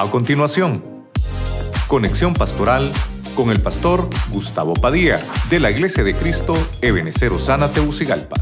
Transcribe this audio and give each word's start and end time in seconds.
A 0.00 0.08
continuación, 0.12 0.80
conexión 1.88 2.32
pastoral 2.32 2.88
con 3.34 3.50
el 3.50 3.60
pastor 3.60 4.08
Gustavo 4.30 4.72
Padilla 4.74 5.18
de 5.50 5.58
la 5.58 5.72
Iglesia 5.72 6.04
de 6.04 6.14
Cristo 6.14 6.54
Ebenecer 6.80 7.32
Osana 7.32 7.66
Teucigalpa. 7.66 8.36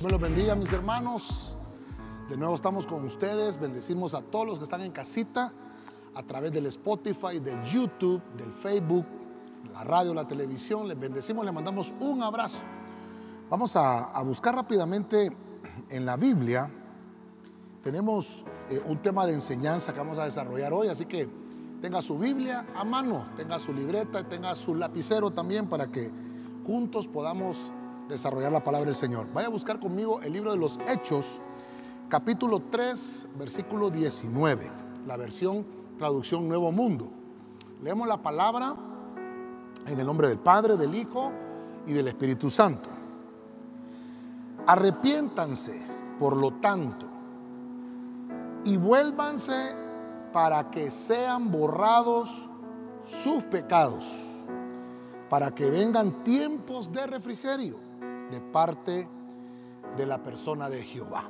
Dios 0.00 0.12
los 0.12 0.20
bendiga 0.20 0.54
mis 0.54 0.70
hermanos. 0.70 1.56
De 2.28 2.36
nuevo 2.36 2.54
estamos 2.54 2.86
con 2.86 3.06
ustedes. 3.06 3.58
Bendecimos 3.58 4.12
a 4.12 4.20
todos 4.20 4.46
los 4.46 4.58
que 4.58 4.64
están 4.64 4.82
en 4.82 4.92
casita 4.92 5.50
a 6.14 6.22
través 6.24 6.52
del 6.52 6.66
Spotify, 6.66 7.40
del 7.42 7.62
YouTube, 7.62 8.20
del 8.36 8.52
Facebook, 8.52 9.06
la 9.72 9.82
radio, 9.82 10.12
la 10.12 10.28
televisión. 10.28 10.86
Les 10.86 11.00
bendecimos, 11.00 11.42
les 11.46 11.54
mandamos 11.54 11.94
un 12.00 12.22
abrazo. 12.22 12.58
Vamos 13.48 13.76
a, 13.76 14.22
buscar 14.24 14.54
rápidamente 14.54 15.34
en 15.88 16.04
la 16.04 16.18
Biblia. 16.18 16.70
Tenemos 17.82 18.44
eh, 18.70 18.80
un 18.86 18.98
tema 18.98 19.26
de 19.26 19.34
enseñanza 19.34 19.92
que 19.92 19.98
vamos 19.98 20.18
a 20.18 20.24
desarrollar 20.24 20.72
hoy, 20.72 20.88
así 20.88 21.04
que 21.04 21.28
tenga 21.80 22.00
su 22.00 22.16
Biblia 22.16 22.64
a 22.76 22.84
mano, 22.84 23.26
tenga 23.36 23.58
su 23.58 23.72
libreta 23.72 24.22
tenga 24.22 24.54
su 24.54 24.76
lapicero 24.76 25.32
también 25.32 25.68
para 25.68 25.88
que 25.88 26.12
juntos 26.64 27.08
podamos 27.08 27.72
desarrollar 28.08 28.52
la 28.52 28.62
palabra 28.62 28.86
del 28.86 28.94
Señor. 28.94 29.26
Vaya 29.32 29.48
a 29.48 29.50
buscar 29.50 29.80
conmigo 29.80 30.20
el 30.22 30.32
libro 30.32 30.52
de 30.52 30.58
los 30.58 30.78
Hechos, 30.86 31.40
capítulo 32.08 32.62
3, 32.70 33.28
versículo 33.36 33.90
19, 33.90 34.70
la 35.06 35.16
versión 35.16 35.66
traducción 35.98 36.48
Nuevo 36.48 36.70
Mundo. 36.70 37.10
Leemos 37.82 38.06
la 38.06 38.22
palabra 38.22 38.76
en 39.86 39.98
el 39.98 40.06
nombre 40.06 40.28
del 40.28 40.38
Padre, 40.38 40.76
del 40.76 40.94
Hijo 40.94 41.32
y 41.88 41.92
del 41.92 42.06
Espíritu 42.06 42.48
Santo. 42.48 42.88
Arrepiéntanse, 44.68 45.82
por 46.16 46.36
lo 46.36 46.52
tanto, 46.60 47.11
y 48.64 48.76
vuélvanse 48.76 49.74
para 50.32 50.70
que 50.70 50.90
sean 50.90 51.50
borrados 51.50 52.48
sus 53.02 53.42
pecados, 53.44 54.06
para 55.28 55.54
que 55.54 55.70
vengan 55.70 56.24
tiempos 56.24 56.92
de 56.92 57.06
refrigerio 57.06 57.76
de 58.30 58.40
parte 58.40 59.08
de 59.96 60.06
la 60.06 60.22
persona 60.22 60.70
de 60.70 60.82
Jehová. 60.82 61.24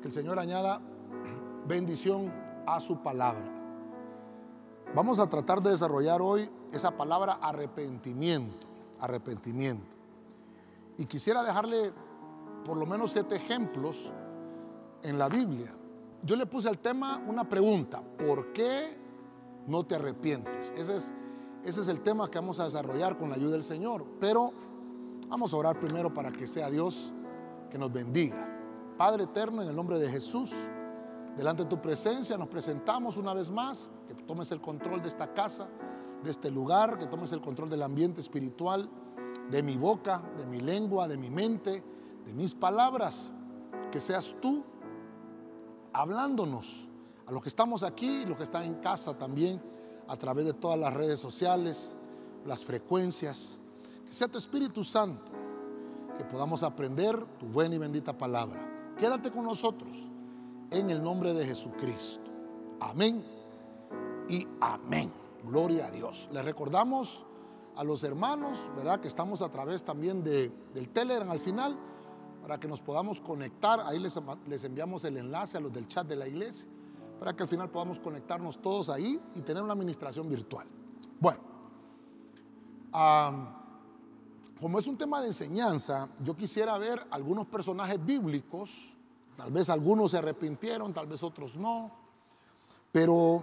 Que 0.00 0.08
el 0.08 0.12
Señor 0.12 0.38
añada 0.38 0.80
bendición 1.66 2.32
a 2.66 2.80
su 2.80 2.98
palabra. 2.98 3.50
Vamos 4.94 5.18
a 5.18 5.28
tratar 5.28 5.62
de 5.62 5.70
desarrollar 5.70 6.20
hoy 6.20 6.48
esa 6.72 6.90
palabra 6.96 7.38
arrepentimiento, 7.40 8.66
arrepentimiento. 9.00 9.96
Y 10.98 11.06
quisiera 11.06 11.42
dejarle 11.42 11.92
por 12.64 12.76
lo 12.76 12.86
menos 12.86 13.12
siete 13.12 13.36
ejemplos 13.36 14.12
en 15.02 15.18
la 15.18 15.28
Biblia. 15.28 15.73
Yo 16.24 16.36
le 16.36 16.46
puse 16.46 16.68
al 16.68 16.78
tema 16.78 17.22
una 17.26 17.46
pregunta, 17.48 18.02
¿por 18.02 18.52
qué 18.52 18.96
no 19.66 19.84
te 19.84 19.96
arrepientes? 19.96 20.72
Ese 20.76 20.96
es, 21.64 21.88
el 21.88 22.00
tema 22.00 22.30
que 22.30 22.38
vamos 22.38 22.60
a 22.60 22.64
desarrollar 22.64 23.18
con 23.18 23.28
la 23.28 23.36
ayuda 23.36 23.52
del 23.52 23.62
Señor. 23.62 24.06
Pero 24.20 24.52
vamos 25.28 25.52
a 25.52 25.56
orar 25.56 25.78
primero 25.78 26.12
para 26.14 26.32
que 26.32 26.46
sea 26.46 26.70
Dios 26.70 27.12
que 27.70 27.76
nos 27.76 27.92
bendiga. 27.92 28.48
Padre 28.96 29.24
eterno, 29.24 29.62
en 29.62 29.68
el 29.68 29.76
nombre 29.76 29.98
de 29.98 30.08
Jesús, 30.08 30.50
delante 31.36 31.64
de 31.64 31.68
tu 31.68 31.80
presencia 31.82 32.38
nos 32.38 32.48
presentamos 32.48 33.16
una 33.16 33.34
vez 33.34 33.50
más, 33.50 33.90
que 34.06 34.14
tomes 34.14 34.50
el 34.52 34.60
control 34.60 35.02
de 35.02 35.08
esta 35.08 35.34
casa, 35.34 35.68
de 36.22 36.30
este 36.30 36.50
lugar, 36.50 36.98
que 36.98 37.06
tomes 37.06 37.32
el 37.32 37.42
control 37.42 37.68
del 37.68 37.82
ambiente 37.82 38.20
espiritual, 38.20 38.88
de 39.50 39.62
mi 39.62 39.76
boca, 39.76 40.22
de 40.38 40.46
mi 40.46 40.60
lengua, 40.60 41.06
de 41.06 41.18
mi 41.18 41.28
mente 41.28 41.82
de 42.24 42.32
mis 42.32 42.54
palabras, 42.54 43.32
que 43.90 44.00
seas 44.00 44.34
tú 44.40 44.64
hablándonos 45.94 46.88
a 47.26 47.32
los 47.32 47.42
que 47.42 47.48
estamos 47.48 47.82
aquí 47.82 48.26
los 48.26 48.36
que 48.36 48.42
están 48.42 48.64
en 48.64 48.74
casa 48.74 49.16
también, 49.16 49.62
a 50.06 50.16
través 50.16 50.44
de 50.44 50.52
todas 50.52 50.78
las 50.78 50.92
redes 50.92 51.18
sociales, 51.18 51.94
las 52.44 52.62
frecuencias, 52.62 53.58
que 54.04 54.12
sea 54.12 54.28
tu 54.28 54.36
Espíritu 54.36 54.84
Santo, 54.84 55.32
que 56.18 56.24
podamos 56.24 56.62
aprender 56.62 57.24
tu 57.38 57.46
buena 57.46 57.76
y 57.76 57.78
bendita 57.78 58.12
palabra. 58.12 58.94
Quédate 58.98 59.30
con 59.30 59.44
nosotros 59.44 59.96
en 60.70 60.90
el 60.90 61.02
nombre 61.02 61.32
de 61.32 61.46
Jesucristo. 61.46 62.30
Amén 62.80 63.24
y 64.28 64.46
amén. 64.60 65.10
Gloria 65.44 65.86
a 65.86 65.90
Dios. 65.90 66.28
Les 66.32 66.44
recordamos 66.44 67.24
a 67.76 67.84
los 67.84 68.04
hermanos, 68.04 68.58
¿verdad? 68.76 69.00
Que 69.00 69.08
estamos 69.08 69.42
a 69.42 69.48
través 69.48 69.82
también 69.82 70.22
de, 70.22 70.52
del 70.74 70.90
Telegram 70.90 71.30
al 71.30 71.40
final 71.40 71.78
para 72.44 72.60
que 72.60 72.68
nos 72.68 72.82
podamos 72.82 73.22
conectar. 73.22 73.80
Ahí 73.86 73.98
les, 73.98 74.64
enviamos 74.64 75.02
el 75.06 75.16
enlace 75.16 75.56
a 75.56 75.60
los 75.60 75.72
del 75.72 75.88
chat 75.88 76.06
de 76.06 76.14
la 76.14 76.28
iglesia, 76.28 76.68
para 77.18 77.34
que 77.34 77.42
al 77.42 77.48
final 77.48 77.70
podamos 77.70 77.98
conectarnos 77.98 78.60
todos 78.60 78.90
ahí 78.90 79.18
y 79.34 79.40
tener 79.40 79.62
una 79.62 79.72
administración 79.72 80.28
virtual. 80.28 80.66
Bueno, 81.18 81.40
como 84.60 84.78
es 84.78 84.86
un 84.86 84.98
tema 84.98 85.22
de 85.22 85.28
enseñanza, 85.28 86.10
yo 86.22 86.36
quisiera 86.36 86.76
ver 86.76 87.06
algunos 87.10 87.46
personajes 87.46 88.04
bíblicos, 88.04 88.94
tal 89.38 89.50
vez 89.50 89.70
algunos 89.70 90.10
se 90.10 90.18
arrepintieron, 90.18 90.92
tal 90.92 91.06
vez 91.06 91.22
otros 91.22 91.56
no, 91.56 91.90
pero 92.92 93.42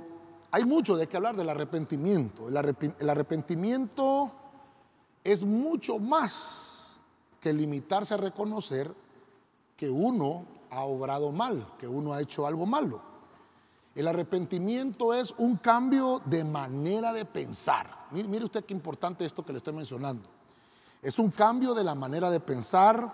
hay 0.51 0.63
mucho 0.63 0.95
de 0.95 1.07
qué 1.07 1.17
hablar 1.17 1.35
del 1.35 1.49
arrepentimiento. 1.49 2.49
el 2.49 3.09
arrepentimiento 3.09 4.31
es 5.23 5.43
mucho 5.43 5.97
más 5.97 6.80
que 7.41 7.51
limitarse 7.51 8.13
a 8.13 8.17
reconocer 8.17 8.93
que 9.75 9.89
uno 9.89 10.45
ha 10.69 10.83
obrado 10.83 11.31
mal, 11.31 11.73
que 11.77 11.87
uno 11.87 12.13
ha 12.13 12.21
hecho 12.21 12.45
algo 12.45 12.65
malo. 12.65 13.01
El 13.95 14.07
arrepentimiento 14.07 15.13
es 15.13 15.33
un 15.37 15.57
cambio 15.57 16.21
de 16.23 16.45
manera 16.45 17.11
de 17.11 17.25
pensar. 17.25 18.07
Mire, 18.11 18.45
usted 18.45 18.63
qué 18.63 18.73
importante 18.73 19.25
esto 19.25 19.43
que 19.43 19.51
le 19.51 19.57
estoy 19.57 19.73
mencionando. 19.73 20.29
Es 21.01 21.19
un 21.19 21.31
cambio 21.31 21.73
de 21.73 21.83
la 21.83 21.95
manera 21.95 22.29
de 22.29 22.39
pensar. 22.39 23.11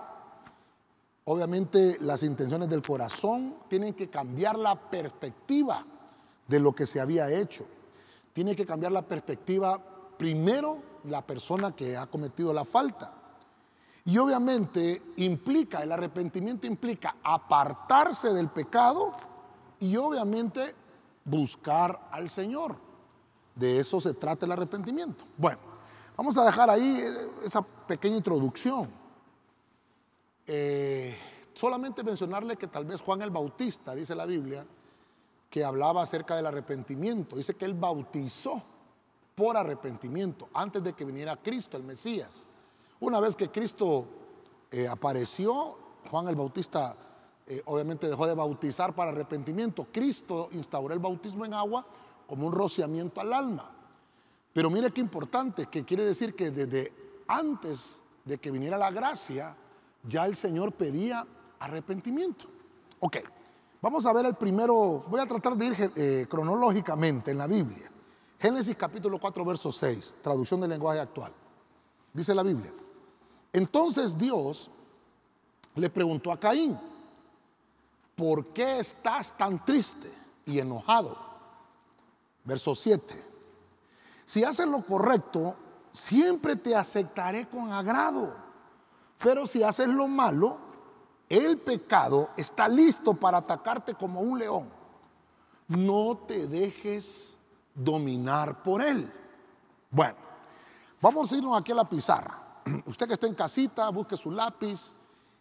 Obviamente 1.26 1.98
las 2.02 2.22
intenciones 2.22 2.70
del 2.70 2.82
corazón 2.82 3.56
tienen 3.68 3.94
que 3.94 4.10
cambiar 4.10 4.60
la 4.60 4.76
perspectiva 4.76 5.86
de 6.48 6.60
lo 6.60 6.74
que 6.74 6.86
se 6.86 7.00
había 7.00 7.32
hecho. 7.32 7.66
Tiene 8.34 8.56
que 8.56 8.66
cambiar 8.66 8.92
la 8.92 9.02
perspectiva 9.02 9.82
primero 10.18 10.80
la 11.06 11.26
persona 11.26 11.76
que 11.76 11.96
ha 11.96 12.08
cometido 12.08 12.54
la 12.54 12.66
falta. 12.66 13.17
Y 14.08 14.18
obviamente 14.20 15.04
implica, 15.18 15.84
el 15.84 15.92
arrepentimiento 15.92 16.66
implica 16.66 17.18
apartarse 17.22 18.32
del 18.32 18.48
pecado 18.48 19.14
y 19.82 19.98
obviamente 19.98 20.74
buscar 21.26 22.08
al 22.10 22.30
Señor. 22.30 22.78
De 23.54 23.82
eso 23.82 24.00
se 24.00 24.14
trata 24.14 24.46
el 24.46 24.54
arrepentimiento. 24.54 25.26
Bueno, 25.36 25.60
vamos 26.16 26.38
a 26.38 26.46
dejar 26.46 26.70
ahí 26.70 27.02
eh, 27.02 27.30
esa 27.44 27.62
pequeña 27.62 28.16
introducción. 28.16 28.90
Eh, 30.46 31.18
solamente 31.54 32.02
mencionarle 32.02 32.56
que 32.56 32.68
tal 32.68 32.86
vez 32.86 33.02
Juan 33.02 33.22
el 33.22 33.30
Bautista, 33.30 33.94
dice 33.94 34.16
la 34.16 34.26
Biblia, 34.26 34.66
que 35.50 35.66
hablaba 35.66 36.04
acerca 36.04 36.38
del 36.38 36.46
arrepentimiento. 36.46 37.36
Dice 37.36 37.56
que 37.56 37.66
él 37.66 37.74
bautizó 37.74 38.64
por 39.36 39.58
arrepentimiento 39.58 40.48
antes 40.54 40.82
de 40.82 40.94
que 40.94 41.04
viniera 41.04 41.36
Cristo, 41.36 41.76
el 41.76 41.84
Mesías. 41.84 42.47
Una 43.00 43.20
vez 43.20 43.36
que 43.36 43.50
Cristo 43.50 44.08
eh, 44.72 44.88
apareció, 44.88 45.78
Juan 46.10 46.28
el 46.28 46.36
Bautista 46.36 46.96
eh, 47.46 47.62
obviamente 47.66 48.10
dejó 48.10 48.26
de 48.28 48.34
bautizar 48.34 48.94
para 48.94 49.12
arrepentimiento. 49.12 49.88
Cristo 49.92 50.50
instauró 50.52 50.94
el 50.94 51.00
bautismo 51.00 51.46
en 51.46 51.54
agua 51.54 51.86
como 52.28 52.48
un 52.48 52.54
rociamiento 52.54 53.22
al 53.22 53.32
alma. 53.34 53.72
Pero 54.52 54.70
mire 54.70 54.92
qué 54.92 55.02
importante, 55.02 55.68
que 55.68 55.86
quiere 55.86 56.04
decir 56.04 56.36
que 56.36 56.52
desde 56.52 56.92
antes 57.28 58.02
de 58.26 58.38
que 58.38 58.52
viniera 58.52 58.78
la 58.78 58.92
gracia, 58.92 59.56
ya 60.04 60.26
el 60.26 60.36
Señor 60.36 60.74
pedía 60.74 61.26
arrepentimiento. 61.60 62.48
Ok, 63.00 63.18
vamos 63.82 64.06
a 64.06 64.14
ver 64.14 64.26
el 64.26 64.36
primero, 64.36 65.06
voy 65.08 65.22
a 65.22 65.26
tratar 65.26 65.56
de 65.56 65.66
ir 65.66 65.92
eh, 65.96 66.26
cronológicamente 66.28 67.32
en 67.32 67.38
la 67.38 67.48
Biblia. 67.48 67.92
Génesis 68.40 68.76
capítulo 68.76 69.20
4, 69.20 69.46
verso 69.46 69.72
6, 69.72 70.18
traducción 70.22 70.60
del 70.60 70.72
lenguaje 70.72 71.00
actual. 71.00 71.32
Dice 72.12 72.34
la 72.34 72.44
Biblia. 72.44 72.74
Entonces 73.58 74.16
Dios 74.16 74.70
le 75.74 75.90
preguntó 75.90 76.32
a 76.32 76.40
Caín, 76.40 76.78
¿por 78.16 78.46
qué 78.54 78.78
estás 78.78 79.36
tan 79.36 79.66
triste 79.66 80.14
y 80.46 80.60
enojado? 80.60 81.18
Verso 82.44 82.76
7. 82.76 83.26
Si 84.24 84.44
haces 84.44 84.68
lo 84.68 84.86
correcto, 84.86 85.56
siempre 85.92 86.56
te 86.56 86.76
aceptaré 86.76 87.50
con 87.50 87.74
agrado. 87.74 88.32
Pero 89.18 89.48
si 89.48 89.64
haces 89.64 89.88
lo 89.88 90.08
malo, 90.08 90.60
el 91.28 91.58
pecado 91.58 92.30
está 92.38 92.70
listo 92.70 93.16
para 93.16 93.40
atacarte 93.40 93.96
como 93.96 94.22
un 94.22 94.38
león. 94.38 94.70
No 95.68 96.16
te 96.28 96.48
dejes 96.48 97.36
dominar 97.74 98.62
por 98.62 98.84
él. 98.84 99.12
Bueno, 99.90 100.18
vamos 101.02 101.32
a 101.32 101.38
irnos 101.38 101.60
aquí 101.60 101.72
a 101.72 101.76
la 101.76 101.90
pizarra. 101.90 102.47
Usted 102.86 103.08
que 103.08 103.14
está 103.14 103.28
en 103.28 103.36
casita, 103.36 103.90
busque 103.90 104.18
su 104.18 104.32
lápiz 104.32 104.94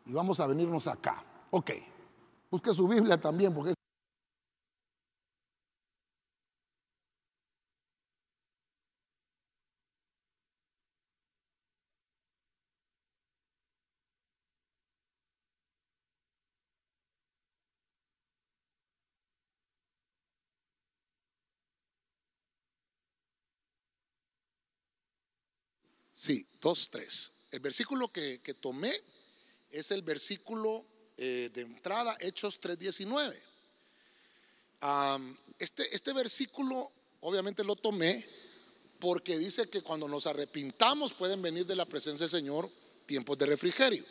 y 0.05 0.12
vamos 0.12 0.40
a 0.40 0.46
venirnos 0.46 0.87
acá. 0.87 1.23
Ok, 1.50 1.70
Busque 2.50 2.73
su 2.73 2.87
Biblia 2.87 3.20
también, 3.20 3.52
porque 3.52 3.75
Sí, 26.19 26.49
2, 26.63 26.89
3. 26.91 27.33
El 27.51 27.61
versículo 27.61 28.09
que, 28.09 28.39
tomé 28.59 28.91
es 29.71 29.91
el 29.91 30.01
versículo 30.01 30.87
eh, 31.19 31.51
de 31.53 31.61
entrada, 31.61 32.17
Hechos 32.21 32.59
3.19. 32.59 33.37
este, 35.59 35.95
este 35.95 36.13
versículo 36.15 36.91
obviamente 37.21 37.63
lo 37.63 37.77
tomé 37.77 38.27
porque 38.99 39.37
dice 39.37 39.69
que 39.69 39.83
cuando 39.83 40.09
nos 40.09 40.27
arrepintamos 40.27 41.13
pueden 41.13 41.43
venir 41.43 41.67
de 41.67 41.77
la 41.77 41.85
presencia 41.85 42.25
del 42.25 42.31
Señor 42.31 42.71
tiempos 43.05 43.37
de 43.37 43.45
refrigerio. 43.45 44.07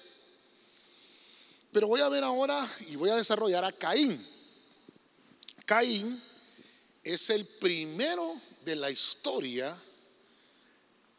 Pero 1.71 1.87
voy 1.87 2.01
a 2.01 2.09
ver 2.09 2.23
ahora 2.23 2.69
y 2.87 2.97
voy 2.97 3.09
a 3.09 3.15
desarrollar 3.15 3.65
a 3.65 3.71
Caín. 3.71 4.23
Caín 5.65 6.21
es 7.03 7.31
el 7.31 7.47
primero 7.47 8.39
de 8.63 8.75
la 8.75 8.91
historia 8.91 9.75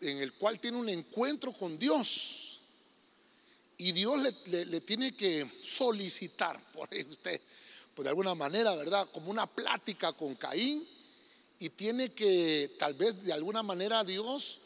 en 0.06 0.18
el 0.18 0.32
cual 0.32 0.58
tiene 0.58 0.78
un 0.78 0.88
encuentro 0.88 1.52
con 1.52 1.78
Dios. 1.78 2.60
Y 3.78 3.92
Dios 3.92 4.18
le, 4.46 4.80
tiene 4.80 5.12
que 5.14 5.50
solicitar, 5.62 6.60
por 6.72 6.88
ahí 6.92 7.04
usted, 7.08 7.40
pues 7.94 8.04
de 8.04 8.10
alguna 8.10 8.34
manera, 8.34 8.74
¿verdad? 8.74 9.08
Como 9.12 9.30
una 9.30 9.46
plática 9.46 10.12
con 10.12 10.34
Caín. 10.34 10.86
Y 11.58 11.70
tiene 11.70 12.10
que, 12.10 12.72
tal 12.78 12.94
vez 12.94 13.22
de 13.22 13.32
alguna 13.32 13.62
manera, 13.62 14.04
Dios 14.04 14.60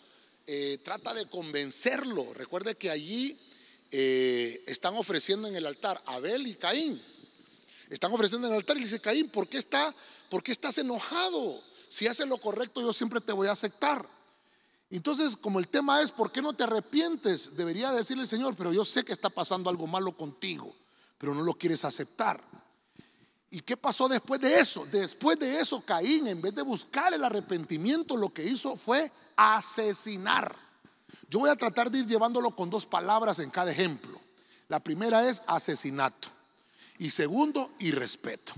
eh, 0.47 0.79
trata 0.83 1.15
de 1.15 1.27
convencerlo. 1.27 2.35
Recuerde 2.35 2.75
que 2.75 2.91
allí 2.91 3.39
eh, 3.93 4.63
están 4.67 4.97
ofreciendo 4.97 5.47
en 5.47 5.55
el 5.55 5.67
altar 5.67 6.03
Abel 6.07 6.47
y 6.47 6.55
Caín. 6.55 7.01
Están 7.89 8.13
ofreciendo 8.13 8.47
en 8.47 8.55
el 8.55 8.59
altar 8.59 8.77
y 8.77 8.81
dice, 8.81 9.01
Caín, 9.01 9.29
¿por 9.29 9.49
qué, 9.49 9.59
está, 9.59 9.95
¿por 10.29 10.43
qué 10.43 10.51
estás 10.51 10.79
enojado? 10.79 11.63
Si 11.89 12.07
haces 12.07 12.27
lo 12.29 12.39
correcto, 12.39 12.81
yo 12.81 12.93
siempre 12.93 13.21
te 13.21 13.33
voy 13.33 13.49
a 13.49 13.53
aceptar. 13.53 14.09
Entonces, 14.91 15.37
como 15.37 15.61
el 15.61 15.69
tema 15.69 16.03
es, 16.03 16.11
¿por 16.11 16.33
qué 16.33 16.43
no 16.43 16.53
te 16.53 16.65
arrepientes? 16.65 17.57
Debería 17.57 17.93
decirle, 17.93 18.27
Señor, 18.27 18.57
pero 18.57 18.73
yo 18.73 18.85
sé 18.85 19.05
que 19.05 19.13
está 19.13 19.31
pasando 19.31 19.71
algo 19.71 19.87
malo 19.87 20.17
contigo, 20.17 20.75
pero 21.17 21.35
no 21.35 21.43
lo 21.43 21.55
quieres 21.55 21.85
aceptar. 21.85 22.43
¿Y 23.51 23.61
qué 23.61 23.77
pasó 23.77 24.09
después 24.09 24.41
de 24.41 24.59
eso? 24.59 24.87
Después 24.91 25.39
de 25.39 25.61
eso, 25.61 25.81
Caín, 25.81 26.27
en 26.27 26.41
vez 26.41 26.55
de 26.55 26.63
buscar 26.63 27.15
el 27.15 27.23
arrepentimiento, 27.23 28.17
lo 28.17 28.33
que 28.33 28.45
hizo 28.45 28.77
fue 28.77 29.11
asesinar. 29.37 30.57
Yo 31.29 31.39
voy 31.39 31.51
a 31.51 31.57
tratar 31.57 31.91
de 31.91 31.99
ir 31.99 32.07
llevándolo 32.07 32.55
con 32.55 32.69
dos 32.69 32.85
palabras 32.85 33.39
en 33.39 33.51
cada 33.51 33.71
ejemplo. 33.71 34.21
La 34.69 34.81
primera 34.81 35.29
es 35.29 35.43
asesinato 35.47 36.29
y 36.99 37.11
segundo, 37.11 37.73
irrespeto. 37.79 38.53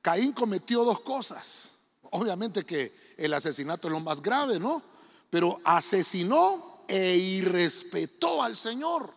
Caín 0.00 0.32
cometió 0.32 0.84
dos 0.84 1.00
cosas. 1.00 1.70
Obviamente 2.10 2.64
que 2.64 3.14
el 3.16 3.34
asesinato 3.34 3.88
es 3.88 3.92
lo 3.92 4.00
más 4.00 4.22
grave, 4.22 4.58
¿no? 4.58 4.91
Pero 5.32 5.58
asesinó 5.64 6.84
e 6.86 7.16
irrespetó 7.16 8.42
al 8.42 8.54
Señor. 8.54 9.10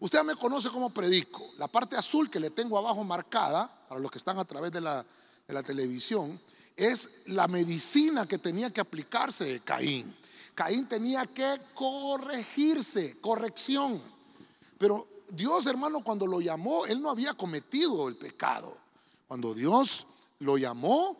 Usted 0.00 0.24
me 0.24 0.34
conoce 0.34 0.70
como 0.70 0.90
predico. 0.90 1.50
La 1.56 1.68
parte 1.68 1.96
azul 1.96 2.28
que 2.28 2.40
le 2.40 2.50
tengo 2.50 2.76
abajo 2.76 3.04
marcada, 3.04 3.70
para 3.88 4.00
los 4.00 4.10
que 4.10 4.18
están 4.18 4.40
a 4.40 4.44
través 4.44 4.72
de 4.72 4.80
la, 4.80 5.06
de 5.46 5.54
la 5.54 5.62
televisión, 5.62 6.40
es 6.74 7.08
la 7.26 7.46
medicina 7.46 8.26
que 8.26 8.38
tenía 8.38 8.70
que 8.70 8.80
aplicarse 8.80 9.60
Caín. 9.60 10.12
Caín 10.56 10.88
tenía 10.88 11.26
que 11.26 11.60
corregirse, 11.74 13.20
corrección. 13.20 14.02
Pero 14.78 15.06
Dios, 15.28 15.64
hermano, 15.68 16.02
cuando 16.02 16.26
lo 16.26 16.40
llamó, 16.40 16.86
él 16.86 17.00
no 17.00 17.08
había 17.08 17.34
cometido 17.34 18.08
el 18.08 18.16
pecado. 18.16 18.76
Cuando 19.28 19.54
Dios 19.54 20.08
lo 20.40 20.58
llamó, 20.58 21.16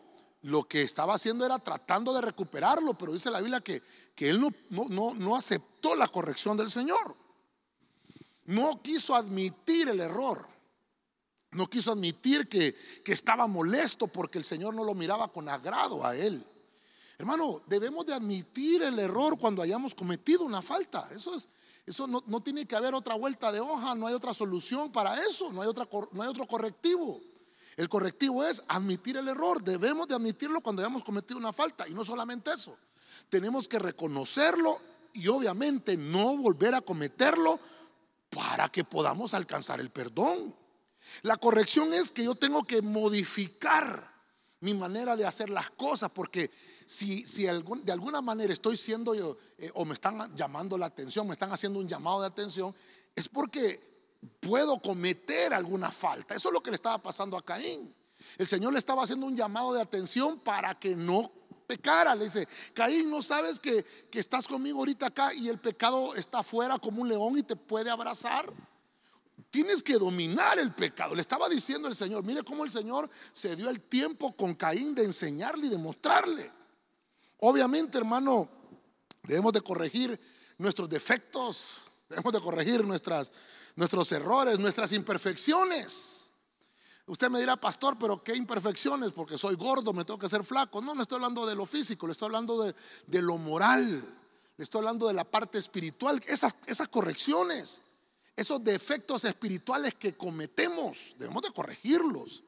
lo 0.47 0.63
que 0.63 0.81
estaba 0.81 1.15
haciendo 1.15 1.45
era 1.45 1.59
tratando 1.59 2.13
de 2.13 2.21
recuperarlo, 2.21 2.93
pero 2.93 3.11
dice 3.11 3.29
la 3.29 3.41
Biblia 3.41 3.59
que, 3.59 3.83
que 4.15 4.29
él 4.29 4.39
no, 4.39 4.49
no, 4.69 5.13
no, 5.13 5.35
aceptó 5.35 5.93
la 5.93 6.07
corrección 6.07 6.55
del 6.55 6.71
Señor. 6.71 7.17
No 8.45 8.81
quiso 8.81 9.13
admitir 9.13 9.89
el 9.89 9.99
error. 9.99 10.47
No 11.51 11.69
quiso 11.69 11.91
admitir 11.91 12.47
que, 12.47 12.73
que 13.03 13.11
estaba 13.11 13.45
molesto 13.47 14.07
porque 14.07 14.37
el 14.37 14.45
Señor 14.45 14.73
no 14.73 14.85
lo 14.85 14.93
miraba 14.93 15.27
con 15.33 15.49
agrado 15.49 16.05
a 16.05 16.15
él. 16.15 16.45
Hermano, 17.17 17.61
debemos 17.67 18.05
de 18.05 18.13
admitir 18.13 18.83
el 18.83 18.97
error 18.99 19.37
cuando 19.37 19.61
hayamos 19.61 19.93
cometido 19.93 20.45
una 20.45 20.61
falta. 20.61 21.09
Eso 21.11 21.35
es, 21.35 21.49
eso 21.85 22.07
no, 22.07 22.23
no, 22.25 22.41
tiene 22.41 22.65
que 22.65 22.77
haber 22.77 22.93
otra 22.93 23.15
vuelta 23.15 23.51
de 23.51 23.59
hoja, 23.59 23.95
no 23.95 24.07
hay 24.07 24.13
otra 24.13 24.33
solución 24.33 24.93
para 24.93 25.21
eso, 25.25 25.51
no 25.51 25.61
hay, 25.61 25.67
otra, 25.67 25.89
no 26.13 26.21
hay 26.23 26.29
otro 26.29 26.47
correctivo. 26.47 27.19
El 27.77 27.87
correctivo 27.89 28.43
es 28.43 28.63
admitir 28.67 29.17
el 29.17 29.27
error. 29.27 29.63
Debemos 29.63 30.07
de 30.07 30.15
admitirlo 30.15 30.61
cuando 30.61 30.81
hayamos 30.81 31.03
cometido 31.03 31.37
una 31.37 31.53
falta. 31.53 31.87
Y 31.87 31.93
no 31.93 32.03
solamente 32.03 32.51
eso. 32.51 32.75
Tenemos 33.29 33.67
que 33.67 33.77
reconocerlo 33.77 34.79
y 35.13 35.27
obviamente 35.27 35.95
no 35.95 36.37
volver 36.37 36.73
a 36.73 36.81
cometerlo 36.81 37.59
para 38.31 38.67
que 38.69 38.83
podamos 38.83 39.35
alcanzar 39.35 39.79
el 39.79 39.91
perdón. 39.91 40.55
La 41.21 41.37
corrección 41.37 41.93
es 41.93 42.11
que 42.11 42.23
yo 42.23 42.33
tengo 42.33 42.63
que 42.63 42.81
modificar 42.81 44.11
mi 44.59 44.73
manera 44.73 45.15
de 45.15 45.25
hacer 45.25 45.51
las 45.51 45.69
cosas, 45.71 46.09
porque 46.09 46.49
si, 46.87 47.27
si 47.27 47.43
de 47.43 47.91
alguna 47.91 48.21
manera 48.21 48.51
estoy 48.51 48.75
siendo 48.75 49.13
eh, 49.13 49.71
o 49.75 49.85
me 49.85 49.93
están 49.93 50.35
llamando 50.35 50.77
la 50.77 50.87
atención, 50.87 51.27
me 51.27 51.33
están 51.33 51.51
haciendo 51.51 51.79
un 51.79 51.87
llamado 51.87 52.21
de 52.21 52.27
atención, 52.27 52.73
es 53.15 53.29
porque 53.29 53.96
puedo 54.39 54.79
cometer 54.81 55.53
alguna 55.53 55.91
falta. 55.91 56.35
Eso 56.35 56.49
es 56.49 56.53
lo 56.53 56.61
que 56.61 56.71
le 56.71 56.75
estaba 56.75 56.97
pasando 56.97 57.37
a 57.37 57.45
Caín. 57.45 57.93
El 58.37 58.47
Señor 58.47 58.73
le 58.73 58.79
estaba 58.79 59.03
haciendo 59.03 59.25
un 59.25 59.35
llamado 59.35 59.73
de 59.73 59.81
atención 59.81 60.39
para 60.39 60.77
que 60.77 60.95
no 60.95 61.31
pecara. 61.65 62.15
Le 62.15 62.25
dice, 62.25 62.47
Caín, 62.73 63.09
¿no 63.09 63.21
sabes 63.21 63.59
que, 63.59 63.83
que 64.09 64.19
estás 64.19 64.47
conmigo 64.47 64.79
ahorita 64.79 65.07
acá 65.07 65.33
y 65.33 65.49
el 65.49 65.59
pecado 65.59 66.15
está 66.15 66.39
afuera 66.39 66.77
como 66.77 67.01
un 67.01 67.09
león 67.09 67.37
y 67.37 67.43
te 67.43 67.55
puede 67.55 67.89
abrazar? 67.89 68.51
Tienes 69.49 69.81
que 69.81 69.93
dominar 69.93 70.59
el 70.59 70.73
pecado. 70.73 71.15
Le 71.15 71.21
estaba 71.21 71.47
diciendo 71.47 71.87
el 71.87 71.95
Señor, 71.95 72.23
mire 72.23 72.43
cómo 72.43 72.63
el 72.63 72.71
Señor 72.71 73.09
se 73.33 73.55
dio 73.55 73.69
el 73.69 73.81
tiempo 73.81 74.35
con 74.35 74.55
Caín 74.55 74.93
de 74.93 75.03
enseñarle 75.03 75.67
y 75.67 75.69
de 75.69 75.77
mostrarle. 75.77 76.51
Obviamente, 77.39 77.97
hermano, 77.97 78.49
debemos 79.23 79.53
de 79.53 79.61
corregir 79.61 80.19
nuestros 80.57 80.89
defectos, 80.89 81.81
debemos 82.09 82.33
de 82.33 82.41
corregir 82.41 82.85
nuestras, 82.85 83.31
nuestros 83.77 84.11
errores, 84.11 84.59
nuestras 84.59 84.91
imperfecciones. 84.91 86.31
Usted 87.05 87.29
me 87.29 87.39
dirá, 87.39 87.55
pastor, 87.55 87.95
pero 87.97 88.21
¿qué 88.21 88.35
imperfecciones? 88.35 89.13
Porque 89.13 89.37
soy 89.37 89.55
gordo, 89.55 89.93
me 89.93 90.03
tengo 90.03 90.19
que 90.19 90.27
ser 90.27 90.43
flaco. 90.43 90.81
No, 90.81 90.93
no 90.93 91.03
estoy 91.03 91.17
hablando 91.17 91.45
de 91.45 91.55
lo 91.55 91.65
físico, 91.65 92.05
le 92.07 92.11
estoy 92.11 92.25
hablando 92.25 92.63
de, 92.63 93.21
lo 93.21 93.37
moral, 93.37 94.03
le 94.57 94.63
estoy 94.63 94.79
hablando 94.79 95.07
de 95.07 95.13
la 95.13 95.23
parte 95.23 95.59
espiritual. 95.59 96.21
Esas, 96.27 96.55
esas 96.65 96.89
correcciones, 96.89 97.83
esos 98.35 98.61
defectos 98.63 99.23
espirituales 99.23 99.93
que 99.93 100.17
cometemos, 100.17 101.15
debemos 101.17 101.43
de 101.43 101.51
corregirlos. 101.51 102.43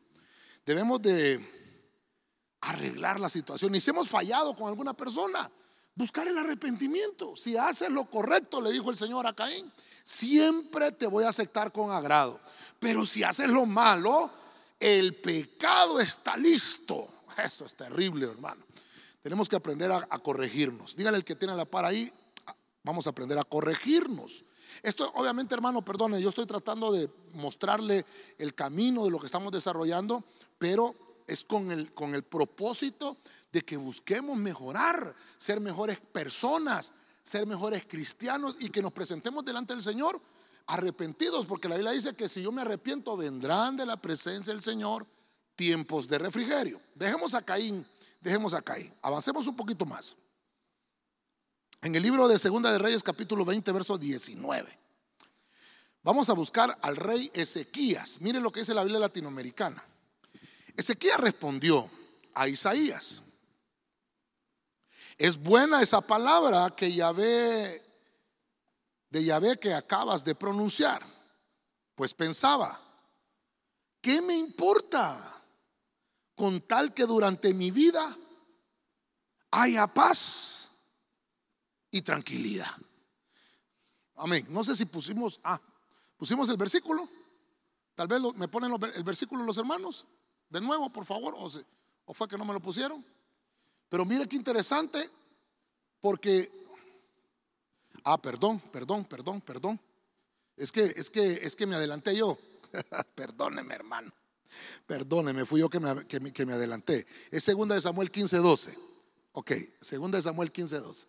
Debemos 0.66 1.02
de 1.02 2.58
arreglar 2.62 3.20
la 3.20 3.30
situación. 3.30 3.74
Y 3.76 3.80
si 3.80 3.92
hemos 3.92 4.10
fallado 4.10 4.56
con 4.56 4.68
alguna 4.68 4.94
persona, 4.94 5.50
buscar 6.00 6.30
el 6.30 6.38
arrepentimiento. 6.38 7.36
Si 7.36 7.58
haces 7.58 7.90
lo 7.90 8.06
correcto, 8.06 8.62
le 8.62 8.72
dijo 8.72 8.90
el 8.90 8.96
Señor 8.96 9.28
a 9.28 9.34
Caín, 9.34 9.70
siempre 10.02 10.94
te 10.94 11.06
voy 11.06 11.26
a 11.26 11.30
aceptar 11.30 11.74
con 11.74 11.92
agrado. 11.92 12.40
Pero 12.80 13.06
si 13.06 13.22
haces 13.22 13.50
lo 13.50 13.66
malo, 13.66 14.32
el 14.80 15.16
pecado 15.16 16.00
está 16.00 16.38
listo. 16.38 17.06
Eso 17.44 17.66
es 17.66 17.76
terrible, 17.76 18.28
hermano. 18.28 18.64
Tenemos 19.22 19.50
que 19.50 19.58
aprender 19.58 19.92
a, 19.92 20.20
corregirnos. 20.20 20.96
Dígale 20.96 21.18
el 21.18 21.26
que 21.26 21.36
tiene 21.36 21.54
la 21.54 21.66
par 21.66 21.84
ahí, 21.84 22.10
vamos 22.82 23.06
a 23.06 23.10
aprender 23.10 23.38
a 23.38 23.44
corregirnos. 23.44 24.46
Esto, 24.82 25.12
obviamente, 25.16 25.54
hermano, 25.54 25.84
perdone, 25.84 26.22
yo 26.22 26.30
estoy 26.30 26.46
tratando 26.46 26.94
de 26.94 27.10
mostrarle 27.34 28.06
el 28.38 28.56
camino 28.56 29.04
de 29.04 29.12
lo 29.12 29.20
que 29.20 29.26
estamos 29.26 29.52
desarrollando, 29.52 30.24
pero 30.58 30.96
es 31.30 31.44
con 31.44 31.72
el, 31.72 31.94
con 31.94 32.16
el 32.16 32.24
propósito 32.24 33.18
de 33.52 33.62
que 33.62 33.78
busquemos 33.78 34.38
mejorar, 34.38 35.16
ser 35.38 35.62
mejores 35.62 36.00
personas, 36.00 36.94
ser 37.24 37.46
mejores 37.46 37.86
cristianos 37.88 38.56
y 38.60 38.70
que 38.70 38.82
nos 38.82 38.92
presentemos 38.92 39.46
delante 39.46 39.74
del 39.74 39.82
Señor 39.82 40.20
arrepentidos, 40.68 41.46
porque 41.46 41.68
la 41.68 41.76
Biblia 41.76 41.94
dice 41.94 42.14
que 42.14 42.28
si 42.28 42.44
yo 42.44 42.52
me 42.52 42.62
arrepiento, 42.62 43.18
vendrán 43.18 43.76
de 43.76 43.86
la 43.86 43.98
presencia 43.98 44.54
del 44.54 44.62
Señor 44.62 45.06
tiempos 45.56 46.08
de 46.08 46.20
refrigerio. 46.20 46.80
Dejemos 46.94 47.34
a 47.34 47.42
Caín, 47.42 47.86
dejemos 48.22 48.54
a 48.54 48.62
Caín. 48.62 48.94
Avancemos 49.02 49.48
un 49.48 49.56
poquito 49.56 49.86
más. 49.86 50.16
En 51.82 51.96
el 51.96 52.04
libro 52.04 52.28
de 52.28 52.38
Segunda 52.38 52.72
de 52.72 52.78
Reyes, 52.78 53.02
capítulo 53.02 53.46
20, 53.46 53.72
verso 53.72 53.98
19. 53.98 54.80
Vamos 56.04 56.30
a 56.30 56.34
buscar 56.34 56.78
al 56.82 56.96
rey 56.96 57.32
Ezequías. 57.34 58.22
Mire 58.22 58.40
lo 58.40 58.52
que 58.52 58.62
dice 58.62 58.74
la 58.74 58.84
Biblia 58.84 59.00
latinoamericana. 59.00 59.84
Ezequías 60.80 61.20
respondió 61.20 61.92
a 62.34 62.48
Isaías. 62.48 63.22
Es 65.18 65.38
buena 65.38 65.82
esa 65.82 66.00
palabra 66.00 66.74
que 66.74 66.94
Yahvé, 66.94 67.84
de 69.10 69.26
Yahvé 69.26 69.60
que 69.60 69.74
acabas 69.74 70.24
de 70.24 70.36
pronunciar. 70.36 71.06
Pues 71.96 72.14
pensaba, 72.14 72.80
¿qué 74.00 74.22
me 74.22 74.38
importa 74.38 75.44
con 76.34 76.62
tal 76.62 76.94
que 76.94 77.06
durante 77.06 77.54
mi 77.54 77.72
vida 77.72 78.16
haya 79.52 79.86
paz 79.86 80.70
y 81.92 82.02
tranquilidad? 82.02 82.74
Amén. 84.16 84.46
No 84.50 84.64
sé 84.64 84.78
si 84.78 84.86
pusimos, 84.86 85.42
ah, 85.44 85.60
pusimos 86.16 86.48
el 86.48 86.56
versículo. 86.56 87.10
Tal 87.96 88.08
vez 88.08 88.22
me 88.36 88.48
ponen 88.48 88.72
el 88.96 89.04
versículo 89.04 89.44
los 89.44 89.58
hermanos. 89.58 90.08
De 90.50 90.62
nuevo, 90.62 90.90
por 90.92 91.06
favor. 91.06 91.36
O, 91.38 91.50
o 92.06 92.14
fue 92.14 92.28
que 92.28 92.38
no 92.38 92.46
me 92.46 92.54
lo 92.54 92.60
pusieron. 92.60 93.06
Pero 93.90 94.06
mire 94.06 94.28
qué 94.28 94.36
interesante. 94.36 95.10
Porque, 96.02 96.52
ah, 98.04 98.22
perdón, 98.22 98.60
perdón, 98.72 99.06
perdón, 99.06 99.42
perdón. 99.42 99.80
Es 100.56 100.72
que, 100.72 100.84
es 100.84 101.10
que, 101.10 101.34
es 101.34 101.56
que 101.56 101.66
me 101.66 101.76
adelanté 101.76 102.16
yo. 102.16 102.38
Perdóneme, 103.16 103.74
hermano. 103.74 104.12
Perdóneme, 104.86 105.46
fui 105.46 105.62
yo 105.62 105.70
que 105.70 105.80
me, 105.80 106.06
que, 106.06 106.46
me, 106.46 106.54
adelanté. 106.54 107.06
Es 107.32 107.44
segunda 107.44 107.76
de 107.76 107.82
Samuel 107.82 108.12
15, 108.12 108.38
12. 108.38 108.78
Ok, 109.34 109.52
segunda 109.80 110.18
de 110.18 110.22
Samuel 110.22 110.52
15, 110.52 110.80
12. 110.80 111.08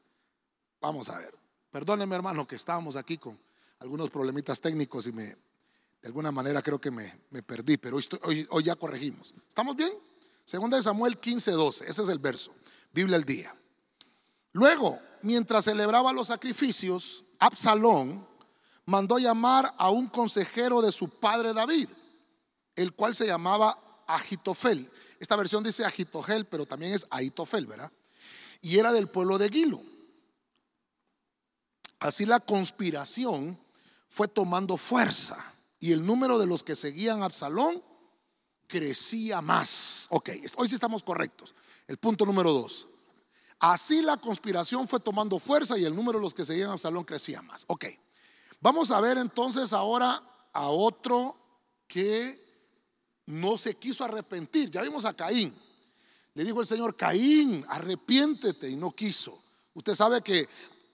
Vamos 0.81 1.09
a 1.09 1.19
ver. 1.19 1.35
Perdóneme, 1.71 2.15
hermano, 2.15 2.47
que 2.47 2.57
estábamos 2.57 2.97
aquí 2.97 3.19
con 3.19 3.39
algunos 3.79 4.11
problemitas 4.11 4.61
técnicos 4.61 5.07
y 5.07 5.13
me, 5.13 5.37
de 6.03 6.09
alguna 6.09 6.33
manera 6.33 6.63
creo 6.63 6.81
que 6.81 6.91
me, 6.91 7.13
perdí, 7.43 7.77
pero 7.77 7.99
hoy, 8.23 8.65
ya 8.65 8.75
corregimos. 8.75 9.35
¿Estamos 9.49 9.77
bien? 9.77 9.93
Segunda 10.45 10.77
de 10.77 10.83
Samuel 10.83 11.19
15, 11.19 11.51
12. 11.51 11.91
Ese 11.91 12.03
es 12.03 12.09
el 12.09 12.19
verso. 12.19 12.53
Biblia 12.93 13.17
al 13.17 13.25
día. 13.25 13.55
Luego, 14.53 14.99
mientras 15.23 15.67
celebraba 15.67 16.13
los 16.13 16.29
sacrificios, 16.29 17.25
Absalón 17.39 18.27
mandó 18.87 19.19
llamar 19.19 19.75
a 19.77 19.91
un 19.91 20.09
consejero 20.09 20.81
de 20.81 20.91
su 20.91 21.09
padre 21.09 21.53
David, 21.53 21.89
el 22.75 22.95
cual 22.95 23.15
se 23.15 23.27
llamaba 23.27 24.05
Agitofel. 24.07 24.91
Esta 25.19 25.37
versión 25.37 25.63
dice 25.63 25.85
Agitofel, 25.85 26.47
pero 26.47 26.65
también 26.65 26.95
es 26.95 27.07
Aitofel, 27.11 27.67
¿verdad? 27.67 27.93
Y 28.63 28.79
era 28.79 28.93
del 28.93 29.09
pueblo 29.09 29.37
de 29.37 29.51
Gilo. 29.51 29.83
Así 32.01 32.25
la 32.25 32.41
conspiración 32.41 33.61
fue 34.09 34.27
tomando 34.27 34.79
fuerza 34.79 35.37
y 35.81 35.93
el 35.93 36.05
número 36.05 36.39
de 36.39 36.47
los 36.47 36.63
que 36.63 36.75
seguían 36.75 37.23
a 37.23 37.25
Absalón 37.25 37.83
crecía 38.67 39.41
más. 39.41 40.07
Ok, 40.11 40.31
hoy 40.57 40.69
sí 40.69 40.75
estamos 40.75 41.03
correctos. 41.03 41.55
El 41.89 41.97
punto 41.97 42.25
número 42.25 42.53
dos. 42.53 42.87
Así 43.59 44.03
la 44.03 44.19
conspiración 44.19 44.87
fue 44.87 45.01
tomando 45.01 45.39
fuerza 45.39 45.77
y 45.77 45.85
el 45.85 45.95
número 45.95 46.19
de 46.19 46.25
los 46.25 46.35
que 46.35 46.45
seguían 46.45 46.71
a 46.71 46.75
Absalón 46.75 47.05
crecía 47.05 47.43
más. 47.43 47.65
Ok, 47.67 47.87
vamos 48.61 48.91
a 48.91 49.01
ver 49.01 49.19
entonces 49.19 49.73
ahora 49.73 50.23
a 50.53 50.69
otro 50.69 51.37
que 51.89 52.41
no 53.27 53.57
se 53.57 53.75
quiso 53.77 54.05
arrepentir. 54.05 54.71
Ya 54.71 54.83
vimos 54.83 55.05
a 55.05 55.15
Caín. 55.15 55.55
Le 56.35 56.45
dijo 56.45 56.61
el 56.61 56.67
Señor, 56.67 56.97
Caín, 56.97 57.65
arrepiéntete 57.69 58.69
y 58.69 58.77
no 58.77 58.93
quiso. 58.93 59.43
Usted 59.75 59.95
sabe 59.95 60.21
que 60.21 60.49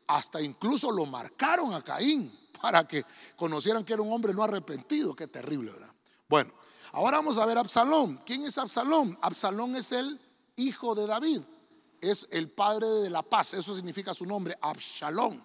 hasta 0.07 0.41
incluso 0.41 0.91
lo 0.93 1.07
marcaron 1.07 1.75
a 1.75 1.83
Caín 1.83 2.33
para 2.67 2.89
que 2.89 3.05
conocieran 3.37 3.85
que 3.85 3.93
era 3.93 4.03
un 4.03 4.13
hombre 4.13 4.35
no 4.35 4.43
arrepentido. 4.43 5.15
Qué 5.15 5.29
terrible, 5.29 5.71
¿verdad? 5.71 5.93
Bueno, 6.29 6.53
ahora 6.91 7.19
vamos 7.19 7.39
a 7.39 7.47
ver 7.47 7.59
a 7.59 7.61
Absalón. 7.61 8.19
¿Quién 8.27 8.43
es 8.43 8.59
Absalón? 8.59 9.17
Absalón 9.23 9.77
es 9.77 9.93
el 9.93 10.21
hijo 10.57 10.97
de 10.97 11.07
David 11.07 11.43
es 12.01 12.27
el 12.31 12.51
padre 12.51 12.87
de 12.87 13.11
la 13.11 13.23
paz, 13.23 13.55
eso 13.55 13.75
significa 13.75 14.15
su 14.15 14.27
nombre, 14.27 14.57
Absalón. 14.61 15.45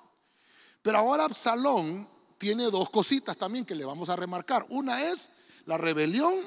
Pero 0.81 0.97
ahora 0.97 1.25
Absalón 1.25 2.07
tiene 2.37 2.65
dos 2.65 2.89
cositas 2.89 3.37
también 3.37 3.65
que 3.65 3.75
le 3.75 3.85
vamos 3.85 4.09
a 4.09 4.15
remarcar. 4.15 4.65
Una 4.69 5.03
es 5.03 5.29
la 5.65 5.77
rebelión 5.77 6.39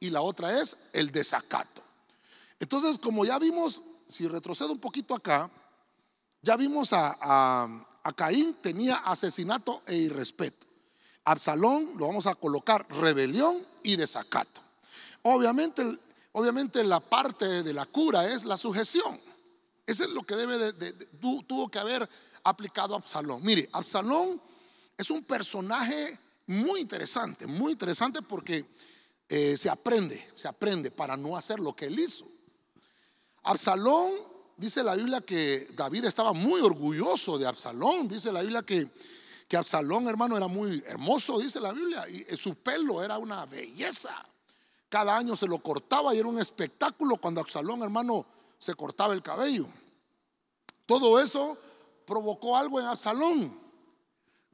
y 0.00 0.10
la 0.10 0.22
otra 0.22 0.60
es 0.60 0.76
el 0.92 1.10
desacato. 1.10 1.82
Entonces, 2.58 2.98
como 2.98 3.24
ya 3.24 3.38
vimos, 3.38 3.82
si 4.08 4.26
retrocedo 4.26 4.72
un 4.72 4.80
poquito 4.80 5.14
acá, 5.14 5.50
ya 6.40 6.56
vimos 6.56 6.92
a, 6.92 7.16
a, 7.20 7.86
Caín 8.10 8.54
tenía 8.54 8.96
asesinato 8.96 9.82
e 9.86 9.94
irrespeto. 9.94 10.66
Absalón 11.24 11.92
lo 11.96 12.08
vamos 12.08 12.26
a 12.26 12.34
colocar 12.34 12.84
rebelión 12.90 13.64
y 13.84 13.94
desacato. 13.94 14.60
Obviamente, 15.22 15.98
obviamente 16.32 16.82
la 16.82 16.98
parte 16.98 17.62
de 17.62 17.72
la 17.72 17.86
cura 17.86 18.26
es 18.26 18.44
la 18.44 18.56
sujeción. 18.56 19.20
Eso 19.86 20.04
es 20.04 20.10
lo 20.10 20.22
que 20.24 20.34
debe 20.34 20.72
de, 20.72 20.92
tuvo 21.46 21.68
que 21.68 21.78
haber 21.78 22.08
aplicado 22.42 22.96
Absalón. 22.96 23.42
Mire, 23.44 23.68
Absalón 23.72 24.40
es 24.96 25.10
un 25.10 25.22
personaje 25.22 26.18
muy 26.46 26.80
interesante, 26.80 27.46
muy 27.46 27.72
interesante 27.72 28.20
porque 28.22 28.64
eh, 29.28 29.56
se 29.56 29.70
aprende, 29.70 30.28
se 30.34 30.48
aprende 30.48 30.90
para 30.90 31.16
no 31.16 31.36
hacer 31.36 31.60
lo 31.60 31.74
que 31.74 31.86
él 31.86 31.98
hizo. 31.98 32.26
Absalón, 33.44 34.12
dice 34.62 34.84
la 34.84 34.94
Biblia 34.94 35.20
que 35.20 35.66
David 35.74 36.04
estaba 36.04 36.32
muy 36.32 36.60
orgulloso 36.60 37.36
de 37.36 37.48
Absalón, 37.48 38.06
dice 38.06 38.30
la 38.30 38.42
Biblia 38.42 38.62
que, 38.62 38.88
que 39.48 39.56
Absalón, 39.56 40.06
hermano, 40.06 40.36
era 40.36 40.46
muy 40.46 40.84
hermoso, 40.86 41.40
dice 41.40 41.58
la 41.58 41.72
Biblia, 41.72 42.08
y 42.08 42.24
eh, 42.28 42.36
su 42.36 42.54
pelo 42.54 43.02
era 43.02 43.18
una 43.18 43.44
belleza. 43.44 44.14
Cada 44.88 45.16
año 45.16 45.34
se 45.34 45.48
lo 45.48 45.60
cortaba 45.60 46.14
y 46.14 46.18
era 46.18 46.28
un 46.28 46.38
espectáculo 46.38 47.16
cuando 47.16 47.40
Absalón, 47.40 47.82
hermano, 47.82 48.24
se 48.56 48.76
cortaba 48.76 49.14
el 49.14 49.22
cabello. 49.22 49.66
Todo 50.86 51.18
eso 51.18 51.58
provocó 52.06 52.56
algo 52.56 52.78
en 52.78 52.86
Absalón, 52.86 53.58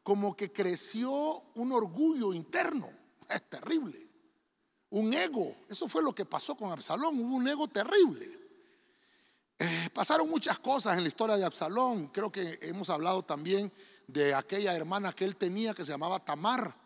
como 0.02 0.34
que 0.34 0.50
creció 0.50 1.12
un 1.54 1.70
orgullo 1.70 2.32
interno. 2.32 2.90
Es 3.28 3.46
terrible. 3.50 4.08
Un 4.88 5.12
ego. 5.12 5.54
Eso 5.68 5.86
fue 5.86 6.02
lo 6.02 6.14
que 6.14 6.24
pasó 6.24 6.54
con 6.54 6.72
Absalón. 6.72 7.20
Hubo 7.20 7.36
un 7.36 7.46
ego 7.46 7.68
terrible. 7.68 8.47
Eh, 9.58 9.88
pasaron 9.92 10.28
muchas 10.28 10.58
cosas 10.58 10.96
en 10.96 11.02
la 11.02 11.08
historia 11.08 11.36
de 11.36 11.44
Absalón. 11.44 12.08
Creo 12.08 12.30
que 12.30 12.58
hemos 12.62 12.90
hablado 12.90 13.22
también 13.22 13.72
de 14.06 14.34
aquella 14.34 14.74
hermana 14.74 15.12
que 15.12 15.24
él 15.24 15.36
tenía 15.36 15.74
que 15.74 15.84
se 15.84 15.92
llamaba 15.92 16.24
Tamar. 16.24 16.76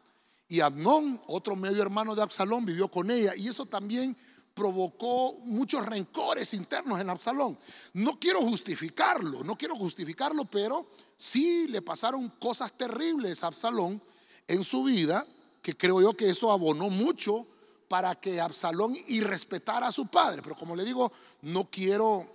Y 0.48 0.60
Abnón, 0.60 1.20
otro 1.26 1.56
medio 1.56 1.82
hermano 1.82 2.14
de 2.14 2.22
Absalón, 2.22 2.64
vivió 2.64 2.88
con 2.88 3.10
ella. 3.10 3.34
Y 3.36 3.48
eso 3.48 3.66
también 3.66 4.16
provocó 4.54 5.34
muchos 5.44 5.84
rencores 5.86 6.52
internos 6.54 7.00
en 7.00 7.10
Absalón. 7.10 7.58
No 7.94 8.18
quiero 8.18 8.40
justificarlo, 8.40 9.42
no 9.44 9.56
quiero 9.56 9.76
justificarlo, 9.76 10.44
pero 10.44 10.88
sí 11.16 11.66
le 11.68 11.82
pasaron 11.82 12.28
cosas 12.38 12.72
terribles 12.76 13.42
a 13.42 13.48
Absalón 13.48 14.02
en 14.46 14.64
su 14.64 14.84
vida, 14.84 15.26
que 15.62 15.76
creo 15.76 16.02
yo 16.02 16.16
que 16.16 16.28
eso 16.28 16.50
abonó 16.50 16.90
mucho 16.90 17.46
para 17.88 18.14
que 18.14 18.40
Absalón 18.40 18.96
irrespetara 19.08 19.88
a 19.88 19.92
su 19.92 20.06
padre. 20.06 20.42
Pero 20.42 20.56
como 20.56 20.74
le 20.74 20.84
digo, 20.84 21.12
no 21.42 21.70
quiero, 21.70 22.26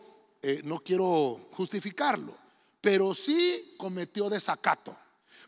eh, 0.41 0.61
no 0.63 0.79
quiero 0.79 1.49
justificarlo, 1.53 2.35
pero 2.81 3.13
sí 3.13 3.75
cometió 3.77 4.29
desacato. 4.29 4.95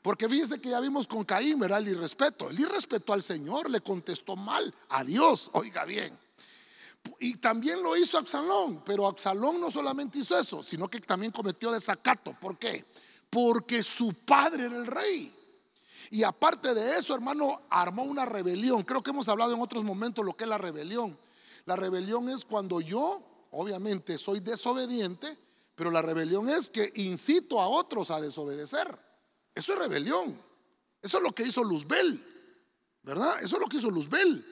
Porque 0.02 0.30
fíjense 0.30 0.62
que 0.62 0.70
ya 0.70 0.80
vimos 0.80 1.08
con 1.08 1.26
Caín, 1.26 1.60
¿verdad? 1.60 1.80
El 1.80 1.90
irrespeto. 1.90 2.50
El 2.50 2.60
irrespeto 2.60 3.12
al 3.14 3.22
Señor 3.22 3.70
le 3.70 3.82
contestó 3.82 4.36
mal 4.36 4.74
a 4.90 5.04
Dios, 5.04 5.50
oiga 5.54 5.84
bien. 5.86 6.18
Y 7.20 7.36
también 7.36 7.82
lo 7.82 7.96
hizo 7.98 8.18
Absalón, 8.18 8.82
pero 8.86 9.08
Absalón 9.08 9.60
no 9.60 9.72
solamente 9.72 10.20
hizo 10.20 10.38
eso, 10.38 10.64
sino 10.64 10.88
que 10.88 11.00
también 11.00 11.32
cometió 11.32 11.72
desacato. 11.72 12.36
¿Por 12.40 12.58
qué? 12.58 12.86
Porque 13.30 13.84
su 13.84 14.14
padre 14.14 14.66
era 14.66 14.78
el 14.78 14.88
rey. 14.88 15.36
Y 16.12 16.24
aparte 16.24 16.74
de 16.74 16.98
eso, 16.98 17.14
hermano, 17.14 17.62
armó 17.70 18.04
una 18.04 18.26
rebelión. 18.26 18.84
Creo 18.84 19.04
que 19.04 19.12
hemos 19.12 19.30
hablado 19.30 19.54
en 19.54 19.62
otros 19.62 19.84
momentos 19.84 20.26
lo 20.26 20.36
que 20.36 20.46
es 20.46 20.50
la 20.50 20.58
rebelión. 20.58 21.18
La 21.66 21.76
rebelión 21.76 22.30
es 22.30 22.46
cuando 22.46 22.82
yo, 22.82 23.22
obviamente, 23.52 24.18
soy 24.18 24.40
desobediente, 24.40 25.38
pero 25.76 25.92
la 25.92 26.02
rebelión 26.02 26.50
es 26.50 26.70
que 26.70 26.92
incito 26.96 27.62
a 27.62 27.68
otros 27.68 28.12
a 28.12 28.20
desobedecer. 28.20 28.98
Eso 29.56 29.74
es 29.74 29.80
rebelión. 29.80 30.40
Eso 31.02 31.18
es 31.18 31.24
lo 31.24 31.34
que 31.34 31.44
hizo 31.44 31.64
Luzbel, 31.64 32.24
¿verdad? 33.04 33.42
Eso 33.42 33.56
es 33.56 33.62
lo 33.62 33.68
que 33.68 33.78
hizo 33.78 33.90
Luzbel 33.90 34.46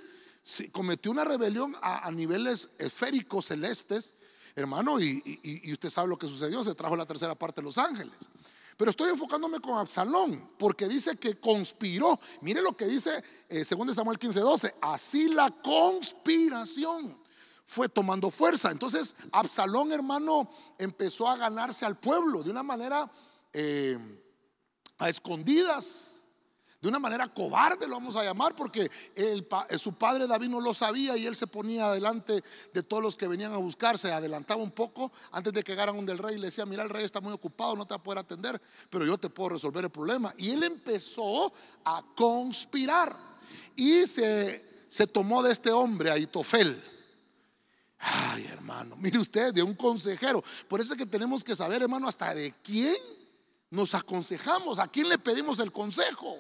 cometió 0.72 1.12
una 1.12 1.26
rebelión 1.26 1.76
a, 1.82 2.10
niveles 2.12 2.70
esféricos, 2.78 3.48
celestes, 3.48 4.14
hermano, 4.56 5.00
y, 5.00 5.72
usted 5.72 5.90
sabe 5.90 6.08
lo 6.08 6.18
que 6.18 6.28
sucedió, 6.28 6.64
se 6.64 6.76
trajo 6.76 6.96
la 6.96 7.06
tercera 7.06 7.36
parte 7.36 7.62
de 7.62 7.66
los 7.66 7.78
ángeles. 7.78 8.30
Pero 8.78 8.92
estoy 8.92 9.10
enfocándome 9.10 9.60
con 9.60 9.78
Absalón, 9.78 10.52
porque 10.58 10.88
dice 10.88 11.18
que 11.18 11.36
conspiró. 11.40 12.20
Mire 12.42 12.62
lo 12.62 12.78
que 12.78 12.86
dice 12.86 13.24
eh, 13.50 13.66
de 13.66 13.94
Samuel 13.94 14.20
15, 14.20 14.40
12. 14.40 14.76
Así 14.82 15.30
la 15.30 15.50
conspiración 15.50 17.18
fue 17.68 17.90
tomando 17.90 18.32
fuerza. 18.32 18.72
Entonces, 18.72 19.14
Absalón, 19.34 19.92
hermano, 19.92 20.50
empezó 20.78 21.28
a 21.28 21.36
ganarse 21.36 21.86
al 21.86 21.98
pueblo 21.98 22.42
de 22.42 22.50
una 22.50 22.64
manera 22.64 23.12
eh, 23.52 24.00
a 24.98 25.10
escondidas 25.10 26.22
De 26.82 26.88
una 26.88 26.98
manera 26.98 27.28
cobarde 27.34 27.88
lo 27.88 27.96
vamos 27.96 28.16
a 28.16 28.24
llamar 28.24 28.56
porque 28.56 28.90
eh, 29.16 29.46
su 29.78 29.94
padre 29.94 30.28
David 30.28 30.48
no 30.48 30.62
lo 30.62 30.74
sabía 30.74 31.18
y 31.18 31.26
él 31.26 31.36
se 31.36 31.46
ponía 31.46 31.88
adelante 31.88 32.42
de 32.74 32.84
todos 32.84 33.04
los 33.04 33.18
que 33.18 33.28
venían 33.28 33.52
a 33.52 33.58
buscarse, 33.58 34.14
adelantaba 34.14 34.64
un 34.64 34.72
poco 34.72 35.12
antes 35.32 35.52
de 35.52 35.62
que 35.62 35.74
llegaran 35.74 35.98
donde 35.98 36.14
el 36.14 36.20
rey 36.20 36.38
le 36.38 36.48
decía, 36.48 36.66
mira 36.66 36.84
el 36.84 36.90
rey 36.90 37.04
está 37.04 37.20
muy 37.20 37.34
ocupado, 37.34 37.76
no 37.76 37.86
te 37.86 37.96
va 37.96 37.98
a 37.98 38.04
poder 38.04 38.20
atender, 38.20 38.62
pero 38.90 39.06
yo 39.06 39.18
te 39.18 39.30
puedo 39.30 39.50
resolver 39.50 39.84
el 39.84 39.90
problema. 39.90 40.34
Y 40.38 40.52
él 40.52 40.64
empezó 40.64 41.52
a 41.84 42.02
conspirar 42.16 43.14
y 43.76 44.08
se, 44.08 44.86
se 44.88 45.06
tomó 45.06 45.44
de 45.44 45.52
este 45.52 45.72
hombre, 45.72 46.12
Aitofel. 46.12 46.97
Ay, 48.00 48.46
hermano, 48.46 48.96
mire 48.98 49.18
usted, 49.18 49.54
de 49.54 49.64
un 49.64 49.74
consejero. 49.74 50.44
Por 50.68 50.80
eso 50.80 50.94
es 50.94 51.00
que 51.00 51.06
tenemos 51.06 51.44
que 51.44 51.56
saber, 51.56 51.82
hermano, 51.82 52.08
hasta 52.08 52.34
de 52.34 52.54
quién 52.64 52.96
nos 53.70 53.96
aconsejamos, 53.96 54.80
a 54.80 54.88
quién 54.88 55.10
le 55.10 55.18
pedimos 55.18 55.60
el 55.60 55.72
consejo. 55.72 56.38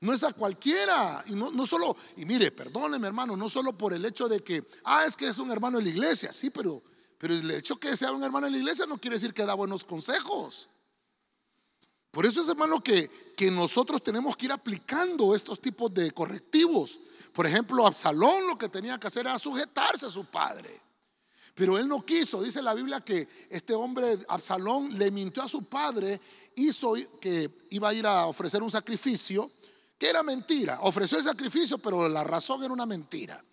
No 0.00 0.12
es 0.12 0.22
a 0.22 0.32
cualquiera. 0.32 1.24
Y 1.26 1.34
no, 1.34 1.50
no 1.50 1.66
solo, 1.66 1.96
y 2.16 2.24
mire, 2.24 2.52
perdóneme 2.52 3.06
hermano, 3.06 3.36
no 3.36 3.48
solo 3.48 3.76
por 3.76 3.92
el 3.94 4.04
hecho 4.04 4.28
de 4.28 4.40
que, 4.40 4.64
ah, 4.84 5.04
es 5.06 5.16
que 5.16 5.28
es 5.28 5.38
un 5.38 5.50
hermano 5.50 5.78
de 5.78 5.84
la 5.84 5.90
iglesia, 5.90 6.32
sí, 6.32 6.50
pero, 6.50 6.82
pero 7.18 7.34
el 7.34 7.50
hecho 7.50 7.76
que 7.76 7.96
sea 7.96 8.12
un 8.12 8.22
hermano 8.22 8.46
de 8.46 8.52
la 8.52 8.58
iglesia 8.58 8.86
no 8.86 8.98
quiere 8.98 9.16
decir 9.16 9.34
que 9.34 9.44
da 9.44 9.54
buenos 9.54 9.84
consejos. 9.84 10.68
Por 12.10 12.24
eso 12.24 12.40
es 12.40 12.48
hermano 12.48 12.82
que, 12.82 13.10
que 13.36 13.50
nosotros 13.50 14.02
tenemos 14.02 14.36
que 14.36 14.46
ir 14.46 14.52
aplicando 14.52 15.34
estos 15.34 15.60
tipos 15.60 15.92
de 15.92 16.12
correctivos. 16.12 16.98
Por 17.36 17.46
ejemplo, 17.46 17.86
Absalón 17.86 18.46
lo 18.46 18.56
que 18.56 18.70
tenía 18.70 18.98
que 18.98 19.08
hacer 19.08 19.26
era 19.26 19.38
sujetarse 19.38 20.06
a 20.06 20.10
su 20.10 20.24
padre. 20.24 20.80
Pero 21.54 21.76
él 21.76 21.86
no 21.86 22.02
quiso. 22.02 22.40
Dice 22.40 22.62
la 22.62 22.72
Biblia 22.72 23.02
que 23.02 23.28
este 23.50 23.74
hombre, 23.74 24.16
Absalón, 24.26 24.98
le 24.98 25.10
mintió 25.10 25.42
a 25.42 25.48
su 25.48 25.64
padre, 25.64 26.18
hizo 26.54 26.94
que 27.20 27.66
iba 27.72 27.90
a 27.90 27.92
ir 27.92 28.06
a 28.06 28.24
ofrecer 28.24 28.62
un 28.62 28.70
sacrificio 28.70 29.50
que 29.98 30.08
era 30.08 30.22
mentira. 30.22 30.78
Ofreció 30.80 31.18
el 31.18 31.24
sacrificio, 31.24 31.76
pero 31.76 32.08
la 32.08 32.24
razón 32.24 32.64
era 32.64 32.72
una 32.72 32.86
mentira. 32.86 33.44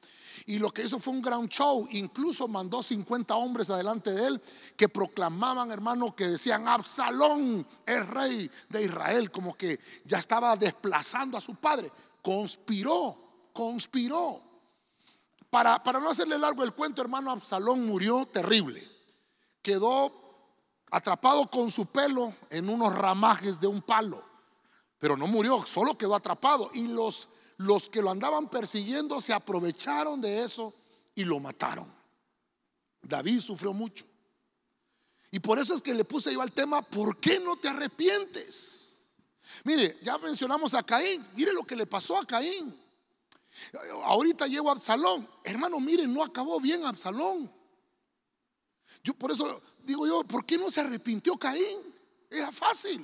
Y 0.45 0.59
lo 0.59 0.71
que 0.71 0.85
hizo 0.85 0.97
fue 0.97 1.11
un 1.11 1.21
gran 1.21 1.49
show. 1.49 1.85
Incluso 1.91 2.47
mandó 2.47 2.81
50 2.81 3.35
hombres 3.35 3.69
adelante 3.69 4.11
de 4.11 4.27
él 4.27 4.41
que 4.77 4.87
proclamaban, 4.87 5.71
hermano, 5.71 6.15
que 6.15 6.29
decían, 6.29 6.69
Absalón 6.69 7.67
es 7.85 8.07
rey 8.07 8.49
de 8.69 8.81
Israel, 8.81 9.29
como 9.29 9.57
que 9.57 9.77
ya 10.05 10.19
estaba 10.19 10.55
desplazando 10.55 11.37
a 11.37 11.41
su 11.41 11.55
padre. 11.55 11.91
Conspiró, 12.21 13.22
conspiró. 13.53 14.41
Para, 15.49 15.83
para 15.83 15.99
no 15.99 16.09
hacerle 16.09 16.37
largo 16.37 16.63
el 16.63 16.73
cuento, 16.73 17.01
hermano, 17.01 17.31
Absalón 17.31 17.85
murió 17.85 18.25
terrible. 18.25 18.85
Quedó 19.61 20.11
atrapado 20.91 21.49
con 21.49 21.71
su 21.71 21.85
pelo 21.85 22.33
en 22.49 22.69
unos 22.69 22.93
ramajes 22.93 23.59
de 23.59 23.67
un 23.67 23.81
palo 23.81 24.33
pero 25.03 25.17
no 25.17 25.27
murió, 25.27 25.61
solo 25.65 25.97
quedó 25.97 26.15
atrapado. 26.15 26.69
Y 26.73 26.87
los, 26.87 27.27
los 27.57 27.89
que 27.89 28.01
lo 28.01 28.09
andaban 28.09 28.49
persiguiendo 28.49 29.19
se 29.19 29.33
aprovecharon 29.33 30.21
de 30.21 30.45
eso 30.45 30.73
y 31.13 31.25
lo 31.25 31.41
mataron. 31.41 31.93
David 33.01 33.41
sufrió 33.41 33.73
mucho. 33.73 34.05
Y 35.29 35.41
por 35.41 35.59
eso 35.59 35.73
es 35.73 35.81
que 35.81 35.93
le 35.93 36.05
puse 36.05 36.31
yo 36.31 36.41
al 36.41 36.53
tema, 36.53 36.81
¿por 36.81 37.17
qué 37.17 37.37
no 37.41 37.57
te 37.57 37.67
arrepientes? 37.67 39.01
Mire, 39.65 39.97
ya 40.03 40.17
mencionamos 40.19 40.73
a 40.73 40.83
Caín, 40.83 41.27
mire 41.35 41.51
lo 41.51 41.65
que 41.65 41.75
le 41.75 41.85
pasó 41.85 42.17
a 42.17 42.25
Caín. 42.25 42.73
Ahorita 44.03 44.47
llego 44.47 44.69
a 44.69 44.73
Absalón. 44.73 45.27
Hermano, 45.43 45.79
mire, 45.79 46.07
no 46.07 46.23
acabó 46.23 46.59
bien 46.59 46.85
Absalón. 46.85 47.51
Yo 49.03 49.13
por 49.13 49.31
eso 49.31 49.61
digo 49.83 50.07
yo, 50.07 50.23
¿por 50.23 50.45
qué 50.45 50.57
no 50.57 50.71
se 50.71 50.81
arrepintió 50.81 51.37
Caín? 51.37 51.79
Era 52.29 52.51
fácil. 52.51 53.03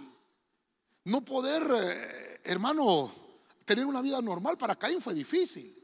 No 1.06 1.22
poder, 1.22 1.63
eh, 1.72 2.41
hermano, 2.44 3.12
tener 3.65 3.86
una 3.86 4.01
vida 4.01 4.22
normal 4.22 4.58
para 4.58 4.75
Caín 4.77 5.01
fue 5.01 5.13
difícil. 5.13 5.75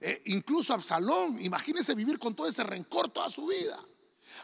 Eh, 0.00 0.22
incluso 0.26 0.74
Absalón, 0.74 1.38
imagínese 1.40 1.94
vivir 1.94 2.18
con 2.18 2.34
todo 2.34 2.46
ese 2.46 2.62
rencor 2.62 3.10
toda 3.10 3.30
su 3.30 3.46
vida. 3.46 3.80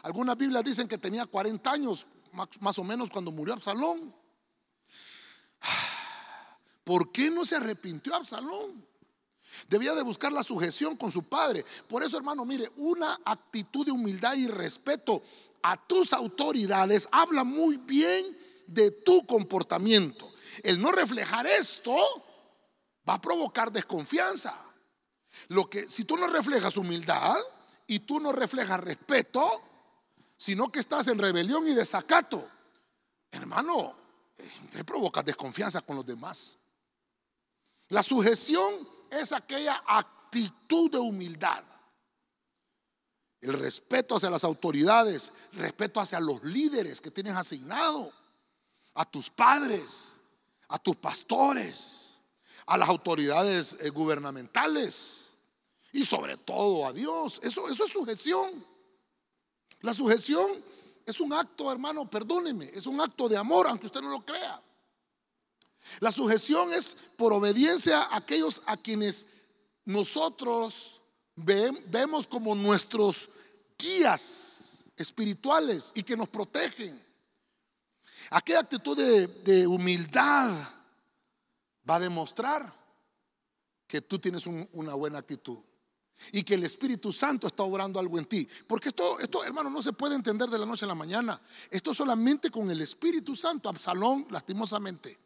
Algunas 0.03 0.37
Biblias 0.37 0.63
dicen 0.63 0.87
que 0.87 0.97
tenía 0.97 1.25
40 1.25 1.71
años, 1.71 2.07
más 2.59 2.79
o 2.79 2.83
menos, 2.83 3.09
cuando 3.09 3.31
murió 3.31 3.53
Absalón. 3.53 4.13
¿Por 6.83 7.11
qué 7.11 7.29
no 7.29 7.45
se 7.45 7.55
arrepintió 7.55 8.15
Absalón? 8.15 8.90
Debía 9.67 9.93
de 9.95 10.03
buscar 10.03 10.31
la 10.31 10.43
sujeción 10.43 10.97
con 10.97 11.11
su 11.11 11.23
padre. 11.23 11.65
Por 11.87 12.03
eso, 12.03 12.17
hermano, 12.17 12.45
mire, 12.45 12.71
una 12.77 13.19
actitud 13.25 13.85
de 13.85 13.91
humildad 13.91 14.35
y 14.35 14.47
respeto 14.47 15.21
a 15.63 15.77
tus 15.87 16.13
autoridades 16.13 17.07
habla 17.11 17.43
muy 17.43 17.77
bien 17.77 18.25
de 18.67 18.91
tu 18.91 19.25
comportamiento. 19.25 20.31
El 20.63 20.81
no 20.81 20.91
reflejar 20.91 21.45
esto 21.45 21.95
va 23.07 23.15
a 23.15 23.21
provocar 23.21 23.71
desconfianza. 23.71 24.57
Lo 25.49 25.69
que 25.69 25.89
si 25.89 26.03
tú 26.03 26.17
no 26.17 26.27
reflejas 26.27 26.77
humildad 26.77 27.37
y 27.87 27.99
tú 27.99 28.19
no 28.19 28.31
reflejas 28.31 28.79
respeto, 28.79 29.61
sino 30.37 30.71
que 30.71 30.79
estás 30.79 31.07
en 31.07 31.17
rebelión 31.17 31.67
y 31.67 31.73
desacato, 31.73 32.47
hermano, 33.31 33.95
eh, 34.37 34.49
te 34.71 34.83
provoca 34.83 35.21
desconfianza 35.21 35.81
con 35.81 35.95
los 35.95 36.05
demás. 36.05 36.57
La 37.89 38.03
sujeción 38.03 38.87
es 39.11 39.31
aquella 39.33 39.83
actitud 39.85 40.89
de 40.89 40.97
humildad. 40.97 41.63
El 43.41 43.53
respeto 43.53 44.15
hacia 44.15 44.29
las 44.29 44.43
autoridades, 44.43 45.33
respeto 45.53 45.99
hacia 45.99 46.19
los 46.19 46.43
líderes 46.43 47.01
que 47.01 47.11
tienes 47.11 47.35
asignado 47.35 48.11
a 48.93 49.03
tus 49.05 49.29
padres, 49.29 50.21
a 50.67 50.77
tus 50.79 50.95
pastores, 50.95 52.19
a 52.67 52.77
las 52.77 52.87
autoridades 52.87 53.77
eh, 53.81 53.89
gubernamentales 53.89 55.33
y 55.91 56.05
sobre 56.05 56.37
todo 56.37 56.85
a 56.85 56.93
Dios. 56.93 57.39
Eso, 57.43 57.67
eso 57.67 57.85
es 57.85 57.91
sujeción. 57.91 58.65
La 59.81 59.93
sujeción 59.93 60.63
es 61.05 61.19
un 61.19 61.33
acto, 61.33 61.71
hermano, 61.71 62.09
perdóneme, 62.09 62.65
es 62.65 62.85
un 62.85 63.01
acto 63.01 63.27
de 63.27 63.37
amor, 63.37 63.67
aunque 63.67 63.87
usted 63.87 64.01
no 64.01 64.09
lo 64.09 64.23
crea. 64.23 64.61
La 65.99 66.11
sujeción 66.11 66.73
es 66.73 66.95
por 67.17 67.33
obediencia 67.33 68.03
a 68.03 68.17
aquellos 68.17 68.61
a 68.65 68.77
quienes 68.77 69.27
nosotros 69.85 71.01
vemos 71.35 72.27
como 72.27 72.55
nuestros 72.55 73.29
guías 73.77 74.85
espirituales 74.95 75.91
y 75.95 76.03
que 76.03 76.15
nos 76.15 76.29
protegen. 76.29 77.03
Aquella 78.29 78.59
actitud 78.59 78.95
de, 78.97 79.67
humildad 79.67 80.51
va 81.89 81.95
a 81.95 81.99
demostrar 81.99 82.73
que 83.87 84.01
tú 84.01 84.19
tienes 84.19 84.45
una 84.47 84.93
buena 84.93 85.17
actitud 85.17 85.59
y 86.31 86.43
que 86.43 86.53
el 86.53 86.63
Espíritu 86.63 87.11
Santo 87.11 87.47
está 87.47 87.63
obrando 87.63 87.99
algo 87.99 88.19
en 88.19 88.25
ti. 88.25 88.47
Porque 88.67 88.89
esto, 88.89 89.19
esto, 89.19 89.43
hermano, 89.43 89.69
no 89.69 89.81
se 89.81 89.91
puede 89.91 90.15
entender 90.15 90.49
de 90.49 90.59
la 90.59 90.65
noche 90.65 90.85
a 90.85 90.87
la 90.87 90.95
mañana. 90.95 91.41
Esto 91.69 91.93
solamente 91.93 92.49
con 92.51 92.69
el 92.69 92.79
Espíritu 92.81 93.35
Santo. 93.35 93.67
Absalón, 93.67 94.27
lastimosamente, 94.29 95.17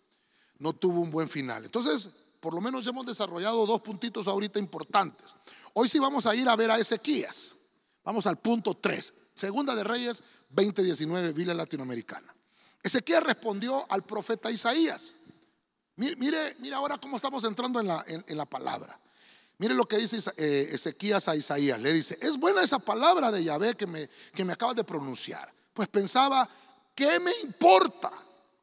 no 0.60 0.74
tuvo 0.74 1.02
un 1.02 1.12
buen 1.12 1.30
final. 1.30 1.66
Entonces, 1.66 2.10
por 2.40 2.54
lo 2.54 2.62
menos 2.62 2.86
hemos 2.88 3.06
desarrollado 3.06 3.66
dos 3.66 3.82
puntitos 3.82 4.28
ahorita 4.28 4.60
importantes. 4.60 5.36
Hoy 5.74 5.90
sí 5.90 6.00
vamos 6.00 6.26
a 6.26 6.36
ir 6.36 6.48
a 6.48 6.56
ver 6.56 6.72
a 6.72 6.78
Ezequías. 6.78 7.56
Vamos 8.04 8.28
al 8.28 8.38
punto 8.38 8.76
3. 8.76 9.14
Segunda 9.34 9.76
de 9.76 9.84
Reyes 9.84 10.24
2019, 10.50 11.34
Biblia 11.34 11.54
Latinoamericana. 11.54 12.34
Ezequiel 12.84 13.24
respondió 13.24 13.86
al 13.90 14.04
profeta 14.04 14.52
Isaías. 14.52 15.16
Mire, 15.96 16.56
mire, 16.60 16.76
ahora 16.76 17.00
cómo 17.00 17.16
estamos 17.16 17.44
entrando 17.46 17.80
en 17.80 17.88
la, 17.88 18.06
en, 18.08 18.38
la 18.38 18.46
palabra. 18.46 19.00
Mire 19.58 19.74
lo 19.74 19.88
que 19.88 19.98
dice 19.98 20.20
eh, 20.38 20.70
Ezequías 20.72 21.28
a 21.28 21.36
Isaías. 21.36 21.80
Le 21.80 21.92
dice, 21.94 22.18
es 22.22 22.38
buena 22.38 22.62
esa 22.62 22.78
palabra 22.78 23.32
de 23.32 23.44
Yahvé 23.44 23.76
que 23.76 23.88
me, 23.88 24.08
que 24.34 24.46
me 24.46 24.54
acabas 24.54 24.76
de 24.76 24.84
pronunciar. 24.84 25.52
Pues 25.74 25.88
pensaba, 25.88 26.48
¿qué 26.94 27.20
me 27.20 27.32
importa 27.44 28.12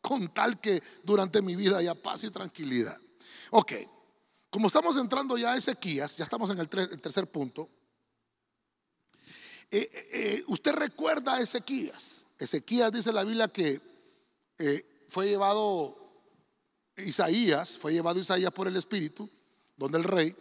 con 0.02 0.28
tal 0.34 0.60
que 0.60 0.82
durante 1.02 1.40
mi 1.40 1.56
vida 1.56 1.78
haya 1.78 1.94
paz 1.94 2.24
y 2.24 2.30
tranquilidad? 2.30 3.00
Ok, 3.52 3.72
como 4.50 4.66
estamos 4.66 4.98
entrando 4.98 5.38
ya 5.38 5.52
a 5.52 5.56
Ezequías, 5.56 6.18
ya 6.18 6.24
estamos 6.24 6.50
en 6.50 6.58
el, 6.58 6.68
tercer 6.68 7.26
punto. 7.26 7.70
Eh, 9.70 9.90
eh, 10.12 10.44
usted 10.48 10.72
recuerda 10.72 11.36
a 11.36 11.40
Ezequías. 11.40 12.26
Ezequías 12.38 12.92
dice 12.92 13.10
la 13.12 13.24
Biblia 13.24 13.48
que 13.48 13.80
eh, 14.58 15.06
fue 15.08 15.28
llevado 15.28 15.96
Isaías, 16.98 17.78
fue 17.78 17.94
llevado 17.94 18.20
Isaías 18.20 18.50
por 18.50 18.68
el 18.68 18.76
Espíritu, 18.76 19.30
donde 19.78 19.96
el 19.96 20.04
rey, 20.04 20.36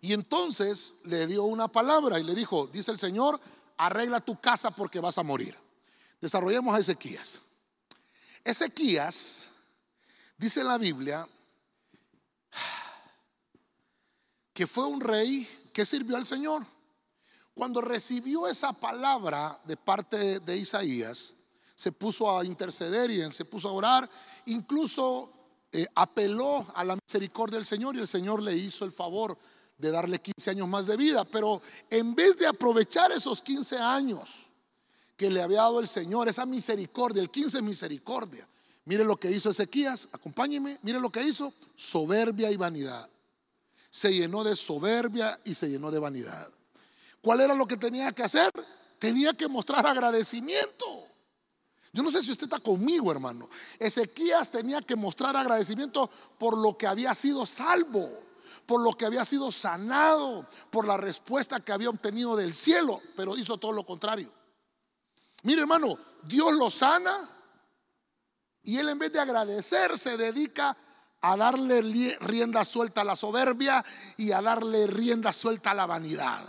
y 0.00 0.12
entonces 0.12 0.94
le 1.04 1.26
dio 1.26 1.44
una 1.44 1.68
palabra 1.68 2.18
y 2.18 2.22
le 2.22 2.34
dijo, 2.34 2.66
dice 2.68 2.90
el 2.90 2.98
Señor, 2.98 3.40
arregla 3.76 4.20
tu 4.20 4.40
casa 4.40 4.70
porque 4.70 5.00
vas 5.00 5.18
a 5.18 5.22
morir. 5.22 5.56
Desarrollemos 6.20 6.74
a 6.74 6.78
Ezequías. 6.78 7.42
Ezequías, 8.46 9.48
dice 10.38 10.60
en 10.60 10.68
la 10.68 10.78
Biblia, 10.78 11.28
que 14.54 14.68
fue 14.68 14.86
un 14.86 15.00
rey 15.00 15.48
que 15.72 15.84
sirvió 15.84 16.16
al 16.16 16.24
Señor. 16.24 16.64
Cuando 17.54 17.80
recibió 17.80 18.46
esa 18.46 18.72
palabra 18.72 19.60
de 19.64 19.76
parte 19.76 20.38
de 20.38 20.56
Isaías, 20.56 21.34
se 21.74 21.90
puso 21.90 22.38
a 22.38 22.44
interceder 22.44 23.10
y 23.10 23.32
se 23.32 23.44
puso 23.44 23.68
a 23.68 23.72
orar. 23.72 24.08
Incluso 24.44 25.32
eh, 25.72 25.84
apeló 25.96 26.64
a 26.76 26.84
la 26.84 26.94
misericordia 26.94 27.56
del 27.56 27.66
Señor 27.66 27.96
y 27.96 27.98
el 27.98 28.06
Señor 28.06 28.40
le 28.40 28.56
hizo 28.56 28.84
el 28.84 28.92
favor 28.92 29.36
de 29.76 29.90
darle 29.90 30.20
15 30.20 30.50
años 30.50 30.68
más 30.68 30.86
de 30.86 30.96
vida. 30.96 31.24
Pero 31.24 31.60
en 31.90 32.14
vez 32.14 32.36
de 32.36 32.46
aprovechar 32.46 33.10
esos 33.10 33.42
15 33.42 33.76
años 33.76 34.45
que 35.16 35.30
le 35.30 35.42
había 35.42 35.62
dado 35.62 35.80
el 35.80 35.88
Señor, 35.88 36.28
esa 36.28 36.46
misericordia, 36.46 37.22
el 37.22 37.30
15 37.30 37.62
misericordia, 37.62 38.46
mire 38.84 39.04
lo 39.04 39.16
que 39.16 39.30
hizo 39.30 39.50
Ezequías, 39.50 40.08
acompáñeme, 40.12 40.78
mire 40.82 41.00
lo 41.00 41.10
que 41.10 41.22
hizo, 41.22 41.52
soberbia 41.74 42.50
y 42.50 42.56
vanidad. 42.56 43.08
Se 43.90 44.12
llenó 44.12 44.44
de 44.44 44.54
soberbia 44.54 45.40
y 45.44 45.54
se 45.54 45.68
llenó 45.68 45.90
de 45.90 45.98
vanidad. 45.98 46.48
¿Cuál 47.22 47.40
era 47.40 47.54
lo 47.54 47.66
que 47.66 47.76
tenía 47.76 48.12
que 48.12 48.22
hacer? 48.22 48.52
Tenía 48.98 49.32
que 49.32 49.48
mostrar 49.48 49.86
agradecimiento. 49.86 51.06
Yo 51.92 52.02
no 52.02 52.12
sé 52.12 52.22
si 52.22 52.30
usted 52.30 52.44
está 52.44 52.58
conmigo, 52.58 53.10
hermano. 53.10 53.48
Ezequías 53.78 54.50
tenía 54.50 54.82
que 54.82 54.96
mostrar 54.96 55.34
agradecimiento 55.34 56.10
por 56.38 56.58
lo 56.58 56.76
que 56.76 56.86
había 56.86 57.14
sido 57.14 57.46
salvo, 57.46 58.12
por 58.66 58.82
lo 58.82 58.92
que 58.92 59.06
había 59.06 59.24
sido 59.24 59.50
sanado, 59.50 60.46
por 60.70 60.86
la 60.86 60.98
respuesta 60.98 61.60
que 61.60 61.72
había 61.72 61.88
obtenido 61.88 62.36
del 62.36 62.52
cielo, 62.52 63.00
pero 63.16 63.34
hizo 63.36 63.56
todo 63.56 63.72
lo 63.72 63.86
contrario. 63.86 64.30
Mire, 65.46 65.60
hermano, 65.60 65.96
Dios 66.24 66.52
lo 66.54 66.68
sana 66.70 67.30
y 68.64 68.78
él 68.78 68.88
en 68.88 68.98
vez 68.98 69.12
de 69.12 69.20
agradecer 69.20 69.96
se 69.96 70.16
dedica 70.16 70.76
a 71.20 71.36
darle 71.36 72.18
rienda 72.18 72.64
suelta 72.64 73.02
a 73.02 73.04
la 73.04 73.14
soberbia 73.14 73.84
y 74.16 74.32
a 74.32 74.42
darle 74.42 74.88
rienda 74.88 75.32
suelta 75.32 75.70
a 75.70 75.74
la 75.74 75.86
vanidad. 75.86 76.42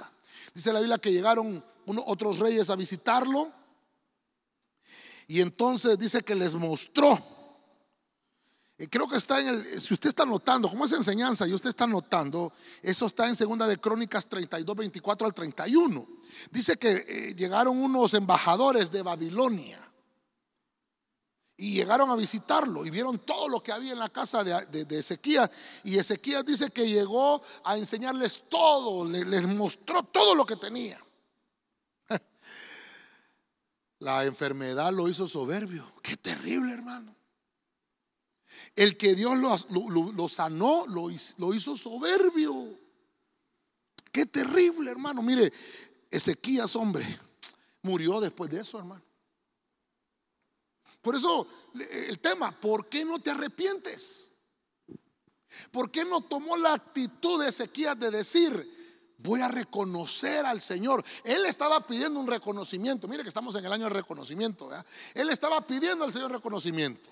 Dice 0.52 0.74
la 0.74 0.80
Biblia 0.80 0.98
que 0.98 1.12
llegaron 1.12 1.64
otros 2.08 2.40
reyes 2.40 2.72
a 2.72 2.76
visitarlo 2.76 3.52
y 5.28 5.42
entonces 5.42 6.00
dice 6.00 6.24
que 6.24 6.34
les 6.34 6.56
mostró. 6.56 7.24
Y 8.80 8.88
creo 8.88 9.08
que 9.08 9.18
está 9.18 9.40
en 9.40 9.50
el, 9.50 9.80
si 9.80 9.94
usted 9.94 10.10
está 10.10 10.26
notando, 10.26 10.70
como 10.70 10.86
es 10.86 10.92
enseñanza 10.94 11.48
y 11.48 11.54
usted 11.54 11.70
está 11.70 11.86
notando, 11.86 12.52
eso 12.82 13.06
está 13.06 13.28
en 13.28 13.36
segunda 13.36 13.68
de 13.68 13.78
Crónicas 13.78 14.26
32, 14.26 14.76
24 14.76 15.28
al 15.28 15.36
31. 15.36 16.17
Dice 16.52 16.78
que 16.78 17.06
eh, 17.08 17.36
llegaron 17.36 17.78
unos 17.78 18.14
embajadores 18.14 18.92
de 18.92 19.02
Babilonia 19.02 19.88
y 21.58 21.74
llegaron 21.74 22.12
a 22.12 22.16
visitarlo 22.16 22.86
y 22.86 22.92
vieron 22.92 23.18
todo 23.20 23.50
lo 23.50 23.64
que 23.64 23.72
había 23.72 23.92
en 23.92 24.00
la 24.00 24.10
casa 24.10 24.44
de, 24.44 24.86
de, 24.86 25.00
Ezequías. 25.00 25.50
Y 25.84 25.98
Ezequías 25.98 26.46
dice 26.46 26.70
que 26.70 26.88
llegó 26.88 27.42
a 27.64 27.78
enseñarles 27.78 28.44
todo, 28.48 29.04
les 29.06 29.48
mostró 29.48 30.04
todo 30.04 30.36
lo 30.36 30.46
que 30.46 30.56
tenía. 30.56 31.04
La 34.00 34.24
enfermedad 34.24 34.94
lo 34.94 35.10
hizo 35.10 35.28
soberbio. 35.28 35.92
Qué 36.04 36.16
terrible, 36.18 36.74
hermano. 36.74 37.16
El 38.76 38.96
que 38.96 39.16
Dios 39.16 39.36
lo, 39.40 40.30
sanó 40.30 40.86
lo, 40.86 41.10
lo 41.38 41.54
hizo 41.56 41.76
soberbio. 41.76 42.78
Qué 44.12 44.28
terrible, 44.28 44.92
hermano. 44.92 45.24
Mire, 45.24 45.52
Ezequías, 46.10 46.76
hombre, 46.76 47.06
murió 47.82 48.20
después 48.20 48.50
de 48.50 48.62
eso, 48.62 48.78
hermano. 48.78 49.04
Por 51.02 51.16
eso 51.16 51.48
el 52.08 52.20
tema, 52.20 52.52
¿por 52.52 52.88
qué 52.88 53.06
no 53.06 53.20
te 53.20 53.32
arrepientes? 53.32 54.32
¿Por 55.72 55.90
qué 55.90 56.04
no 56.04 56.22
tomó 56.22 56.58
la 56.58 56.74
actitud 56.74 57.42
de 57.42 57.50
Ezequías 57.50 57.98
de 58.00 58.12
decir, 58.12 58.78
voy 59.18 59.42
a 59.42 59.48
reconocer 59.48 60.46
al 60.46 60.62
Señor. 60.62 61.04
Él 61.24 61.46
estaba 61.46 61.86
pidiendo 61.86 62.20
un 62.20 62.28
reconocimiento. 62.28 63.08
Mire 63.08 63.24
que 63.24 63.30
estamos 63.30 63.56
en 63.56 63.66
el 63.66 63.72
año 63.72 63.86
de 63.86 63.92
reconocimiento. 63.92 64.70
Él 65.14 65.30
estaba 65.30 65.66
pidiendo 65.66 66.06
al 66.06 66.14
Señor 66.14 66.32
reconocimiento. 66.32 67.10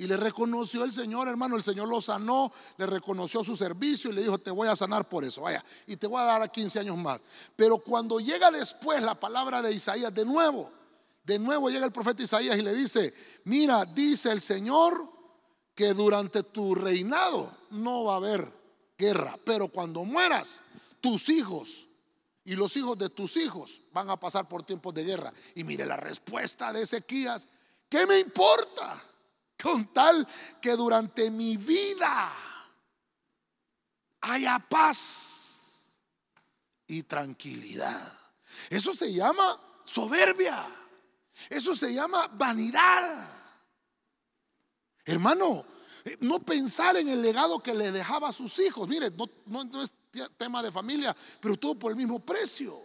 Y 0.00 0.06
le 0.06 0.16
reconoció 0.16 0.84
el 0.84 0.92
Señor, 0.92 1.28
hermano. 1.28 1.56
El 1.56 1.62
Señor 1.62 1.86
lo 1.86 2.00
sanó, 2.00 2.50
le 2.78 2.86
reconoció 2.86 3.44
su 3.44 3.54
servicio 3.54 4.10
y 4.10 4.14
le 4.14 4.22
dijo, 4.22 4.38
te 4.38 4.50
voy 4.50 4.66
a 4.66 4.74
sanar 4.74 5.06
por 5.06 5.26
eso. 5.26 5.42
Vaya, 5.42 5.62
y 5.86 5.94
te 5.98 6.06
voy 6.06 6.18
a 6.22 6.24
dar 6.24 6.40
a 6.40 6.48
15 6.48 6.80
años 6.80 6.96
más. 6.96 7.20
Pero 7.54 7.76
cuando 7.76 8.18
llega 8.18 8.50
después 8.50 9.02
la 9.02 9.14
palabra 9.14 9.60
de 9.60 9.74
Isaías, 9.74 10.14
de 10.14 10.24
nuevo, 10.24 10.72
de 11.22 11.38
nuevo 11.38 11.68
llega 11.68 11.84
el 11.84 11.92
profeta 11.92 12.22
Isaías 12.22 12.58
y 12.58 12.62
le 12.62 12.72
dice, 12.72 13.12
mira, 13.44 13.84
dice 13.84 14.32
el 14.32 14.40
Señor 14.40 15.06
que 15.74 15.92
durante 15.92 16.44
tu 16.44 16.74
reinado 16.74 17.54
no 17.68 18.04
va 18.04 18.14
a 18.14 18.16
haber 18.16 18.50
guerra. 18.96 19.38
Pero 19.44 19.68
cuando 19.68 20.06
mueras, 20.06 20.62
tus 21.02 21.28
hijos 21.28 21.88
y 22.46 22.56
los 22.56 22.74
hijos 22.78 22.96
de 22.96 23.10
tus 23.10 23.36
hijos 23.36 23.82
van 23.92 24.08
a 24.08 24.18
pasar 24.18 24.48
por 24.48 24.62
tiempos 24.62 24.94
de 24.94 25.04
guerra. 25.04 25.30
Y 25.54 25.62
mire 25.62 25.84
la 25.84 25.98
respuesta 25.98 26.72
de 26.72 26.84
Ezequías, 26.84 27.46
¿qué 27.86 28.06
me 28.06 28.18
importa? 28.18 28.98
Con 29.62 29.92
tal 29.92 30.26
que 30.60 30.70
durante 30.72 31.30
mi 31.30 31.56
vida 31.56 32.32
haya 34.22 34.58
paz 34.58 35.96
y 36.86 37.02
tranquilidad. 37.02 38.18
Eso 38.68 38.94
se 38.94 39.12
llama 39.12 39.60
soberbia. 39.84 40.66
Eso 41.48 41.74
se 41.74 41.94
llama 41.94 42.28
vanidad. 42.28 43.28
Hermano, 45.04 45.64
eh, 46.04 46.16
no 46.20 46.40
pensar 46.40 46.96
en 46.96 47.08
el 47.08 47.22
legado 47.22 47.60
que 47.60 47.74
le 47.74 47.90
dejaba 47.90 48.28
a 48.28 48.32
sus 48.32 48.58
hijos. 48.58 48.88
Mire, 48.88 49.10
no, 49.10 49.82
es 49.82 49.90
tema 50.36 50.62
de 50.62 50.70
familia, 50.70 51.16
pero 51.40 51.56
todo 51.56 51.78
por 51.78 51.92
el 51.92 51.96
mismo 51.96 52.20
precio. 52.20 52.78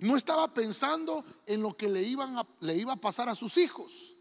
No 0.00 0.16
estaba 0.16 0.52
pensando 0.52 1.24
en 1.46 1.62
lo 1.62 1.76
que 1.76 1.88
le, 1.88 2.02
iban 2.02 2.36
le 2.60 2.74
iba 2.74 2.94
a 2.94 3.00
pasar 3.00 3.28
a 3.28 3.34
sus 3.34 3.56
hijos. 3.56 4.15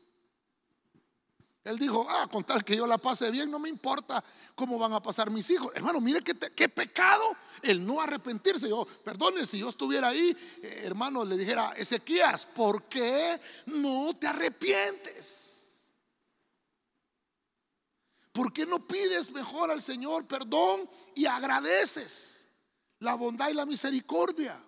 Él 1.66 1.80
dijo, 1.80 2.06
ah, 2.08 2.28
con 2.32 2.44
tal 2.44 2.64
que 2.64 2.78
yo 2.78 2.86
la 2.86 3.00
pase 3.00 3.32
bien, 3.32 3.50
no 3.50 3.58
me 3.58 3.70
importa 3.70 4.24
cómo 4.54 4.78
van 4.78 4.94
a 4.94 5.02
pasar 5.02 5.32
mis 5.32 5.50
hijos. 5.50 5.72
Hermano, 5.74 6.00
mire 6.00 6.22
qué, 6.22 6.36
qué 6.56 6.70
pecado 6.70 7.24
el 7.64 7.84
no 7.84 8.00
arrepentirse. 8.00 8.70
Yo, 8.70 8.86
perdone, 9.04 9.44
si 9.48 9.58
yo 9.58 9.70
estuviera 9.70 10.10
ahí, 10.10 10.38
eh, 10.62 10.82
hermano, 10.84 11.26
le 11.26 11.36
dijera, 11.36 11.74
Ezequías, 11.76 12.46
¿por 12.46 12.84
qué 12.84 13.42
no 13.66 14.14
te 14.14 14.28
arrepientes? 14.28 15.56
¿Por 18.32 18.54
qué 18.54 18.68
no 18.68 18.86
pides 18.86 19.32
mejor 19.32 19.72
al 19.72 19.82
Señor 19.82 20.28
perdón 20.28 20.88
y 21.16 21.26
agradeces 21.26 22.48
la 23.00 23.16
bondad 23.16 23.50
y 23.50 23.56
la 23.56 23.66
misericordia? 23.66 24.64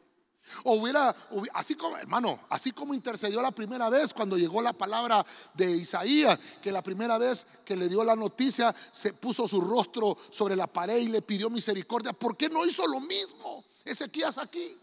O 0.63 0.75
hubiera, 0.75 1.15
así 1.53 1.75
como, 1.75 1.97
hermano, 1.97 2.39
así 2.49 2.71
como 2.71 2.93
intercedió 2.93 3.41
la 3.41 3.51
primera 3.51 3.89
vez 3.89 4.13
cuando 4.13 4.37
llegó 4.37 4.61
la 4.61 4.73
palabra 4.73 5.25
de 5.53 5.71
Isaías, 5.71 6.39
que 6.61 6.71
la 6.71 6.81
primera 6.81 7.17
vez 7.17 7.47
que 7.65 7.75
le 7.75 7.89
dio 7.89 8.03
la 8.03 8.15
noticia 8.15 8.73
se 8.91 9.13
puso 9.13 9.47
su 9.47 9.61
rostro 9.61 10.17
sobre 10.29 10.55
la 10.55 10.67
pared 10.67 10.97
y 10.97 11.07
le 11.07 11.21
pidió 11.21 11.49
misericordia. 11.49 12.13
¿Por 12.13 12.35
qué 12.37 12.49
no 12.49 12.65
hizo 12.65 12.85
lo 12.87 12.99
mismo 12.99 13.65
Ezequías 13.85 14.37
aquí? 14.37 14.77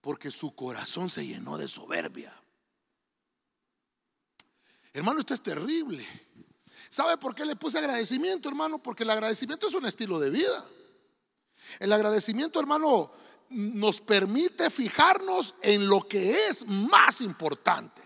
Porque 0.00 0.30
su 0.30 0.54
corazón 0.54 1.10
se 1.10 1.26
llenó 1.26 1.58
de 1.58 1.68
soberbia. 1.68 2.34
Hermano, 4.92 5.20
esto 5.20 5.34
es 5.34 5.42
terrible. 5.42 6.06
¿Sabe 6.88 7.16
por 7.18 7.34
qué 7.34 7.44
le 7.44 7.54
puse 7.54 7.78
agradecimiento, 7.78 8.48
hermano? 8.48 8.82
Porque 8.82 9.04
el 9.04 9.10
agradecimiento 9.10 9.68
es 9.68 9.74
un 9.74 9.86
estilo 9.86 10.18
de 10.18 10.30
vida. 10.30 10.64
El 11.78 11.92
agradecimiento, 11.92 12.58
hermano, 12.58 13.10
nos 13.50 14.00
permite 14.00 14.70
fijarnos 14.70 15.54
en 15.60 15.86
lo 15.86 16.00
que 16.00 16.48
es 16.48 16.66
más 16.66 17.20
importante. 17.20 18.00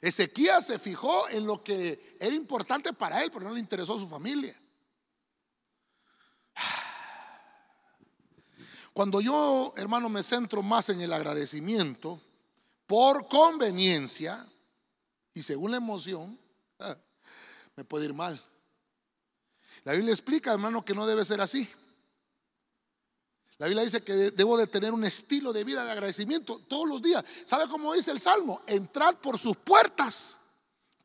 Ezequías 0.00 0.66
se 0.66 0.78
fijó 0.78 1.28
en 1.30 1.46
lo 1.46 1.64
que 1.64 2.16
era 2.20 2.34
importante 2.34 2.92
para 2.92 3.24
él, 3.24 3.30
pero 3.30 3.46
no 3.48 3.54
le 3.54 3.60
interesó 3.60 3.98
su 3.98 4.08
familia. 4.08 4.54
Cuando 8.92 9.20
yo, 9.20 9.74
hermano, 9.76 10.08
me 10.08 10.22
centro 10.22 10.62
más 10.62 10.88
en 10.90 11.00
el 11.00 11.12
agradecimiento, 11.12 12.20
por 12.86 13.26
conveniencia 13.28 14.46
y 15.34 15.42
según 15.42 15.70
la 15.70 15.76
emoción, 15.78 16.38
me 17.76 17.84
puede 17.84 18.06
ir 18.06 18.14
mal. 18.14 18.42
La 19.84 19.92
Biblia 19.92 20.12
explica, 20.12 20.52
hermano, 20.52 20.84
que 20.84 20.94
no 20.94 21.06
debe 21.06 21.24
ser 21.24 21.40
así. 21.40 21.68
La 23.58 23.66
Biblia 23.66 23.84
dice 23.84 24.02
que 24.02 24.12
debo 24.12 24.58
de 24.58 24.66
tener 24.66 24.92
un 24.92 25.04
estilo 25.04 25.52
de 25.52 25.64
vida 25.64 25.84
de 25.84 25.90
agradecimiento 25.90 26.58
todos 26.68 26.86
los 26.86 27.00
días. 27.00 27.24
¿Sabe 27.46 27.68
cómo 27.68 27.94
dice 27.94 28.10
el 28.10 28.20
Salmo? 28.20 28.60
Entrar 28.66 29.20
por 29.20 29.38
sus 29.38 29.56
puertas 29.56 30.38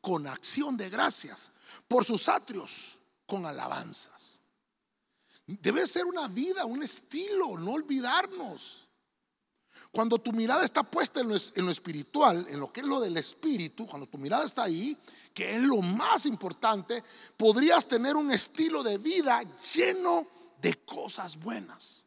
con 0.02 0.26
acción 0.26 0.76
de 0.76 0.90
gracias, 0.90 1.50
por 1.88 2.04
sus 2.04 2.28
atrios 2.28 3.00
con 3.26 3.46
alabanzas. 3.46 4.40
Debe 5.46 5.86
ser 5.86 6.04
una 6.04 6.28
vida, 6.28 6.66
un 6.66 6.82
estilo, 6.82 7.56
no 7.56 7.72
olvidarnos. 7.72 8.88
Cuando 9.90 10.18
tu 10.18 10.32
mirada 10.32 10.64
está 10.64 10.82
puesta 10.82 11.20
en 11.20 11.28
lo, 11.28 11.36
en 11.36 11.66
lo, 11.66 11.70
espiritual, 11.70 12.46
en 12.48 12.60
lo 12.60 12.72
que 12.72 12.80
es 12.80 12.86
lo 12.86 13.00
del 13.00 13.16
espíritu, 13.16 13.86
cuando 13.86 14.06
tu 14.06 14.18
mirada 14.18 14.44
está 14.44 14.64
ahí, 14.64 14.96
que 15.34 15.56
es 15.56 15.62
lo 15.62 15.80
más 15.80 16.26
importante, 16.26 17.02
podrías 17.36 17.86
tener 17.86 18.16
un 18.16 18.30
estilo 18.30 18.82
de 18.82 18.98
vida 18.98 19.42
lleno 19.74 20.26
de 20.60 20.74
cosas 20.84 21.36
buenas. 21.36 22.01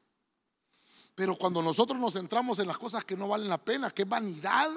Pero 1.15 1.36
cuando 1.38 1.62
nosotros 1.62 1.99
nos 1.99 2.13
centramos 2.13 2.60
en 2.60 2.67
las 2.67 2.78
cosas 2.78 3.06
que 3.06 3.15
no 3.15 3.28
valen 3.28 3.47
la 3.47 3.58
pena, 3.58 3.89
que 3.89 4.04
vanidad, 4.04 4.69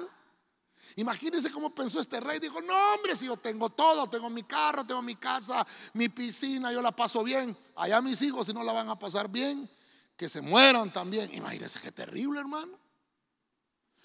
Imagínense 0.95 1.51
cómo 1.51 1.73
pensó 1.73 1.99
este 1.99 2.19
rey. 2.19 2.39
Dijo, 2.39 2.61
no 2.61 2.73
hombre, 2.93 3.15
si 3.15 3.25
yo 3.25 3.37
tengo 3.37 3.69
todo, 3.69 4.07
tengo 4.07 4.29
mi 4.29 4.43
carro, 4.43 4.83
tengo 4.83 5.01
mi 5.01 5.15
casa, 5.15 5.65
mi 5.93 6.09
piscina, 6.09 6.71
yo 6.71 6.81
la 6.81 6.91
paso 6.91 7.23
bien. 7.23 7.55
Allá 7.75 8.01
mis 8.01 8.21
hijos, 8.21 8.47
si 8.47 8.53
no 8.53 8.63
la 8.63 8.73
van 8.73 8.89
a 8.89 8.97
pasar 8.97 9.29
bien, 9.29 9.69
que 10.17 10.27
se 10.27 10.41
mueran 10.41 10.91
también. 10.91 11.33
Imagínense 11.33 11.79
qué 11.79 11.91
terrible, 11.91 12.39
hermano. 12.39 12.77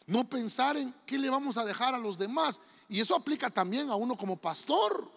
No 0.07 0.29
pensar 0.29 0.77
en 0.77 0.95
qué 1.07 1.19
le 1.19 1.31
vamos 1.31 1.57
a 1.57 1.65
dejar 1.65 1.95
a 1.95 1.99
los 1.99 2.19
demás. 2.19 2.61
Y 2.89 3.01
eso 3.01 3.17
aplica 3.17 3.49
también 3.49 3.89
a 3.89 3.95
uno 3.95 4.17
como 4.17 4.37
pastor. 4.37 5.11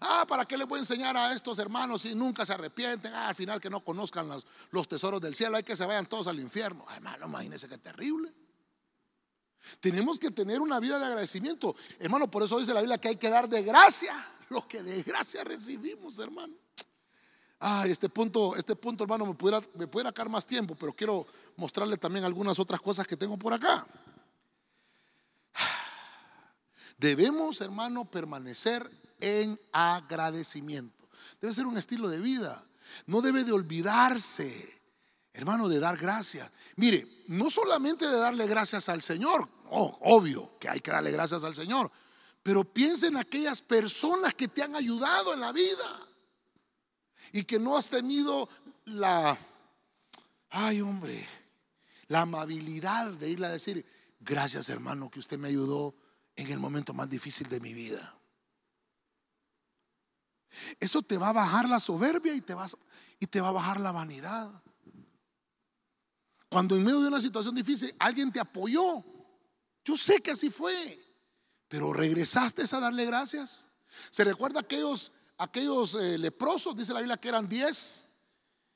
Ah, 0.00 0.24
¿para 0.26 0.44
qué 0.44 0.56
le 0.56 0.64
voy 0.64 0.78
a 0.78 0.80
enseñar 0.80 1.16
a 1.16 1.32
estos 1.32 1.58
hermanos 1.58 2.02
si 2.02 2.14
nunca 2.14 2.44
se 2.44 2.52
arrepienten? 2.52 3.12
Ah, 3.14 3.28
al 3.28 3.34
final 3.34 3.60
que 3.60 3.70
no 3.70 3.84
conozcan 3.84 4.28
los, 4.28 4.46
los 4.70 4.88
tesoros 4.88 5.20
del 5.20 5.34
cielo, 5.34 5.56
hay 5.56 5.62
que 5.62 5.76
se 5.76 5.86
vayan 5.86 6.06
todos 6.06 6.26
al 6.26 6.40
infierno. 6.40 6.84
hermano, 6.94 7.26
imagínense 7.26 7.68
qué 7.68 7.78
terrible. 7.78 8.32
Tenemos 9.80 10.18
que 10.18 10.30
tener 10.30 10.60
una 10.60 10.80
vida 10.80 10.98
de 10.98 11.06
agradecimiento. 11.06 11.74
Hermano, 11.98 12.30
por 12.30 12.42
eso 12.42 12.58
dice 12.58 12.74
la 12.74 12.80
Biblia 12.80 12.98
que 12.98 13.08
hay 13.08 13.16
que 13.16 13.30
dar 13.30 13.48
de 13.48 13.62
gracia 13.62 14.14
lo 14.52 14.68
que 14.68 14.82
de 14.82 15.02
gracia 15.02 15.42
recibimos, 15.42 16.18
hermano. 16.18 16.54
Ah, 17.58 17.84
este 17.86 18.08
punto, 18.08 18.54
este 18.56 18.76
punto, 18.76 19.04
hermano, 19.04 19.24
me 19.24 19.34
pudiera, 19.34 19.60
me 19.74 19.86
pudiera 19.86 20.12
más 20.28 20.44
tiempo, 20.44 20.74
pero 20.74 20.92
quiero 20.92 21.26
mostrarle 21.56 21.96
también 21.96 22.24
algunas 22.24 22.58
otras 22.58 22.80
cosas 22.80 23.06
que 23.06 23.16
tengo 23.16 23.36
por 23.36 23.52
acá. 23.52 23.86
Debemos, 26.98 27.60
hermano, 27.60 28.04
permanecer 28.04 28.88
en 29.22 29.58
agradecimiento. 29.72 31.08
Debe 31.40 31.54
ser 31.54 31.66
un 31.66 31.78
estilo 31.78 32.08
de 32.10 32.20
vida. 32.20 32.62
No 33.06 33.22
debe 33.22 33.44
de 33.44 33.52
olvidarse, 33.52 34.82
hermano, 35.32 35.68
de 35.68 35.78
dar 35.78 35.96
gracias. 35.96 36.50
Mire, 36.76 37.24
no 37.28 37.48
solamente 37.48 38.06
de 38.06 38.18
darle 38.18 38.46
gracias 38.46 38.88
al 38.88 39.00
Señor, 39.00 39.48
obvio 39.70 40.58
que 40.58 40.68
hay 40.68 40.80
que 40.80 40.90
darle 40.90 41.12
gracias 41.12 41.44
al 41.44 41.54
Señor, 41.54 41.90
pero 42.42 42.64
piensa 42.64 43.06
en 43.06 43.16
aquellas 43.16 43.62
personas 43.62 44.34
que 44.34 44.48
te 44.48 44.62
han 44.62 44.74
ayudado 44.74 45.32
en 45.32 45.40
la 45.40 45.52
vida 45.52 46.06
y 47.32 47.44
que 47.44 47.60
no 47.60 47.76
has 47.76 47.88
tenido 47.88 48.48
la, 48.84 49.38
ay 50.50 50.80
hombre, 50.80 51.26
la 52.08 52.22
amabilidad 52.22 53.12
de 53.12 53.30
irle 53.30 53.46
a 53.46 53.50
decir, 53.50 53.86
gracias 54.20 54.68
hermano 54.68 55.08
que 55.10 55.20
usted 55.20 55.38
me 55.38 55.48
ayudó 55.48 55.94
en 56.34 56.50
el 56.50 56.58
momento 56.58 56.92
más 56.92 57.08
difícil 57.08 57.48
de 57.48 57.60
mi 57.60 57.72
vida. 57.72 58.16
Eso 60.78 61.02
te 61.02 61.18
va 61.18 61.28
a 61.28 61.32
bajar 61.32 61.68
la 61.68 61.80
soberbia 61.80 62.34
y 62.34 62.40
te, 62.40 62.54
vas, 62.54 62.76
y 63.18 63.26
te 63.26 63.40
va 63.40 63.48
a 63.48 63.52
bajar 63.52 63.80
la 63.80 63.92
vanidad. 63.92 64.50
Cuando 66.48 66.76
en 66.76 66.84
medio 66.84 67.00
de 67.00 67.08
una 67.08 67.20
situación 67.20 67.54
difícil 67.54 67.94
alguien 67.98 68.30
te 68.30 68.40
apoyó, 68.40 69.04
yo 69.84 69.96
sé 69.96 70.20
que 70.20 70.32
así 70.32 70.50
fue, 70.50 71.00
pero 71.68 71.92
regresaste 71.92 72.62
a 72.70 72.80
darle 72.80 73.06
gracias. 73.06 73.68
¿Se 74.10 74.24
recuerda 74.24 74.60
aquellos, 74.60 75.12
aquellos 75.38 75.94
eh, 75.94 76.18
leprosos? 76.18 76.76
Dice 76.76 76.92
la 76.92 77.00
Biblia 77.00 77.16
que 77.16 77.28
eran 77.28 77.48
diez 77.48 78.04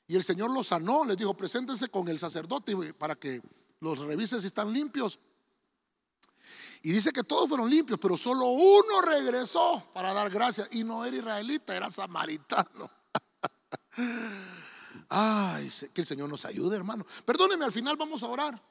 y 0.07 0.15
el 0.15 0.23
Señor 0.23 0.51
los 0.51 0.67
sanó, 0.67 1.05
les 1.05 1.17
dijo, 1.17 1.35
preséntense 1.35 1.89
con 1.89 2.07
el 2.07 2.17
sacerdote 2.17 2.75
para 2.93 3.15
que 3.15 3.41
los 3.79 3.99
revise 3.99 4.39
si 4.39 4.47
están 4.47 4.73
limpios. 4.73 5.19
Y 6.87 6.93
dice 6.93 7.11
que 7.11 7.25
todos 7.25 7.49
fueron 7.49 7.69
limpios, 7.69 7.99
pero 8.01 8.15
solo 8.15 8.47
uno 8.47 9.01
regresó 9.01 9.91
para 9.93 10.13
dar 10.13 10.29
gracias. 10.29 10.69
Y 10.71 10.85
no 10.85 11.03
era 11.03 11.17
israelita, 11.17 11.75
era 11.75 11.91
samaritano. 11.91 12.89
Ay, 15.09 15.69
que 15.93 15.99
el 15.99 16.07
Señor 16.07 16.29
nos 16.29 16.45
ayude, 16.45 16.77
hermano. 16.77 17.05
Perdóneme, 17.25 17.65
al 17.65 17.73
final 17.73 17.97
vamos 17.97 18.23
a 18.23 18.27
orar. 18.27 18.63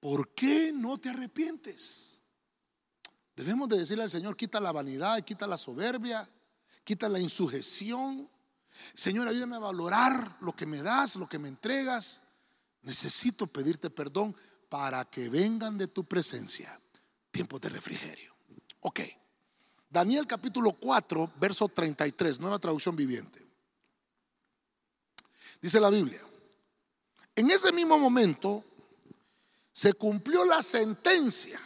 ¿Por 0.00 0.34
qué 0.34 0.72
no 0.74 0.98
te 0.98 1.10
arrepientes? 1.10 2.20
Debemos 3.36 3.68
de 3.68 3.78
decirle 3.78 4.02
al 4.02 4.10
Señor, 4.10 4.36
quita 4.36 4.58
la 4.58 4.72
vanidad, 4.72 5.20
quita 5.20 5.46
la 5.46 5.56
soberbia, 5.56 6.28
quita 6.82 7.08
la 7.08 7.20
insujeción. 7.20 8.28
Señor, 8.92 9.28
ayúdame 9.28 9.54
a 9.54 9.60
valorar 9.60 10.38
lo 10.40 10.56
que 10.56 10.66
me 10.66 10.82
das, 10.82 11.14
lo 11.14 11.28
que 11.28 11.38
me 11.38 11.46
entregas. 11.46 12.22
Necesito 12.82 13.46
pedirte 13.46 13.88
perdón 13.88 14.34
para 14.68 15.04
que 15.04 15.28
vengan 15.28 15.78
de 15.78 15.86
tu 15.86 16.02
presencia 16.02 16.79
tiempos 17.30 17.60
de 17.60 17.68
refrigerio. 17.68 18.34
Ok. 18.80 19.00
Daniel 19.88 20.26
capítulo 20.26 20.72
4, 20.72 21.32
verso 21.40 21.68
33, 21.68 22.38
nueva 22.38 22.58
traducción 22.58 22.94
viviente. 22.94 23.44
Dice 25.60 25.80
la 25.80 25.90
Biblia, 25.90 26.20
en 27.34 27.50
ese 27.50 27.72
mismo 27.72 27.98
momento 27.98 28.64
se 29.72 29.92
cumplió 29.94 30.44
la 30.44 30.62
sentencia 30.62 31.60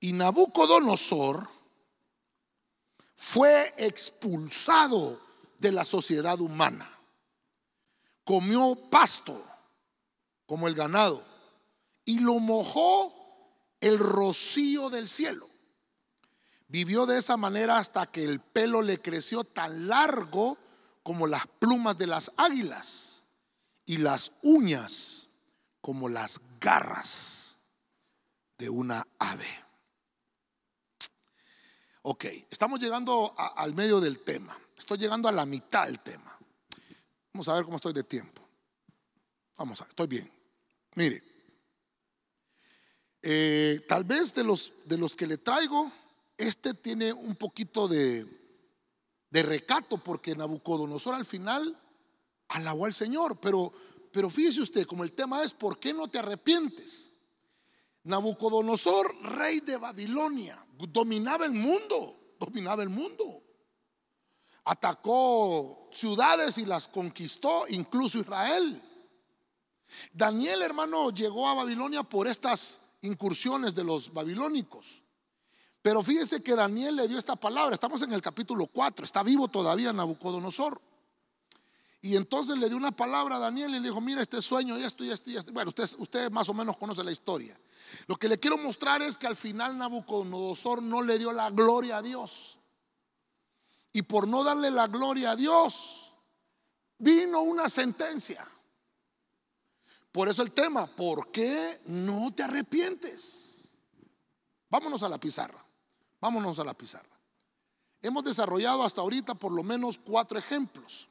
y 0.00 0.12
Nabucodonosor 0.12 1.48
fue 3.14 3.74
expulsado 3.78 5.20
de 5.58 5.72
la 5.72 5.84
sociedad 5.84 6.38
humana. 6.40 6.90
Comió 8.24 8.76
pasto 8.90 9.40
como 10.46 10.68
el 10.68 10.74
ganado 10.74 11.24
y 12.04 12.20
lo 12.20 12.38
mojó 12.38 13.13
el 13.84 13.98
rocío 13.98 14.88
del 14.88 15.08
cielo. 15.08 15.46
Vivió 16.68 17.04
de 17.04 17.18
esa 17.18 17.36
manera 17.36 17.76
hasta 17.76 18.06
que 18.06 18.24
el 18.24 18.40
pelo 18.40 18.80
le 18.80 19.00
creció 19.00 19.44
tan 19.44 19.88
largo 19.88 20.56
como 21.02 21.26
las 21.26 21.46
plumas 21.46 21.98
de 21.98 22.06
las 22.06 22.32
águilas 22.38 23.26
y 23.84 23.98
las 23.98 24.32
uñas 24.42 25.28
como 25.82 26.08
las 26.08 26.40
garras 26.58 27.58
de 28.56 28.70
una 28.70 29.06
ave. 29.18 29.46
Ok, 32.02 32.24
estamos 32.48 32.80
llegando 32.80 33.34
al 33.36 33.74
medio 33.74 34.00
del 34.00 34.20
tema. 34.20 34.58
Estoy 34.78 34.96
llegando 34.96 35.28
a 35.28 35.32
la 35.32 35.44
mitad 35.44 35.84
del 35.84 36.00
tema. 36.00 36.38
Vamos 37.34 37.48
a 37.48 37.54
ver 37.54 37.64
cómo 37.64 37.76
estoy 37.76 37.92
de 37.92 38.04
tiempo. 38.04 38.40
Vamos 39.58 39.78
a 39.80 39.84
ver, 39.84 39.90
estoy 39.90 40.06
bien. 40.06 40.32
Mire, 40.94 41.33
eh, 43.26 43.80
tal 43.88 44.04
vez 44.04 44.34
de 44.34 44.44
los, 44.44 44.74
de 44.84 44.98
los 44.98 45.16
que 45.16 45.26
le 45.26 45.38
traigo, 45.38 45.90
este 46.36 46.74
tiene 46.74 47.10
un 47.10 47.36
poquito 47.36 47.88
de, 47.88 48.26
de 49.30 49.42
recato 49.42 49.96
porque 49.96 50.36
Nabucodonosor 50.36 51.14
al 51.14 51.24
final 51.24 51.74
alabó 52.48 52.84
al 52.84 52.92
Señor. 52.92 53.40
Pero, 53.40 53.72
pero 54.12 54.28
fíjese 54.28 54.60
usted, 54.60 54.86
como 54.86 55.04
el 55.04 55.12
tema 55.12 55.42
es, 55.42 55.54
¿por 55.54 55.78
qué 55.78 55.94
no 55.94 56.06
te 56.08 56.18
arrepientes? 56.18 57.10
Nabucodonosor, 58.02 59.16
rey 59.22 59.60
de 59.60 59.78
Babilonia, 59.78 60.62
dominaba 60.90 61.46
el 61.46 61.52
mundo, 61.52 62.34
dominaba 62.38 62.82
el 62.82 62.90
mundo. 62.90 63.42
Atacó 64.64 65.88
ciudades 65.90 66.58
y 66.58 66.66
las 66.66 66.88
conquistó, 66.88 67.64
incluso 67.70 68.18
Israel. 68.18 68.82
Daniel, 70.12 70.60
hermano, 70.60 71.08
llegó 71.08 71.48
a 71.48 71.54
Babilonia 71.54 72.02
por 72.02 72.26
estas 72.26 72.82
incursiones 73.04 73.74
de 73.74 73.84
los 73.84 74.12
babilónicos. 74.12 75.02
Pero 75.82 76.02
fíjese 76.02 76.42
que 76.42 76.56
Daniel 76.56 76.96
le 76.96 77.08
dio 77.08 77.18
esta 77.18 77.36
palabra, 77.36 77.74
estamos 77.74 78.00
en 78.02 78.12
el 78.12 78.22
capítulo 78.22 78.66
4, 78.66 79.04
está 79.04 79.22
vivo 79.22 79.48
todavía 79.48 79.92
Nabucodonosor. 79.92 80.80
Y 82.00 82.16
entonces 82.16 82.58
le 82.58 82.68
dio 82.68 82.76
una 82.76 82.90
palabra 82.90 83.36
a 83.36 83.38
Daniel 83.38 83.70
y 83.70 83.72
le 83.74 83.88
dijo, 83.88 84.00
mira 84.00 84.20
este 84.20 84.40
sueño 84.42 84.78
y 84.78 84.82
esto 84.82 85.04
y 85.04 85.10
esto 85.10 85.30
y 85.30 85.36
esto. 85.36 85.52
Bueno, 85.52 85.70
usted, 85.70 85.84
usted 85.98 86.30
más 86.30 86.48
o 86.48 86.54
menos 86.54 86.76
conoce 86.76 87.02
la 87.04 87.12
historia. 87.12 87.58
Lo 88.06 88.16
que 88.16 88.28
le 88.28 88.38
quiero 88.38 88.58
mostrar 88.58 89.02
es 89.02 89.16
que 89.16 89.26
al 89.26 89.36
final 89.36 89.76
Nabucodonosor 89.78 90.82
no 90.82 91.02
le 91.02 91.18
dio 91.18 91.32
la 91.32 91.50
gloria 91.50 91.98
a 91.98 92.02
Dios. 92.02 92.58
Y 93.92 94.02
por 94.02 94.26
no 94.26 94.42
darle 94.42 94.70
la 94.70 94.86
gloria 94.86 95.30
a 95.30 95.36
Dios, 95.36 96.14
vino 96.98 97.42
una 97.42 97.68
sentencia. 97.68 98.46
Por 100.14 100.28
eso 100.28 100.42
el 100.42 100.52
tema, 100.52 100.86
¿por 100.86 101.32
qué 101.32 101.80
no 101.86 102.32
te 102.32 102.44
arrepientes? 102.44 103.68
Vámonos 104.70 105.02
a 105.02 105.08
la 105.08 105.18
pizarra, 105.18 105.58
vámonos 106.20 106.56
a 106.60 106.64
la 106.64 106.72
pizarra. 106.72 107.18
Hemos 108.00 108.22
desarrollado 108.22 108.84
hasta 108.84 109.00
ahorita 109.00 109.34
por 109.34 109.50
lo 109.50 109.64
menos 109.64 109.98
cuatro 109.98 110.38
ejemplos. 110.38 111.08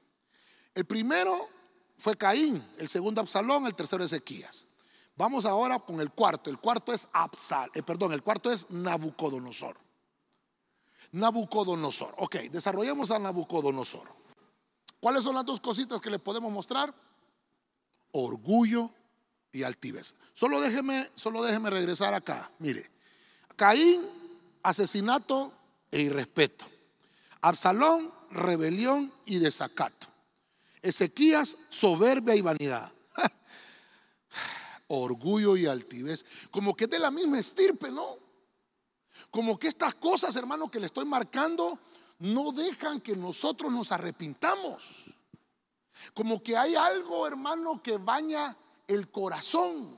El 0.73 0.85
primero 0.85 1.49
fue 1.97 2.15
Caín, 2.15 2.65
el 2.77 2.87
segundo 2.87 3.19
Absalón, 3.19 3.65
el 3.65 3.75
tercero 3.75 4.05
Ezequías. 4.05 4.67
Vamos 5.17 5.45
ahora 5.45 5.79
con 5.79 5.99
el 5.99 6.09
cuarto. 6.09 6.49
El 6.49 6.59
cuarto 6.59 6.93
es 6.93 7.09
Absal, 7.11 7.69
eh, 7.73 7.83
perdón, 7.83 8.13
el 8.13 8.23
cuarto 8.23 8.53
es 8.53 8.71
Nabucodonosor. 8.71 9.75
Nabucodonosor. 11.11 12.15
Ok, 12.19 12.35
desarrollemos 12.49 13.11
a 13.11 13.19
Nabucodonosor. 13.19 14.07
¿Cuáles 15.01 15.25
son 15.25 15.35
las 15.35 15.43
dos 15.43 15.59
cositas 15.59 15.99
que 15.99 16.09
le 16.09 16.19
podemos 16.19 16.53
mostrar? 16.53 16.95
Orgullo 18.13 18.89
y 19.51 19.63
altivez. 19.63 20.15
Solo 20.33 20.61
déjeme, 20.61 21.09
solo 21.13 21.43
déjeme 21.43 21.69
regresar 21.69 22.13
acá. 22.13 22.51
Mire, 22.59 22.89
Caín, 23.55 24.01
asesinato 24.63 25.53
e 25.91 26.01
irrespeto. 26.01 26.65
Absalón, 27.41 28.11
rebelión 28.31 29.13
y 29.25 29.37
desacato. 29.37 30.07
Ezequías, 30.81 31.57
soberbia 31.69 32.35
y 32.35 32.41
vanidad. 32.41 32.91
orgullo 34.87 35.55
y 35.55 35.65
altivez. 35.65 36.25
Como 36.51 36.75
que 36.75 36.85
es 36.85 36.89
de 36.89 36.99
la 36.99 37.11
misma 37.11 37.39
estirpe, 37.39 37.91
¿no? 37.91 38.17
Como 39.29 39.57
que 39.57 39.67
estas 39.67 39.95
cosas, 39.95 40.35
hermano, 40.35 40.69
que 40.69 40.79
le 40.79 40.85
estoy 40.87 41.05
marcando, 41.05 41.79
no 42.19 42.51
dejan 42.51 43.01
que 43.01 43.15
nosotros 43.15 43.71
nos 43.71 43.91
arrepintamos. 43.91 45.05
Como 46.13 46.41
que 46.41 46.57
hay 46.57 46.75
algo, 46.75 47.27
hermano, 47.27 47.81
que 47.81 47.97
baña 47.97 48.55
el 48.87 49.09
corazón, 49.09 49.97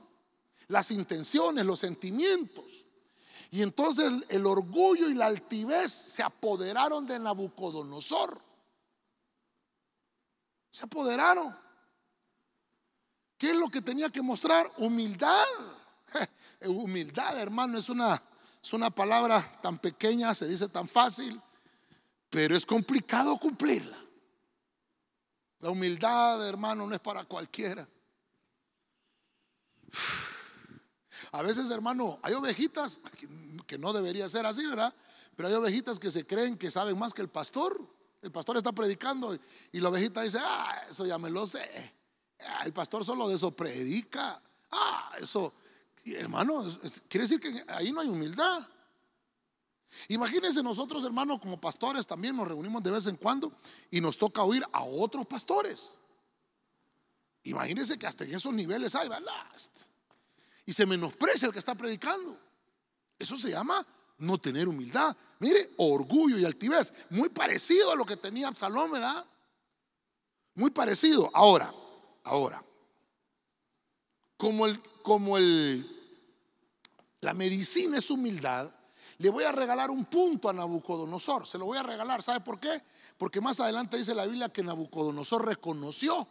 las 0.68 0.90
intenciones, 0.90 1.64
los 1.64 1.80
sentimientos. 1.80 2.86
Y 3.50 3.62
entonces 3.62 4.12
el 4.28 4.46
orgullo 4.46 5.08
y 5.08 5.14
la 5.14 5.26
altivez 5.26 5.90
se 5.90 6.22
apoderaron 6.22 7.06
de 7.06 7.18
Nabucodonosor. 7.18 8.40
Se 10.70 10.84
apoderaron. 10.84 11.56
¿Qué 13.38 13.50
es 13.50 13.56
lo 13.56 13.68
que 13.68 13.82
tenía 13.82 14.10
que 14.10 14.22
mostrar? 14.22 14.72
Humildad. 14.78 15.44
Humildad, 16.66 17.38
hermano, 17.38 17.78
es 17.78 17.88
una, 17.88 18.22
es 18.62 18.72
una 18.72 18.90
palabra 18.90 19.58
tan 19.62 19.78
pequeña, 19.78 20.34
se 20.34 20.48
dice 20.48 20.68
tan 20.68 20.88
fácil, 20.88 21.40
pero 22.30 22.56
es 22.56 22.66
complicado 22.66 23.36
cumplirla. 23.38 23.96
La 25.66 25.72
humildad, 25.72 26.46
hermano, 26.46 26.86
no 26.86 26.94
es 26.94 27.00
para 27.00 27.24
cualquiera. 27.24 27.88
A 31.32 31.42
veces, 31.42 31.68
hermano, 31.72 32.20
hay 32.22 32.34
ovejitas, 32.34 33.00
que 33.66 33.76
no 33.76 33.92
debería 33.92 34.28
ser 34.28 34.46
así, 34.46 34.64
¿verdad? 34.64 34.94
Pero 35.34 35.48
hay 35.48 35.54
ovejitas 35.56 35.98
que 35.98 36.12
se 36.12 36.24
creen 36.24 36.56
que 36.56 36.70
saben 36.70 36.96
más 36.96 37.12
que 37.12 37.20
el 37.20 37.28
pastor. 37.28 37.84
El 38.22 38.30
pastor 38.30 38.58
está 38.58 38.70
predicando 38.70 39.36
y 39.72 39.80
la 39.80 39.88
ovejita 39.88 40.22
dice, 40.22 40.38
ah, 40.40 40.84
eso 40.88 41.04
ya 41.04 41.18
me 41.18 41.30
lo 41.30 41.48
sé. 41.48 41.68
Ah, 42.42 42.62
el 42.64 42.72
pastor 42.72 43.04
solo 43.04 43.28
de 43.28 43.34
eso 43.34 43.50
predica. 43.50 44.40
Ah, 44.70 45.14
eso, 45.18 45.52
hermano, 46.04 46.64
quiere 47.08 47.26
decir 47.26 47.40
que 47.40 47.64
ahí 47.70 47.90
no 47.90 48.02
hay 48.02 48.08
humildad. 48.08 48.64
Imagínense 50.08 50.62
nosotros, 50.62 51.04
hermano, 51.04 51.40
como 51.40 51.60
pastores 51.60 52.06
también 52.06 52.36
nos 52.36 52.48
reunimos 52.48 52.82
de 52.82 52.90
vez 52.90 53.06
en 53.06 53.16
cuando 53.16 53.52
y 53.90 54.00
nos 54.00 54.18
toca 54.18 54.42
oír 54.42 54.64
a 54.72 54.82
otros 54.82 55.26
pastores. 55.26 55.94
Imagínense 57.44 57.98
que 57.98 58.06
hasta 58.06 58.24
en 58.24 58.34
esos 58.34 58.52
niveles 58.52 58.94
hay 58.94 59.08
ballast. 59.08 59.86
Y 60.64 60.72
se 60.72 60.84
menosprecia 60.84 61.46
el 61.46 61.52
que 61.52 61.60
está 61.60 61.74
predicando. 61.74 62.38
Eso 63.18 63.36
se 63.36 63.50
llama 63.50 63.86
no 64.18 64.38
tener 64.38 64.68
humildad. 64.68 65.16
Mire, 65.38 65.70
orgullo 65.76 66.38
y 66.38 66.44
altivez. 66.44 66.92
Muy 67.10 67.28
parecido 67.28 67.92
a 67.92 67.96
lo 67.96 68.04
que 68.04 68.16
tenía 68.16 68.48
Absalón, 68.48 68.90
¿verdad? 68.90 69.24
Muy 70.54 70.70
parecido. 70.70 71.30
Ahora, 71.32 71.72
ahora, 72.24 72.64
como 74.36 74.66
el, 74.66 74.80
como 75.02 75.38
el, 75.38 75.88
la 77.20 77.34
medicina 77.34 77.98
es 77.98 78.10
humildad, 78.10 78.70
le 79.18 79.30
voy 79.30 79.44
a 79.44 79.52
regalar 79.52 79.90
un 79.90 80.04
punto 80.04 80.48
a 80.48 80.52
Nabucodonosor. 80.52 81.46
Se 81.46 81.58
lo 81.58 81.66
voy 81.66 81.78
a 81.78 81.82
regalar. 81.82 82.22
¿Sabe 82.22 82.40
por 82.40 82.60
qué? 82.60 82.82
Porque 83.16 83.40
más 83.40 83.58
adelante 83.60 83.96
dice 83.96 84.14
la 84.14 84.26
Biblia 84.26 84.50
que 84.50 84.62
Nabucodonosor 84.62 85.46
reconoció 85.46 86.28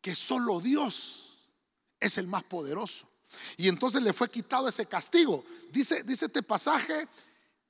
que 0.00 0.14
solo 0.14 0.60
Dios 0.60 1.50
es 1.98 2.18
el 2.18 2.26
más 2.28 2.44
poderoso. 2.44 3.08
Y 3.56 3.68
entonces 3.68 4.02
le 4.02 4.12
fue 4.12 4.30
quitado 4.30 4.68
ese 4.68 4.86
castigo. 4.86 5.44
Dice, 5.70 6.04
dice 6.04 6.26
este 6.26 6.42
pasaje, 6.42 7.08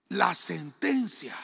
la 0.08 0.34
sentencia. 0.34 1.36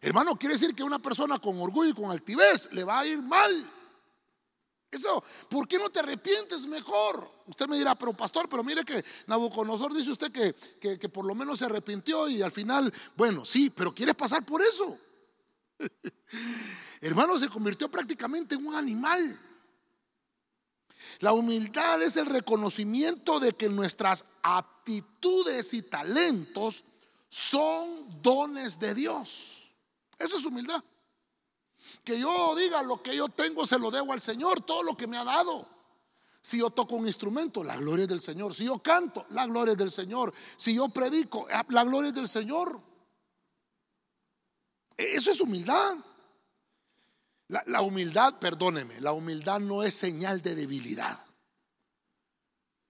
Hermano, 0.00 0.36
quiere 0.36 0.54
decir 0.54 0.74
que 0.74 0.82
una 0.82 0.98
persona 0.98 1.38
con 1.38 1.60
orgullo 1.60 1.90
y 1.90 1.94
con 1.94 2.10
altivez 2.10 2.70
le 2.72 2.84
va 2.84 3.00
a 3.00 3.06
ir 3.06 3.22
mal. 3.22 3.70
Eso, 4.94 5.22
¿por 5.48 5.66
qué 5.66 5.78
no 5.78 5.90
te 5.90 6.00
arrepientes 6.00 6.66
mejor? 6.66 7.30
Usted 7.46 7.66
me 7.66 7.76
dirá, 7.76 7.94
pero 7.94 8.12
pastor, 8.12 8.48
pero 8.48 8.62
mire 8.62 8.84
que 8.84 9.04
Nabucodonosor 9.26 9.92
dice 9.92 10.12
usted 10.12 10.30
que, 10.30 10.54
que, 10.80 10.98
que 10.98 11.08
por 11.08 11.24
lo 11.24 11.34
menos 11.34 11.58
se 11.58 11.64
arrepintió 11.64 12.28
y 12.28 12.42
al 12.42 12.52
final, 12.52 12.92
bueno, 13.16 13.44
sí, 13.44 13.70
pero 13.70 13.94
quieres 13.94 14.14
pasar 14.14 14.44
por 14.44 14.62
eso. 14.62 14.98
Hermano, 17.00 17.38
se 17.38 17.48
convirtió 17.48 17.90
prácticamente 17.90 18.54
en 18.54 18.66
un 18.66 18.74
animal. 18.74 19.38
La 21.20 21.32
humildad 21.32 22.02
es 22.02 22.16
el 22.16 22.26
reconocimiento 22.26 23.40
de 23.40 23.52
que 23.52 23.68
nuestras 23.68 24.24
aptitudes 24.42 25.74
y 25.74 25.82
talentos 25.82 26.84
son 27.28 28.22
dones 28.22 28.78
de 28.78 28.94
Dios. 28.94 29.74
Eso 30.18 30.38
es 30.38 30.44
humildad. 30.44 30.82
Que 32.02 32.18
yo 32.18 32.54
diga 32.56 32.82
lo 32.82 33.02
que 33.02 33.16
yo 33.16 33.28
tengo 33.28 33.66
se 33.66 33.78
lo 33.78 33.90
debo 33.90 34.12
al 34.12 34.20
Señor, 34.20 34.62
todo 34.62 34.82
lo 34.82 34.96
que 34.96 35.06
me 35.06 35.16
ha 35.16 35.24
dado. 35.24 35.68
Si 36.40 36.58
yo 36.58 36.70
toco 36.70 36.96
un 36.96 37.06
instrumento, 37.06 37.64
la 37.64 37.76
gloria 37.76 38.02
es 38.02 38.08
del 38.08 38.20
Señor. 38.20 38.54
Si 38.54 38.64
yo 38.64 38.78
canto, 38.78 39.24
la 39.30 39.46
gloria 39.46 39.72
es 39.72 39.78
del 39.78 39.90
Señor. 39.90 40.32
Si 40.56 40.74
yo 40.74 40.88
predico, 40.90 41.46
la 41.68 41.84
gloria 41.84 42.08
es 42.08 42.14
del 42.14 42.28
Señor. 42.28 42.80
E-, 44.96 45.16
eso 45.16 45.30
es 45.30 45.40
humildad. 45.40 45.96
La, 47.48 47.82
humildad, 47.82 48.38
perdóneme, 48.38 49.00
la 49.00 49.12
humildad 49.12 49.60
no 49.60 49.82
es 49.82 49.94
señal 49.94 50.40
de 50.40 50.54
debilidad. 50.54 51.24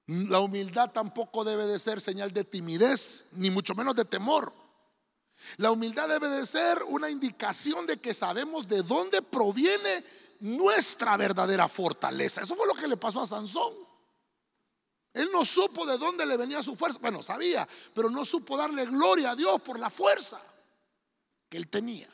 La 0.06 0.40
humildad 0.40 0.92
tampoco 0.92 1.44
debe 1.44 1.66
de 1.66 1.78
ser 1.78 2.00
señal 2.00 2.32
de 2.32 2.44
timidez, 2.44 3.26
ni 3.32 3.50
mucho 3.50 3.74
menos 3.74 3.96
de 3.96 4.04
temor. 4.04 4.54
La 5.56 5.70
humildad 5.70 6.08
debe 6.08 6.28
de 6.28 6.46
ser 6.46 6.82
una 6.84 7.10
indicación 7.10 7.86
de 7.86 7.98
que 7.98 8.14
sabemos 8.14 8.66
de 8.66 8.82
dónde 8.82 9.22
proviene 9.22 10.04
nuestra 10.40 11.16
verdadera 11.16 11.68
fortaleza. 11.68 12.42
Eso 12.42 12.54
fue 12.54 12.66
lo 12.66 12.74
que 12.74 12.88
le 12.88 12.96
pasó 12.96 13.22
a 13.22 13.26
Sansón. 13.26 13.74
Él 15.12 15.30
no 15.32 15.44
supo 15.44 15.86
de 15.86 15.96
dónde 15.96 16.26
le 16.26 16.36
venía 16.36 16.62
su 16.62 16.74
fuerza. 16.76 16.98
Bueno, 17.00 17.22
sabía, 17.22 17.66
pero 17.94 18.10
no 18.10 18.24
supo 18.24 18.56
darle 18.56 18.84
gloria 18.86 19.30
a 19.30 19.36
Dios 19.36 19.60
por 19.62 19.78
la 19.78 19.88
fuerza 19.88 20.40
que 21.48 21.56
él 21.56 21.68
tenía. 21.68 22.08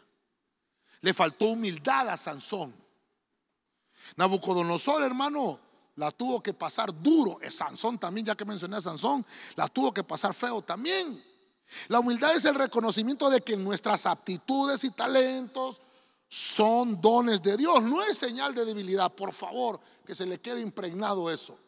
Le 1.01 1.15
faltó 1.15 1.47
humildad 1.47 2.11
a 2.11 2.17
Sansón. 2.17 2.75
Nabucodonosor, 4.17 5.03
hermano, 5.03 5.59
la 5.97 6.11
tuvo 6.11 6.43
que 6.43 6.53
pasar 6.53 6.93
duro. 7.03 7.39
Sansón 7.49 7.99
también, 7.99 8.27
ya 8.27 8.35
que 8.35 8.45
mencioné 8.45 8.77
a 8.77 8.81
Sansón, 8.83 9.25
la 9.57 9.67
tuvo 9.69 9.95
que 9.95 10.05
pasar 10.05 10.35
feo 10.35 10.61
también. 10.61 11.25
La 11.89 12.01
humildad 12.01 12.35
es 12.35 12.45
el 12.45 12.55
reconocimiento 12.55 13.31
de 13.31 13.41
que 13.41 13.57
nuestras 13.57 14.07
aptitudes 14.07 14.85
y 14.85 14.91
talentos 14.91 15.81
son 16.29 17.01
dones 17.01 17.43
de 17.43 17.57
Dios. 17.57 17.83
No 17.83 18.03
es 18.03 18.19
señal 18.19 18.55
de 18.55 18.65
debilidad, 18.65 19.13
por 19.13 19.33
favor, 19.33 19.81
que 20.07 20.15
se 20.15 20.27
le 20.27 20.41
quede 20.41 20.61
impregnado 20.61 21.31
eso. 21.31 21.59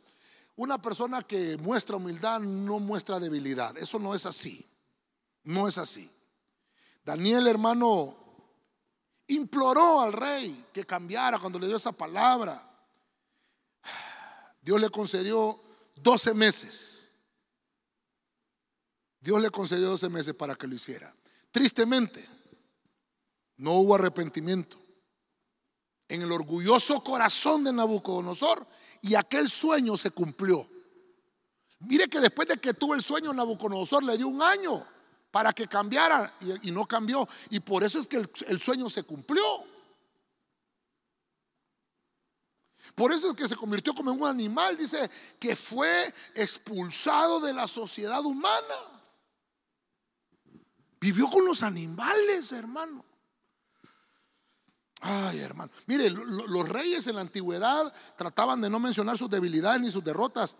Una 0.57 0.81
persona 0.81 1.23
que 1.23 1.57
muestra 1.59 1.97
humildad 1.97 2.41
no 2.41 2.79
muestra 2.79 3.19
debilidad. 3.19 3.77
Eso 3.79 3.99
no 3.99 4.15
es 4.15 4.27
así. 4.27 4.65
No 5.45 5.67
es 5.67 5.79
así. 5.79 6.11
Daniel, 7.05 7.47
hermano, 7.47 8.17
imploró 9.27 10.01
al 10.01 10.12
rey 10.12 10.67
que 10.73 10.85
cambiara 10.85 11.38
cuando 11.38 11.59
le 11.59 11.67
dio 11.67 11.77
esa 11.77 11.93
palabra. 11.93 12.71
Dios 14.61 14.81
le 14.81 14.91
concedió 14.91 15.59
12 15.97 16.35
meses. 16.35 17.02
Dios 19.23 19.41
le 19.41 19.51
concedió 19.51 19.89
12 19.89 20.11
meses 20.11 20.35
para 20.35 20.57
que 20.57 20.67
lo 20.67 20.75
hiciera. 20.75 21.15
Tristemente, 21.53 22.29
no 23.59 23.75
hubo 23.75 23.95
arrepentimiento 23.95 24.77
en 26.09 26.23
el 26.23 26.33
orgulloso 26.33 27.03
corazón 27.05 27.63
de 27.63 27.73
Nabucodonosor 27.73 28.67
y 29.01 29.15
aquel 29.15 29.49
sueño 29.49 29.97
se 29.97 30.11
cumplió. 30.11 30.69
Mire 31.79 32.09
que 32.09 32.19
después 32.19 32.49
de 32.49 32.57
que 32.57 32.75
tuvo 32.75 32.95
el 32.95 33.03
sueño, 33.03 33.33
Nabucodonosor 33.33 34.03
le 34.03 34.19
dio 34.19 34.27
un 34.27 34.43
año 34.43 34.85
para 35.31 35.53
que 35.53 35.69
cambiara 35.69 36.35
y, 36.63 36.73
no 36.73 36.85
cambió. 36.85 37.29
Y 37.51 37.61
por 37.61 37.85
eso 37.85 38.01
es 38.01 38.09
que 38.09 38.29
el, 38.47 38.61
sueño 38.61 38.91
se 38.91 39.05
cumplió. 39.05 39.43
Por 42.97 43.12
eso 43.12 43.31
es 43.31 43.37
que 43.37 43.47
se 43.47 43.57
convirtió 43.57 43.95
como 43.95 44.12
en 44.12 44.20
un 44.20 44.29
animal, 44.29 44.77
dice, 44.77 45.09
que 45.39 45.55
fue 45.55 46.12
expulsado 46.35 47.39
de 47.39 47.55
la 47.55 47.68
sociedad 47.68 48.25
humana. 48.25 49.01
Vivió 51.03 51.28
con 51.28 51.44
los 51.44 51.64
animales, 51.64 52.53
hermano. 52.53 53.05
Ay, 55.00 55.40
hermano. 55.40 55.72
Mire, 55.86 56.09
los 56.11 56.68
reyes 56.68 57.09
en 57.09 57.16
la 57.16 57.22
antigüedad 57.22 57.92
trataban 58.16 58.61
de 58.61 58.70
no 58.70 58.78
mencionar 58.78 59.18
sus 59.18 59.28
debilidades 59.28 59.80
ni 59.80 59.90
sus 59.90 60.05
derrotas, 60.05 60.57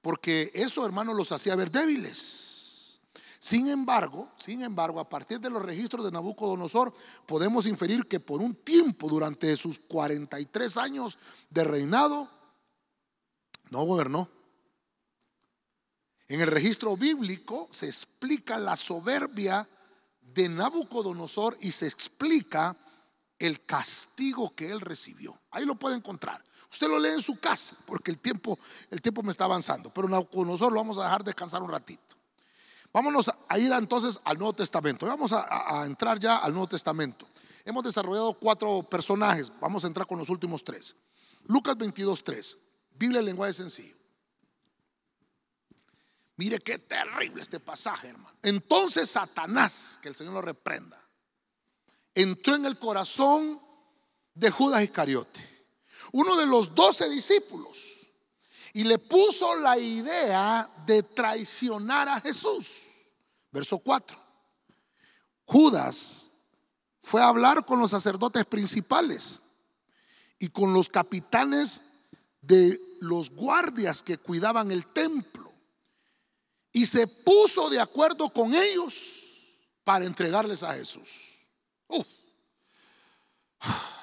porque 0.00 0.50
eso, 0.54 0.84
hermano, 0.84 1.14
los 1.14 1.30
hacía 1.30 1.54
ver 1.54 1.70
débiles. 1.70 3.00
Sin 3.38 3.68
embargo, 3.68 4.32
sin 4.36 4.62
embargo, 4.62 4.98
a 4.98 5.08
partir 5.08 5.38
de 5.38 5.50
los 5.50 5.62
registros 5.62 6.04
de 6.04 6.10
Nabucodonosor, 6.10 6.92
podemos 7.24 7.64
inferir 7.64 8.08
que 8.08 8.18
por 8.18 8.40
un 8.40 8.56
tiempo, 8.56 9.08
durante 9.08 9.56
sus 9.56 9.78
43 9.78 10.78
años 10.78 11.16
de 11.48 11.62
reinado, 11.62 12.28
no 13.70 13.84
gobernó. 13.84 14.28
En 16.26 16.40
el 16.40 16.48
registro 16.48 16.96
bíblico 16.96 17.68
se 17.70 17.86
explica 17.86 18.58
la 18.58 18.74
soberbia 18.74 19.68
de 20.36 20.48
Nabucodonosor 20.48 21.56
y 21.60 21.72
se 21.72 21.86
explica 21.86 22.76
el 23.38 23.64
castigo 23.64 24.54
que 24.54 24.70
él 24.70 24.80
recibió. 24.80 25.36
Ahí 25.50 25.64
lo 25.64 25.74
puede 25.74 25.96
encontrar. 25.96 26.44
Usted 26.70 26.88
lo 26.88 26.98
lee 26.98 27.10
en 27.10 27.22
su 27.22 27.40
casa, 27.40 27.74
porque 27.86 28.10
el 28.10 28.18
tiempo, 28.18 28.58
el 28.90 29.00
tiempo 29.00 29.22
me 29.22 29.30
está 29.30 29.44
avanzando. 29.44 29.92
Pero 29.92 30.08
nosotros 30.08 30.72
lo 30.72 30.76
vamos 30.76 30.98
a 30.98 31.04
dejar 31.04 31.24
descansar 31.24 31.62
un 31.62 31.70
ratito. 31.70 32.16
Vámonos 32.92 33.30
a 33.48 33.58
ir 33.58 33.72
entonces 33.72 34.20
al 34.24 34.38
Nuevo 34.38 34.52
Testamento. 34.52 35.06
Vamos 35.06 35.32
a, 35.32 35.80
a 35.80 35.86
entrar 35.86 36.18
ya 36.18 36.36
al 36.36 36.52
Nuevo 36.52 36.68
Testamento. 36.68 37.26
Hemos 37.64 37.82
desarrollado 37.82 38.34
cuatro 38.34 38.82
personajes. 38.82 39.52
Vamos 39.60 39.84
a 39.84 39.86
entrar 39.86 40.06
con 40.06 40.18
los 40.18 40.28
últimos 40.28 40.62
tres. 40.62 40.96
Lucas 41.44 41.76
22, 41.76 42.22
3. 42.22 42.58
Biblia 42.98 43.20
en 43.20 43.26
lenguaje 43.26 43.52
sencillo. 43.54 43.95
Mire 46.36 46.58
qué 46.58 46.78
terrible 46.78 47.40
este 47.40 47.60
pasaje, 47.60 48.08
hermano. 48.08 48.36
Entonces 48.42 49.10
Satanás, 49.10 49.98
que 50.02 50.08
el 50.08 50.16
Señor 50.16 50.34
lo 50.34 50.42
reprenda, 50.42 51.02
entró 52.14 52.54
en 52.54 52.66
el 52.66 52.78
corazón 52.78 53.60
de 54.34 54.50
Judas 54.50 54.82
Iscariote, 54.82 55.40
uno 56.12 56.36
de 56.36 56.46
los 56.46 56.74
doce 56.74 57.08
discípulos, 57.08 58.10
y 58.74 58.84
le 58.84 58.98
puso 58.98 59.56
la 59.56 59.78
idea 59.78 60.70
de 60.84 61.02
traicionar 61.02 62.08
a 62.10 62.20
Jesús. 62.20 62.82
Verso 63.50 63.78
4. 63.78 64.22
Judas 65.46 66.30
fue 67.00 67.22
a 67.22 67.28
hablar 67.28 67.64
con 67.64 67.78
los 67.78 67.92
sacerdotes 67.92 68.44
principales 68.44 69.40
y 70.38 70.48
con 70.48 70.74
los 70.74 70.90
capitanes 70.90 71.82
de 72.42 72.78
los 73.00 73.30
guardias 73.30 74.02
que 74.02 74.18
cuidaban 74.18 74.70
el 74.70 74.86
templo 74.88 75.45
y 76.76 76.84
se 76.84 77.06
puso 77.06 77.70
de 77.70 77.80
acuerdo 77.80 78.28
con 78.28 78.52
ellos 78.52 79.14
para 79.82 80.04
entregarles 80.04 80.62
a 80.62 80.74
Jesús. 80.74 81.08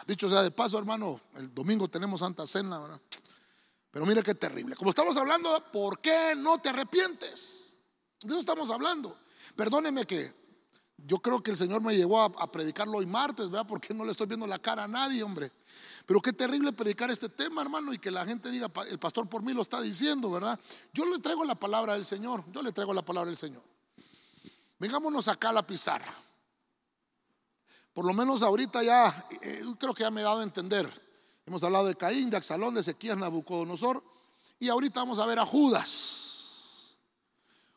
Dicho 0.07 0.27
sea 0.27 0.41
de 0.41 0.49
paso, 0.49 0.79
hermano, 0.79 1.21
el 1.35 1.53
domingo 1.53 1.87
tenemos 1.87 2.21
Santa 2.21 2.47
Cena, 2.47 2.79
¿verdad? 2.79 2.99
Pero 3.91 4.07
mire 4.07 4.23
qué 4.23 4.33
terrible. 4.33 4.75
Como 4.75 4.89
estamos 4.89 5.15
hablando, 5.17 5.63
¿por 5.71 5.99
qué 5.99 6.33
no 6.35 6.57
te 6.57 6.69
arrepientes? 6.69 7.77
De 8.23 8.29
eso 8.29 8.39
estamos 8.39 8.71
hablando. 8.71 9.19
Perdóneme 9.55 10.07
que 10.07 10.33
yo 10.97 11.19
creo 11.19 11.43
que 11.43 11.51
el 11.51 11.57
Señor 11.57 11.83
me 11.83 11.95
llevó 11.95 12.23
a, 12.23 12.51
predicarlo 12.51 12.97
hoy 12.97 13.05
martes, 13.05 13.51
¿verdad? 13.51 13.67
Porque 13.67 13.93
no 13.93 14.03
le 14.03 14.13
estoy 14.13 14.25
viendo 14.25 14.47
la 14.47 14.57
cara 14.57 14.85
a 14.85 14.87
nadie, 14.87 15.21
hombre. 15.21 15.51
Pero 16.05 16.21
qué 16.21 16.33
terrible 16.33 16.73
predicar 16.73 17.09
este 17.11 17.29
tema, 17.29 17.61
hermano, 17.61 17.93
y 17.93 17.99
que 17.99 18.11
la 18.11 18.25
gente 18.25 18.51
diga, 18.51 18.69
el 18.89 18.99
pastor 18.99 19.29
por 19.29 19.41
mí 19.41 19.53
lo 19.53 19.61
está 19.61 19.79
diciendo, 19.79 20.29
¿verdad? 20.29 20.59
Yo 20.93 21.05
le 21.05 21.19
traigo 21.19 21.45
la 21.45 21.55
palabra 21.55 21.93
del 21.93 22.03
Señor, 22.03 22.43
yo 22.51 22.61
le 22.61 22.73
traigo 22.73 22.93
la 22.93 23.03
palabra 23.03 23.29
del 23.29 23.37
Señor. 23.37 23.63
Vengámonos 24.79 25.27
acá 25.29 25.49
a 25.49 25.53
la 25.53 25.65
pizarra. 25.65 26.13
Por 27.93 28.05
lo 28.05 28.13
menos 28.13 28.41
ahorita 28.41 28.83
ya, 28.83 29.27
eh, 29.41 29.63
creo 29.79 29.93
que 29.93 30.03
ya 30.03 30.11
me 30.11 30.21
he 30.21 30.23
dado 30.23 30.41
a 30.41 30.43
entender. 30.43 30.91
Hemos 31.45 31.63
hablado 31.63 31.85
de 31.85 31.95
Caín, 31.95 32.29
de 32.29 32.37
Axalón, 32.37 32.73
de 32.73 32.81
Ezequías, 32.81 33.17
Nabucodonosor, 33.17 34.03
y 34.59 34.67
ahorita 34.67 34.99
vamos 34.99 35.19
a 35.19 35.25
ver 35.25 35.39
a 35.39 35.45
Judas. 35.45 36.97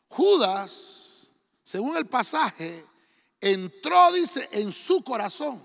Judas, 0.09 1.31
según 1.63 1.95
el 1.95 2.07
pasaje, 2.07 2.85
entró, 3.39 4.11
dice, 4.11 4.49
en 4.51 4.71
su 4.71 5.01
corazón 5.03 5.61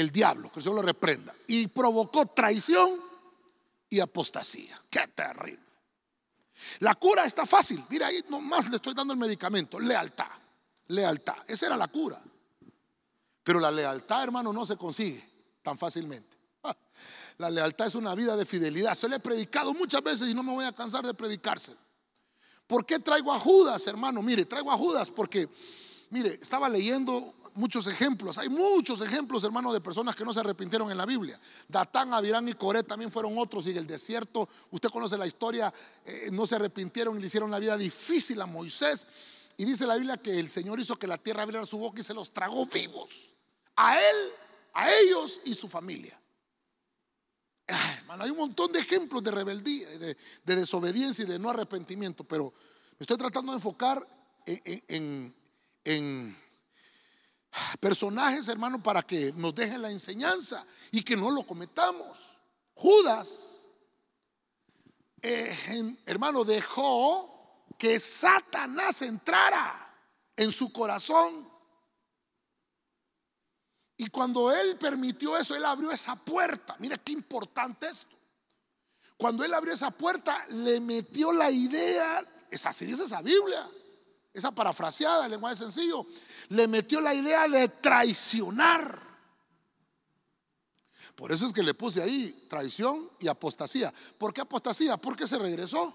el 0.00 0.10
diablo, 0.10 0.50
que 0.52 0.60
el 0.60 0.66
lo 0.66 0.82
reprenda, 0.82 1.34
y 1.46 1.66
provocó 1.66 2.26
traición 2.26 3.00
y 3.88 4.00
apostasía. 4.00 4.80
Qué 4.88 5.08
terrible. 5.08 5.68
La 6.80 6.94
cura 6.94 7.24
está 7.24 7.46
fácil. 7.46 7.84
Mira, 7.88 8.08
ahí 8.08 8.24
nomás 8.28 8.68
le 8.68 8.76
estoy 8.76 8.94
dando 8.94 9.12
el 9.12 9.18
medicamento. 9.18 9.78
Lealtad. 9.78 10.30
Lealtad. 10.88 11.36
Esa 11.46 11.66
era 11.66 11.76
la 11.76 11.88
cura. 11.88 12.20
Pero 13.42 13.60
la 13.60 13.70
lealtad, 13.70 14.24
hermano, 14.24 14.52
no 14.52 14.66
se 14.66 14.76
consigue 14.76 15.24
tan 15.62 15.78
fácilmente. 15.78 16.36
Ah, 16.62 16.76
la 17.38 17.50
lealtad 17.50 17.86
es 17.86 17.94
una 17.94 18.14
vida 18.14 18.36
de 18.36 18.44
fidelidad. 18.44 18.94
Se 18.94 19.08
le 19.08 19.16
he 19.16 19.20
predicado 19.20 19.74
muchas 19.74 20.02
veces 20.02 20.28
y 20.28 20.34
no 20.34 20.42
me 20.42 20.52
voy 20.52 20.64
a 20.64 20.72
cansar 20.72 21.04
de 21.06 21.14
predicarse. 21.14 21.74
¿Por 22.66 22.84
qué 22.84 22.98
traigo 22.98 23.32
a 23.32 23.38
Judas, 23.38 23.86
hermano? 23.86 24.22
Mire, 24.22 24.44
traigo 24.44 24.70
a 24.70 24.76
Judas 24.76 25.10
porque, 25.10 25.48
mire, 26.10 26.38
estaba 26.40 26.68
leyendo 26.68 27.34
muchos 27.58 27.88
ejemplos. 27.88 28.38
Hay 28.38 28.48
muchos 28.48 29.00
ejemplos, 29.00 29.42
hermano, 29.44 29.72
de 29.72 29.80
personas 29.80 30.14
que 30.14 30.24
no 30.24 30.32
se 30.32 30.40
arrepintieron 30.40 30.90
en 30.90 30.96
la 30.96 31.04
Biblia. 31.04 31.38
Datán, 31.66 32.14
Abirán 32.14 32.48
y 32.48 32.54
Coré 32.54 32.84
también 32.84 33.10
fueron 33.10 33.36
otros. 33.36 33.66
Y 33.66 33.70
en 33.70 33.78
el 33.78 33.86
desierto, 33.86 34.48
usted 34.70 34.88
conoce 34.90 35.18
la 35.18 35.26
historia, 35.26 35.72
eh, 36.04 36.28
no 36.32 36.46
se 36.46 36.54
arrepintieron 36.54 37.16
y 37.16 37.20
le 37.20 37.26
hicieron 37.26 37.50
la 37.50 37.58
vida 37.58 37.76
difícil 37.76 38.40
a 38.40 38.46
Moisés. 38.46 39.06
Y 39.56 39.64
dice 39.64 39.86
la 39.86 39.96
Biblia 39.96 40.16
que 40.18 40.38
el 40.38 40.48
Señor 40.48 40.78
hizo 40.78 40.96
que 40.96 41.08
la 41.08 41.18
tierra 41.18 41.42
abriera 41.42 41.66
su 41.66 41.78
boca 41.78 42.00
y 42.00 42.04
se 42.04 42.14
los 42.14 42.30
tragó 42.30 42.64
vivos. 42.66 43.34
A 43.74 43.98
él, 43.98 44.16
a 44.74 44.90
ellos 44.92 45.40
y 45.44 45.54
su 45.54 45.68
familia. 45.68 46.18
hermano, 47.66 48.22
hay 48.22 48.30
un 48.30 48.38
montón 48.38 48.70
de 48.70 48.78
ejemplos 48.78 49.22
de 49.22 49.32
rebeldía, 49.32 49.88
de, 49.98 50.16
desobediencia 50.44 51.24
y 51.24 51.28
de 51.28 51.40
no 51.40 51.50
arrepentimiento, 51.50 52.22
pero 52.22 52.52
me 52.98 53.04
estoy 53.04 53.16
tratando 53.16 53.50
de 53.50 53.56
enfocar 53.56 54.06
en 54.46 55.34
personajes, 57.80 58.48
hermano, 58.48 58.82
para 58.82 59.02
que 59.02 59.32
nos 59.34 59.54
dejen 59.54 59.82
la 59.82 59.90
enseñanza 59.90 60.64
y 60.90 61.02
que 61.02 61.16
no 61.16 61.30
lo 61.30 61.44
cometamos. 61.44 62.38
Judas, 62.74 63.68
eh, 65.22 65.96
hermano, 66.06 66.44
dejó 66.44 67.66
que 67.78 67.98
Satanás 67.98 69.02
entrara 69.02 69.88
en 70.36 70.52
su 70.52 70.72
corazón. 70.72 71.48
Y 73.96 74.08
cuando 74.08 74.52
él 74.52 74.76
permitió 74.78 75.36
eso, 75.36 75.56
él 75.56 75.64
abrió 75.64 75.90
esa 75.90 76.14
puerta. 76.14 76.76
Mira 76.78 76.96
qué 76.98 77.12
importante 77.12 77.88
esto. 77.88 78.16
Cuando 79.16 79.44
él 79.44 79.52
abrió 79.52 79.74
esa 79.74 79.90
puerta, 79.90 80.46
le 80.50 80.80
metió 80.80 81.32
la 81.32 81.50
idea, 81.50 82.24
es 82.48 82.64
así 82.64 82.86
dice 82.86 83.02
esa 83.02 83.20
Biblia, 83.20 83.68
esa 84.32 84.52
parafraseada, 84.52 85.24
el 85.24 85.32
lenguaje 85.32 85.56
sencillo, 85.56 86.06
le 86.50 86.68
metió 86.68 87.00
la 87.00 87.14
idea 87.14 87.48
de 87.48 87.68
traicionar. 87.68 89.08
Por 91.14 91.32
eso 91.32 91.46
es 91.46 91.52
que 91.52 91.62
le 91.62 91.74
puse 91.74 92.00
ahí 92.00 92.46
traición 92.48 93.10
y 93.18 93.26
apostasía. 93.26 93.92
¿Por 94.16 94.32
qué 94.32 94.40
apostasía? 94.42 94.96
Porque 94.96 95.26
se 95.26 95.36
regresó. 95.36 95.92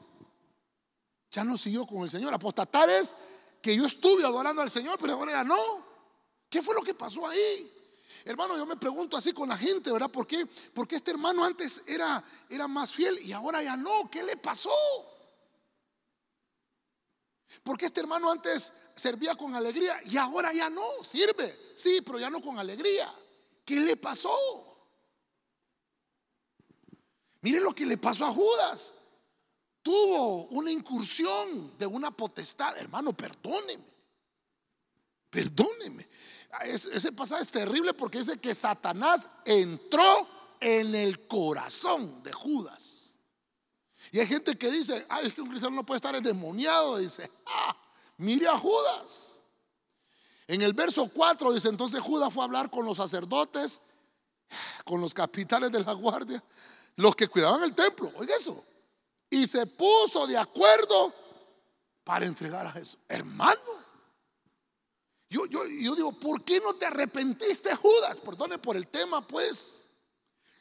Ya 1.32 1.46
no 1.46 1.58
siguió 1.58 1.88
con 1.88 2.04
el 2.04 2.10
Señor. 2.10 2.34
Apostatar 2.34 2.90
es 2.90 3.16
que 3.62 3.76
yo 3.76 3.86
estuve 3.86 4.26
adorando 4.26 4.62
al 4.62 4.70
Señor, 4.70 4.98
pero 5.00 5.14
ahora 5.14 5.32
ya 5.32 5.44
no. 5.46 5.56
¿Qué 6.50 6.62
fue 6.62 6.76
lo 6.76 6.82
que 6.82 6.94
pasó 6.94 7.26
ahí? 7.26 7.72
Hermano, 8.26 8.58
yo 8.58 8.66
me 8.66 8.76
pregunto 8.76 9.16
así 9.16 9.32
con 9.32 9.48
la 9.50 9.58
gente, 9.58 9.92
¿verdad? 9.92 10.10
¿Por 10.10 10.28
qué? 10.28 10.46
Porque 10.74 10.98
este 10.98 11.12
hermano 11.12 11.44
antes 11.44 11.82
era, 11.88 12.24
era 12.50 12.68
más 12.68 12.92
fiel 12.92 13.18
y 13.20 13.32
ahora 13.32 13.64
ya 13.64 13.78
no. 13.78 14.10
¿Qué 14.12 14.24
le 14.24 14.36
pasó? 14.38 14.72
Porque 17.62 17.86
este 17.86 18.00
hermano 18.00 18.32
antes 18.32 18.74
servía 18.96 19.36
con 19.36 19.56
alegría 19.56 20.00
y 20.06 20.18
ahora 20.18 20.54
ya 20.54 20.70
no, 20.70 21.04
sirve. 21.04 21.72
Sí, 21.76 22.02
pero 22.02 22.20
ya 22.20 22.30
no 22.30 22.42
con 22.42 22.58
alegría. 22.58 23.14
¿Qué 23.66 23.80
le 23.80 23.96
pasó? 23.98 24.36
Mire 27.42 27.60
lo 27.60 27.76
que 27.76 27.86
le 27.86 27.98
pasó 27.98 28.26
a 28.26 28.34
Judas. 28.34 28.94
Tuvo 29.82 30.46
una 30.46 30.72
incursión 30.72 31.78
de 31.78 31.86
una 31.86 32.10
potestad. 32.10 32.78
Hermano, 32.78 33.12
perdóneme. 33.14 33.84
Perdóneme. 35.30 36.08
Ese 36.66 37.12
pasaje 37.12 37.42
es 37.42 37.52
terrible 37.52 37.94
porque 37.94 38.20
dice 38.20 38.38
que 38.38 38.54
Satanás 38.54 39.28
entró 39.44 40.28
en 40.60 40.96
el 40.96 41.28
corazón 41.28 42.24
de 42.24 42.32
Judas. 42.32 42.93
Y 44.14 44.20
hay 44.20 44.28
gente 44.28 44.56
que 44.56 44.70
dice, 44.70 45.08
ay, 45.10 45.26
es 45.26 45.34
que 45.34 45.42
un 45.42 45.50
cristiano 45.50 45.76
no 45.76 45.84
puede 45.84 45.98
estar 45.98 46.16
endemoniado. 46.16 47.00
Dice, 47.00 47.32
ah, 47.48 47.76
mire 48.18 48.48
a 48.48 48.56
Judas. 48.56 49.42
En 50.46 50.62
el 50.62 50.74
verso 50.74 51.10
4 51.12 51.52
dice, 51.52 51.70
entonces 51.70 52.00
Judas 52.00 52.32
fue 52.32 52.44
a 52.44 52.46
hablar 52.46 52.70
con 52.70 52.86
los 52.86 52.98
sacerdotes, 52.98 53.82
con 54.86 55.02
los 55.02 55.16
capitales 55.16 55.72
de 55.72 55.84
la 55.84 55.94
guardia, 55.94 56.44
los 56.96 57.16
que 57.16 57.28
cuidaban 57.28 57.64
el 57.64 57.74
templo. 57.74 58.12
Oiga 58.16 58.36
eso. 58.36 58.64
Y 59.32 59.48
se 59.48 59.66
puso 59.66 60.28
de 60.28 60.38
acuerdo 60.38 61.12
para 62.04 62.28
entregar 62.28 62.68
a 62.68 62.72
Jesús. 62.72 63.00
Hermano. 63.10 63.60
Yo, 65.28 65.48
yo, 65.48 65.66
yo 65.66 65.96
digo, 65.96 66.12
¿por 66.12 66.44
qué 66.44 66.60
no 66.60 66.76
te 66.76 66.86
arrepentiste, 66.86 67.76
Judas? 67.76 68.20
Perdone 68.20 68.60
por 68.60 68.76
el 68.76 68.88
tema, 68.90 69.26
pues. 69.26 69.83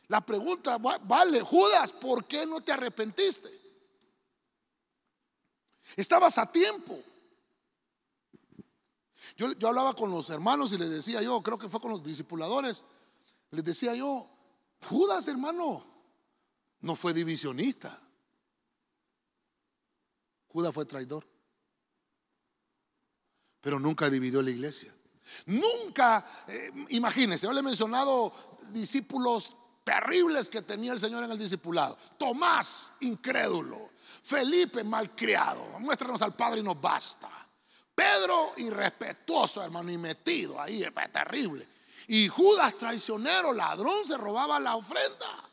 La 0.08 0.20
pregunta, 0.20 0.78
vale, 0.78 1.40
Judas, 1.40 1.92
¿por 1.92 2.24
qué 2.26 2.46
no 2.46 2.60
te 2.60 2.72
arrepentiste? 2.72 3.50
Estabas 5.96 6.38
a 6.38 6.50
tiempo. 6.50 6.98
Yo, 9.36 9.52
yo, 9.52 9.68
hablaba 9.68 9.94
con 9.94 10.10
los 10.10 10.28
hermanos 10.30 10.72
y 10.72 10.78
les 10.78 10.90
decía 10.90 11.22
yo, 11.22 11.42
creo 11.42 11.58
que 11.58 11.68
fue 11.68 11.80
con 11.80 11.92
los 11.92 12.04
discipuladores, 12.04 12.84
les 13.50 13.64
decía 13.64 13.94
yo, 13.94 14.28
Judas 14.88 15.26
hermano, 15.28 15.84
no 16.80 16.96
fue 16.96 17.14
divisionista. 17.14 17.98
Judas 20.48 20.74
fue 20.74 20.84
traidor. 20.84 21.26
Pero 23.60 23.78
nunca 23.78 24.10
dividió 24.10 24.42
la 24.42 24.50
iglesia. 24.50 24.94
Nunca, 25.46 26.44
eh, 26.48 26.70
imagínense, 26.90 27.46
yo 27.46 27.52
le 27.52 27.60
he 27.60 27.62
mencionado 27.62 28.32
discípulos 28.70 29.56
terribles 29.84 30.48
que 30.48 30.62
tenía 30.62 30.92
el 30.92 30.98
Señor 30.98 31.24
en 31.24 31.32
el 31.32 31.38
discipulado. 31.38 31.96
Tomás, 32.18 32.92
incrédulo. 33.00 33.90
Felipe, 34.22 34.84
malcriado. 34.84 35.78
Muéstranos 35.80 36.22
al 36.22 36.34
Padre 36.34 36.60
y 36.60 36.62
nos 36.62 36.80
basta. 36.80 37.28
Pedro, 37.94 38.52
irrespetuoso, 38.56 39.62
hermano, 39.62 39.90
y 39.90 39.98
metido 39.98 40.60
ahí, 40.60 40.82
es 40.82 40.92
terrible. 41.12 41.68
Y 42.08 42.28
Judas, 42.28 42.76
traicionero, 42.76 43.52
ladrón, 43.52 44.06
se 44.06 44.16
robaba 44.16 44.58
la 44.58 44.76
ofrenda. 44.76 45.50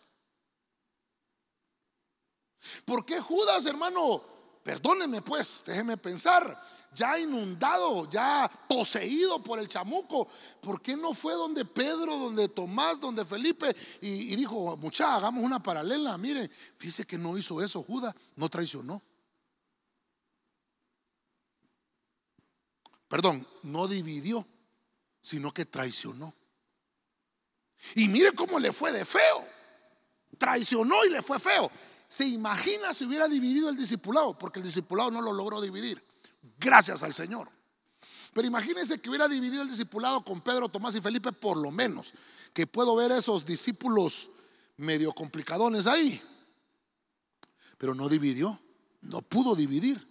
¿Por 2.85 3.05
qué 3.05 3.19
Judas, 3.19 3.65
hermano? 3.65 4.23
Perdóneme 4.63 5.21
pues, 5.21 5.63
déjeme 5.65 5.97
pensar 5.97 6.61
ya 6.93 7.19
inundado, 7.19 8.07
ya 8.09 8.49
poseído 8.67 9.41
por 9.41 9.59
el 9.59 9.67
chamuco, 9.67 10.27
¿por 10.61 10.81
qué 10.81 10.95
no 10.97 11.13
fue 11.13 11.33
donde 11.33 11.65
Pedro, 11.65 12.17
donde 12.17 12.49
Tomás, 12.49 12.99
donde 12.99 13.25
Felipe 13.25 13.75
y, 14.01 14.35
dijo, 14.35 14.75
mucha, 14.77 15.15
hagamos 15.15 15.43
una 15.43 15.61
paralela? 15.61 16.17
Mire, 16.17 16.49
fíjese 16.77 17.05
que 17.05 17.17
no 17.17 17.37
hizo 17.37 17.61
eso 17.61 17.83
Judas, 17.83 18.15
no 18.35 18.49
traicionó. 18.49 19.01
Perdón, 23.07 23.45
no 23.63 23.87
dividió, 23.87 24.47
sino 25.21 25.51
que 25.51 25.65
traicionó. 25.65 26.33
Y 27.95 28.07
mire 28.07 28.33
cómo 28.33 28.59
le 28.59 28.71
fue 28.71 28.91
de 28.91 29.05
feo. 29.05 29.47
Traicionó 30.37 31.03
y 31.05 31.09
le 31.09 31.21
fue 31.21 31.39
feo. 31.39 31.71
Se 32.07 32.25
imagina 32.25 32.93
si 32.93 33.05
hubiera 33.05 33.27
dividido 33.27 33.69
el 33.69 33.77
discipulado, 33.77 34.37
porque 34.37 34.59
el 34.59 34.65
discipulado 34.65 35.11
no 35.11 35.21
lo 35.21 35.33
logró 35.33 35.59
dividir. 35.61 36.03
Gracias 36.41 37.03
al 37.03 37.13
Señor. 37.13 37.49
Pero 38.33 38.47
imagínense 38.47 38.99
que 38.99 39.09
hubiera 39.09 39.27
dividido 39.27 39.63
el 39.63 39.69
discipulado 39.69 40.23
con 40.23 40.41
Pedro, 40.41 40.69
Tomás 40.69 40.95
y 40.95 41.01
Felipe, 41.01 41.31
por 41.31 41.57
lo 41.57 41.71
menos. 41.71 42.13
Que 42.53 42.67
puedo 42.67 42.95
ver 42.95 43.11
esos 43.11 43.45
discípulos 43.45 44.29
medio 44.77 45.11
complicadones 45.13 45.87
ahí. 45.87 46.21
Pero 47.77 47.95
no 47.95 48.07
dividió, 48.07 48.59
no 49.01 49.21
pudo 49.21 49.55
dividir, 49.55 50.07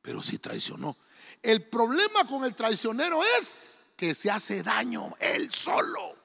pero 0.00 0.22
sí 0.22 0.38
traicionó. 0.38 0.96
El 1.40 1.68
problema 1.68 2.26
con 2.26 2.44
el 2.44 2.54
traicionero 2.54 3.20
es 3.38 3.86
que 3.96 4.14
se 4.14 4.30
hace 4.30 4.62
daño 4.62 5.14
él 5.20 5.52
solo. 5.52 6.16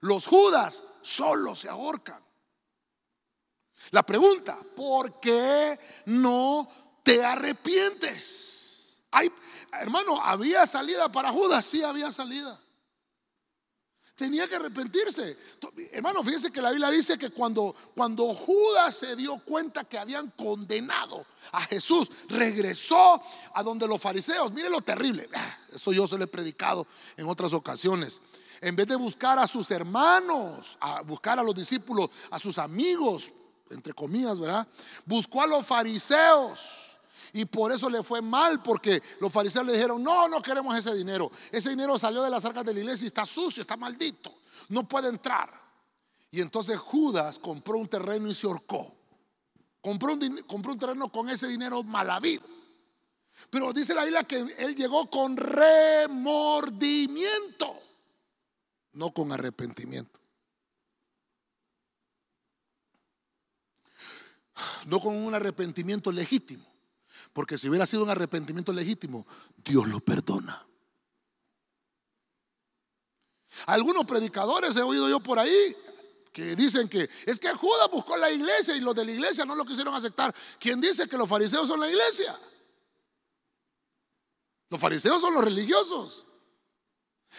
Los 0.00 0.26
Judas 0.26 0.82
solo 1.02 1.54
se 1.54 1.68
ahorcan. 1.68 2.22
La 3.90 4.02
pregunta, 4.02 4.58
¿por 4.74 5.20
qué 5.20 5.78
no 6.06 6.83
te 7.04 7.22
arrepientes. 7.24 9.02
Hermano, 9.70 10.20
¿había 10.20 10.66
salida 10.66 11.12
para 11.12 11.30
Judas? 11.30 11.64
Sí, 11.64 11.82
había 11.84 12.10
salida. 12.10 12.58
Tenía 14.16 14.48
que 14.48 14.56
arrepentirse. 14.56 15.36
Hermano, 15.92 16.22
fíjense 16.22 16.50
que 16.50 16.62
la 16.62 16.70
Biblia 16.70 16.88
dice 16.90 17.18
que 17.18 17.30
cuando, 17.30 17.74
cuando 17.94 18.32
Judas 18.32 18.96
se 18.96 19.16
dio 19.16 19.38
cuenta 19.44 19.84
que 19.84 19.98
habían 19.98 20.30
condenado 20.30 21.26
a 21.50 21.60
Jesús, 21.62 22.10
regresó 22.28 23.20
a 23.52 23.62
donde 23.62 23.88
los 23.88 24.00
fariseos. 24.00 24.52
Mire 24.52 24.70
lo 24.70 24.80
terrible. 24.80 25.28
Ah, 25.34 25.58
eso 25.72 25.92
yo 25.92 26.06
se 26.06 26.16
lo 26.16 26.24
he 26.24 26.28
predicado 26.28 26.86
en 27.16 27.28
otras 27.28 27.52
ocasiones. 27.52 28.20
En 28.60 28.76
vez 28.76 28.86
de 28.86 28.96
buscar 28.96 29.38
a 29.38 29.48
sus 29.48 29.70
hermanos, 29.72 30.78
a 30.80 31.02
buscar 31.02 31.38
a 31.40 31.42
los 31.42 31.54
discípulos, 31.54 32.08
a 32.30 32.38
sus 32.38 32.58
amigos, 32.58 33.32
entre 33.70 33.92
comillas, 33.92 34.38
¿verdad? 34.38 34.66
Buscó 35.04 35.42
a 35.42 35.46
los 35.46 35.66
fariseos 35.66 36.93
y 37.34 37.44
por 37.46 37.72
eso 37.72 37.90
le 37.90 38.04
fue 38.04 38.22
mal, 38.22 38.62
porque 38.62 39.02
los 39.18 39.32
fariseos 39.32 39.66
le 39.66 39.72
dijeron, 39.72 40.00
no, 40.00 40.28
no 40.28 40.40
queremos 40.40 40.78
ese 40.78 40.94
dinero. 40.94 41.32
Ese 41.50 41.70
dinero 41.70 41.98
salió 41.98 42.22
de 42.22 42.30
las 42.30 42.44
arcas 42.44 42.64
de 42.64 42.72
la 42.72 42.78
iglesia 42.78 43.06
y 43.06 43.08
está 43.08 43.26
sucio, 43.26 43.60
está 43.60 43.76
maldito, 43.76 44.32
no 44.68 44.88
puede 44.88 45.08
entrar. 45.08 45.52
Y 46.30 46.40
entonces 46.40 46.78
Judas 46.78 47.40
compró 47.40 47.78
un 47.78 47.88
terreno 47.88 48.28
y 48.28 48.34
se 48.34 48.46
ahorcó. 48.46 48.94
Compró 49.80 50.12
un, 50.12 50.44
compró 50.46 50.74
un 50.74 50.78
terreno 50.78 51.08
con 51.08 51.28
ese 51.28 51.48
dinero 51.48 51.82
mal 51.82 52.08
habido. 52.08 52.46
Pero 53.50 53.72
dice 53.72 53.96
la 53.96 54.04
Biblia 54.04 54.22
que 54.22 54.54
él 54.58 54.76
llegó 54.76 55.10
con 55.10 55.36
remordimiento, 55.36 57.82
no 58.92 59.12
con 59.12 59.32
arrepentimiento. 59.32 60.20
No 64.86 65.00
con 65.00 65.16
un 65.16 65.34
arrepentimiento 65.34 66.12
legítimo. 66.12 66.73
Porque 67.34 67.58
si 67.58 67.68
hubiera 67.68 67.84
sido 67.84 68.04
un 68.04 68.10
arrepentimiento 68.10 68.72
legítimo, 68.72 69.26
Dios 69.56 69.86
lo 69.88 70.00
perdona. 70.00 70.66
Algunos 73.66 74.04
predicadores 74.04 74.76
he 74.76 74.82
oído 74.82 75.08
yo 75.08 75.20
por 75.20 75.38
ahí 75.38 75.76
que 76.32 76.56
dicen 76.56 76.88
que 76.88 77.10
es 77.26 77.38
que 77.38 77.52
Judas 77.52 77.90
buscó 77.90 78.16
la 78.16 78.30
iglesia 78.30 78.74
y 78.76 78.80
los 78.80 78.94
de 78.94 79.04
la 79.04 79.12
iglesia 79.12 79.44
no 79.44 79.56
lo 79.56 79.64
quisieron 79.64 79.94
aceptar. 79.94 80.34
¿Quién 80.58 80.80
dice 80.80 81.08
que 81.08 81.18
los 81.18 81.28
fariseos 81.28 81.66
son 81.68 81.80
la 81.80 81.88
iglesia? 81.88 82.38
Los 84.70 84.80
fariseos 84.80 85.20
son 85.20 85.34
los 85.34 85.44
religiosos. 85.44 86.26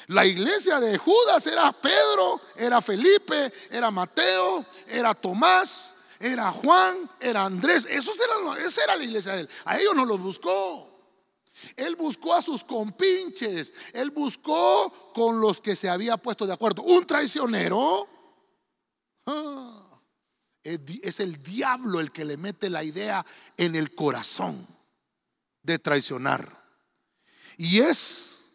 La 0.08 0.26
iglesia 0.26 0.82
de 0.82 0.98
Judas 0.98 1.48
era 1.48 1.72
Pedro, 1.72 2.41
era 2.58 2.82
Felipe, 2.82 3.52
era 3.72 3.91
Mateo, 3.91 4.66
era 4.88 5.14
Tomás, 5.14 5.95
era 6.20 6.51
Juan, 6.51 7.09
era 7.20 7.45
Andrés, 7.45 7.88
esos 7.89 8.18
eran, 8.20 8.66
esa 8.66 8.84
era 8.84 8.95
la 8.95 9.03
iglesia 9.03 9.34
de 9.34 9.41
él. 9.41 9.49
A 9.66 9.80
ellos 9.80 9.95
no 9.95 10.05
los 10.05 10.20
buscó. 10.20 10.91
Él 11.76 11.95
buscó 11.95 12.34
a 12.34 12.41
sus 12.41 12.63
compinches, 12.63 13.74
él 13.93 14.11
buscó 14.11 15.11
con 15.13 15.39
los 15.39 15.61
que 15.61 15.76
se 15.76 15.89
había 15.89 16.18
puesto 16.18 16.45
de 16.45 16.53
acuerdo. 16.53 16.84
Un 16.84 17.05
traicionero 17.07 18.07
ah, 19.26 20.01
es 20.63 21.20
el 21.20 21.41
diablo 21.41 21.99
el 21.99 22.11
que 22.11 22.26
le 22.26 22.38
mete 22.38 22.70
la 22.70 22.84
idea 22.84 23.26
en 23.55 23.76
el 23.76 23.95
corazón 23.95 24.68
de 25.63 25.80
traicionar. 25.80 26.63
Y 27.57 27.80
es 27.80 28.49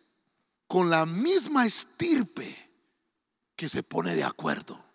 con 0.66 0.90
la 0.90 1.06
misma 1.06 1.66
estirpe 1.66 2.54
que 3.56 3.68
se 3.68 3.82
pone 3.82 4.14
de 4.14 4.24
acuerdo. 4.24 4.89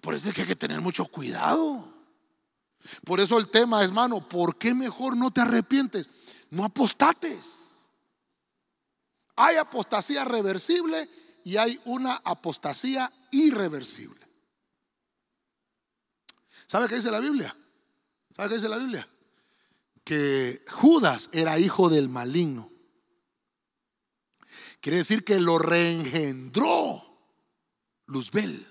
Por 0.00 0.14
eso 0.14 0.28
es 0.28 0.34
que 0.34 0.42
hay 0.42 0.46
que 0.46 0.56
tener 0.56 0.80
mucho 0.80 1.06
cuidado. 1.06 1.84
Por 3.04 3.20
eso 3.20 3.38
el 3.38 3.48
tema, 3.48 3.82
hermano, 3.82 4.26
¿por 4.28 4.56
qué 4.56 4.74
mejor 4.74 5.16
no 5.16 5.30
te 5.30 5.40
arrepientes? 5.40 6.10
No 6.50 6.64
apostates. 6.64 7.88
Hay 9.36 9.56
apostasía 9.56 10.24
reversible 10.24 11.08
y 11.44 11.56
hay 11.56 11.80
una 11.84 12.16
apostasía 12.16 13.12
irreversible. 13.30 14.18
¿Sabe 16.66 16.88
qué 16.88 16.96
dice 16.96 17.10
la 17.10 17.20
Biblia? 17.20 17.56
¿Sabe 18.36 18.48
qué 18.48 18.54
dice 18.56 18.68
la 18.68 18.78
Biblia? 18.78 19.08
Que 20.04 20.64
Judas 20.70 21.30
era 21.32 21.58
hijo 21.58 21.88
del 21.88 22.08
maligno. 22.08 22.70
Quiere 24.80 24.98
decir 24.98 25.24
que 25.24 25.40
lo 25.40 25.58
reengendró 25.58 27.02
Luzbel. 28.06 28.66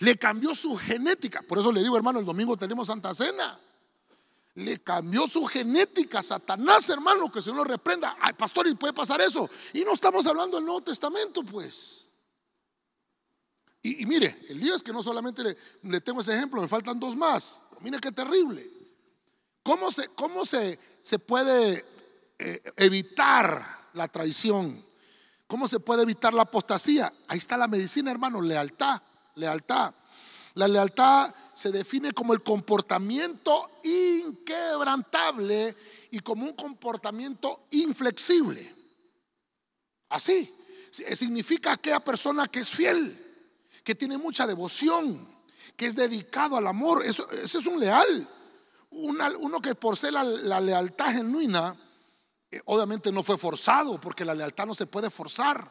Le 0.00 0.16
cambió 0.16 0.54
su 0.54 0.76
genética. 0.76 1.42
Por 1.42 1.58
eso 1.58 1.72
le 1.72 1.82
digo, 1.82 1.96
hermano, 1.96 2.18
el 2.18 2.24
domingo 2.24 2.56
tenemos 2.56 2.88
Santa 2.88 3.14
Cena. 3.14 3.58
Le 4.54 4.78
cambió 4.78 5.28
su 5.28 5.44
genética 5.44 6.22
Satanás, 6.22 6.88
hermano, 6.88 7.30
que 7.30 7.42
se 7.42 7.52
lo 7.52 7.62
reprenda. 7.62 8.16
Ay, 8.20 8.32
pastor, 8.32 8.66
¿y 8.66 8.74
puede 8.74 8.92
pasar 8.92 9.20
eso? 9.20 9.48
Y 9.74 9.84
no 9.84 9.92
estamos 9.92 10.26
hablando 10.26 10.56
del 10.56 10.64
Nuevo 10.64 10.82
Testamento, 10.82 11.42
pues. 11.42 12.10
Y, 13.82 14.06
mire, 14.06 14.44
el 14.48 14.58
día 14.58 14.74
es 14.74 14.82
que 14.82 14.92
no 14.92 15.02
solamente 15.02 15.56
le, 15.82 16.00
tengo 16.00 16.20
ese 16.20 16.34
ejemplo, 16.34 16.60
me 16.60 16.68
faltan 16.68 16.98
dos 16.98 17.14
más. 17.14 17.60
mire 17.80 17.98
qué 18.00 18.10
terrible. 18.10 18.68
¿Cómo 19.62 19.92
se, 19.92 20.08
cómo 20.08 20.44
se, 20.44 20.78
se 21.02 21.18
puede 21.18 21.84
eh, 22.38 22.62
evitar 22.76 23.90
la 23.92 24.08
traición? 24.08 24.84
¿Cómo 25.46 25.68
se 25.68 25.80
puede 25.80 26.02
evitar 26.02 26.34
la 26.34 26.42
apostasía? 26.42 27.12
Ahí 27.28 27.38
está 27.38 27.56
la 27.56 27.68
medicina, 27.68 28.10
hermano, 28.10 28.40
lealtad 28.40 29.02
lealtad. 29.36 29.94
La 30.54 30.66
lealtad 30.66 31.34
se 31.52 31.70
define 31.70 32.12
como 32.12 32.32
el 32.32 32.42
comportamiento 32.42 33.78
inquebrantable 33.84 35.76
y 36.10 36.18
como 36.20 36.46
un 36.46 36.54
comportamiento 36.54 37.66
inflexible. 37.70 38.74
Así, 40.08 40.52
significa 40.90 41.72
aquella 41.72 42.00
persona 42.00 42.46
que 42.46 42.60
es 42.60 42.70
fiel, 42.70 43.22
que 43.84 43.94
tiene 43.94 44.16
mucha 44.16 44.46
devoción, 44.46 45.28
que 45.76 45.86
es 45.86 45.94
dedicado 45.94 46.56
al 46.56 46.66
amor. 46.66 47.04
Eso, 47.04 47.30
es 47.30 47.54
un 47.54 47.78
leal. 47.78 48.28
uno 48.90 49.60
que 49.60 49.74
por 49.74 49.96
ser 49.96 50.14
la, 50.14 50.60
lealtad 50.60 51.12
genuina, 51.12 51.76
eh, 52.50 52.62
obviamente 52.64 53.12
no 53.12 53.22
fue 53.22 53.36
forzado, 53.36 54.00
porque 54.00 54.24
la 54.24 54.34
lealtad 54.34 54.64
no 54.64 54.74
se 54.74 54.86
puede 54.86 55.10
forzar. 55.10 55.70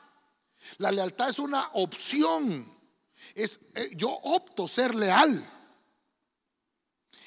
La 0.77 0.91
lealtad 0.91 1.29
es 1.29 1.39
una 1.39 1.71
opción 1.73 2.74
es, 3.33 3.59
eh, 3.73 3.91
yo 3.95 4.09
opto 4.09 4.67
ser 4.67 4.93
leal. 4.93 5.51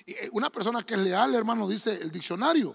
Eh, 0.06 0.28
una 0.32 0.50
persona 0.50 0.82
que 0.82 0.94
es 0.94 1.00
leal, 1.00 1.34
hermano, 1.34 1.68
dice 1.68 1.94
el 2.00 2.10
diccionario, 2.10 2.74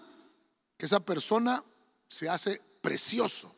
que 0.77 0.85
esa 0.85 0.99
persona 0.99 1.63
se 2.07 2.29
hace 2.29 2.61
precioso. 2.81 3.55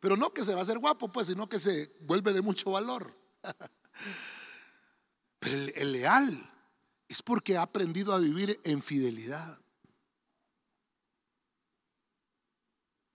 Pero 0.00 0.16
no 0.16 0.32
que 0.32 0.44
se 0.44 0.54
va 0.54 0.60
a 0.60 0.62
hacer 0.62 0.78
guapo, 0.78 1.10
pues, 1.10 1.26
sino 1.26 1.48
que 1.48 1.58
se 1.58 1.96
vuelve 2.00 2.32
de 2.32 2.42
mucho 2.42 2.70
valor. 2.70 3.16
Pero 5.38 5.54
el, 5.56 5.72
el 5.76 5.92
leal 5.92 6.50
es 7.08 7.22
porque 7.22 7.56
ha 7.56 7.62
aprendido 7.62 8.14
a 8.14 8.18
vivir 8.18 8.60
en 8.64 8.82
fidelidad. 8.82 9.58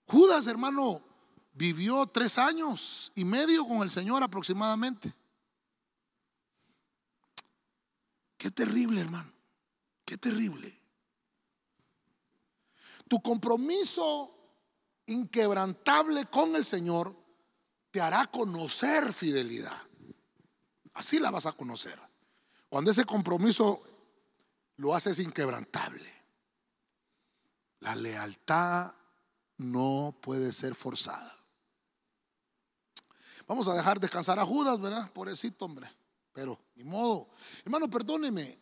Judas, 0.06 0.48
hermano, 0.48 1.04
vivió 1.60 2.08
tres 2.08 2.38
años 2.38 3.12
y 3.16 3.26
medio 3.26 3.68
con 3.68 3.82
el 3.82 3.90
Señor 3.90 4.24
aproximadamente. 4.24 5.14
Qué 8.38 8.50
terrible, 8.50 9.02
hermano. 9.02 9.30
Qué 10.06 10.18
terrible. 10.18 10.82
Tu 13.10 13.22
compromiso 13.22 14.34
inquebrantable 15.08 16.28
con 16.28 16.56
el 16.56 16.64
Señor 16.64 17.14
te 17.92 18.00
hará 18.00 18.28
conocer 18.28 19.12
fidelidad. 19.12 19.78
Así 20.94 21.20
la 21.20 21.30
vas 21.30 21.46
a 21.46 21.52
conocer. 21.52 22.00
Cuando 22.70 22.92
ese 22.92 23.04
compromiso 23.04 23.84
lo 24.78 24.96
haces 24.96 25.20
inquebrantable. 25.20 26.10
La 27.82 27.98
lealtad 27.98 28.94
no 29.58 30.18
puede 30.22 30.54
ser 30.54 30.74
forzada. 30.74 31.39
Vamos 33.50 33.68
a 33.68 33.74
dejar 33.74 34.00
descansar 34.00 34.38
a 34.38 34.46
Judas, 34.46 34.80
¿verdad? 34.80 35.12
Pobrecito, 35.12 35.66
hombre. 35.66 35.92
Pero, 36.34 36.60
ni 36.76 36.84
modo. 36.84 37.30
Hermano, 37.66 37.90
perdóneme. 37.90 38.60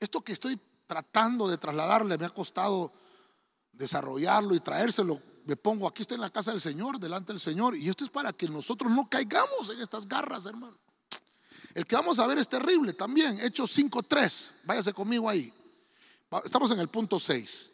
Esto 0.00 0.22
que 0.22 0.32
estoy 0.32 0.58
tratando 0.86 1.46
de 1.46 1.58
trasladarle 1.58 2.16
me 2.16 2.24
ha 2.24 2.30
costado 2.30 2.90
desarrollarlo 3.70 4.54
y 4.54 4.60
traérselo. 4.60 5.20
Me 5.44 5.56
pongo 5.56 5.86
aquí, 5.86 6.00
estoy 6.00 6.14
en 6.14 6.22
la 6.22 6.30
casa 6.30 6.52
del 6.52 6.60
Señor, 6.62 6.98
delante 6.98 7.34
del 7.34 7.38
Señor. 7.38 7.76
Y 7.76 7.90
esto 7.90 8.02
es 8.02 8.08
para 8.08 8.32
que 8.32 8.48
nosotros 8.48 8.90
no 8.90 9.10
caigamos 9.10 9.68
en 9.68 9.82
estas 9.82 10.08
garras, 10.08 10.46
hermano. 10.46 10.78
El 11.74 11.84
que 11.84 11.94
vamos 11.94 12.18
a 12.18 12.26
ver 12.26 12.38
es 12.38 12.48
terrible 12.48 12.94
también. 12.94 13.38
Hechos 13.40 13.76
5.3. 13.76 14.52
Váyase 14.64 14.94
conmigo 14.94 15.28
ahí. 15.28 15.52
Estamos 16.42 16.70
en 16.70 16.78
el 16.78 16.88
punto 16.88 17.20
6. 17.20 17.72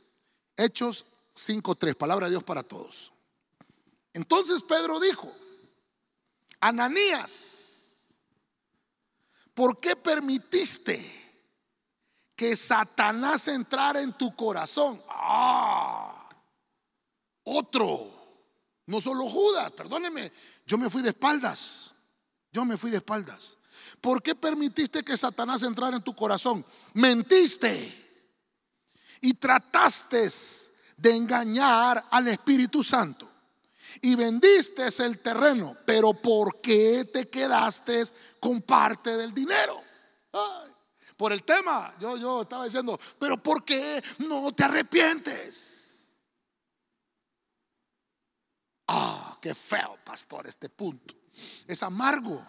Hechos 0.56 1.06
5.3. 1.32 1.94
Palabra 1.94 2.26
de 2.26 2.30
Dios 2.30 2.42
para 2.42 2.64
todos. 2.64 3.12
Entonces 4.12 4.64
Pedro 4.64 4.98
dijo, 4.98 5.32
Ananías, 6.60 7.76
¿por 9.54 9.80
qué 9.80 9.96
permitiste 9.96 11.20
que 12.36 12.54
Satanás 12.54 13.48
entrara 13.48 14.00
en 14.00 14.12
tu 14.16 14.34
corazón? 14.34 15.02
Ah, 15.08 16.28
otro. 17.44 18.18
No 18.86 19.00
solo 19.00 19.28
Judas, 19.28 19.70
perdóneme, 19.72 20.32
yo 20.66 20.76
me 20.76 20.90
fui 20.90 21.02
de 21.02 21.10
espaldas. 21.10 21.94
Yo 22.52 22.64
me 22.64 22.76
fui 22.76 22.90
de 22.90 22.96
espaldas. 22.96 23.56
¿Por 24.00 24.22
qué 24.22 24.34
permitiste 24.34 25.04
que 25.04 25.16
Satanás 25.16 25.62
entrara 25.62 25.96
en 25.96 26.02
tu 26.02 26.14
corazón? 26.14 26.64
Mentiste 26.94 28.10
y 29.20 29.34
trataste 29.34 30.28
de 30.96 31.16
engañar 31.16 32.06
al 32.10 32.28
Espíritu 32.28 32.82
Santo. 32.82 33.29
Y 34.00 34.14
vendiste 34.14 34.86
el 34.98 35.18
terreno, 35.18 35.76
pero 35.84 36.12
¿por 36.12 36.60
qué 36.60 37.04
te 37.12 37.28
quedaste 37.28 38.04
con 38.38 38.62
parte 38.62 39.16
del 39.16 39.32
dinero? 39.32 39.80
por 41.16 41.32
el 41.32 41.42
tema, 41.42 41.92
yo, 42.00 42.16
yo 42.16 42.42
estaba 42.42 42.64
diciendo, 42.64 42.98
pero 43.18 43.42
¿por 43.42 43.62
qué 43.62 44.02
no 44.20 44.50
te 44.52 44.64
arrepientes? 44.64 46.08
Ah, 48.88 49.38
qué 49.40 49.54
feo, 49.54 49.98
pastor, 50.02 50.46
este 50.46 50.70
punto. 50.70 51.14
Es 51.66 51.82
amargo. 51.82 52.42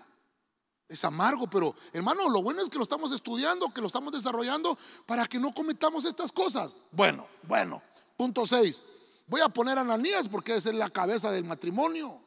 Es 0.88 1.06
amargo, 1.06 1.48
pero 1.50 1.76
hermano, 1.94 2.30
lo 2.30 2.42
bueno 2.42 2.62
es 2.62 2.70
que 2.70 2.78
lo 2.78 2.84
estamos 2.84 3.12
estudiando, 3.12 3.74
que 3.74 3.80
lo 3.80 3.88
estamos 3.88 4.12
desarrollando 4.12 4.78
para 5.06 5.26
que 5.26 5.39
no 5.39 5.54
cometamos 5.54 6.06
estas 6.06 6.32
cosas. 6.32 6.76
Bueno, 6.92 7.28
bueno. 7.44 7.82
Punto 8.18 8.46
6. 8.46 8.84
Voy 9.28 9.42
a 9.42 9.50
poner 9.50 9.78
a 9.78 9.82
Ananías 9.82 10.28
porque 10.28 10.56
es 10.56 10.66
la 10.66 10.90
cabeza 10.90 11.32
del 11.32 11.44
matrimonio. 11.44 12.22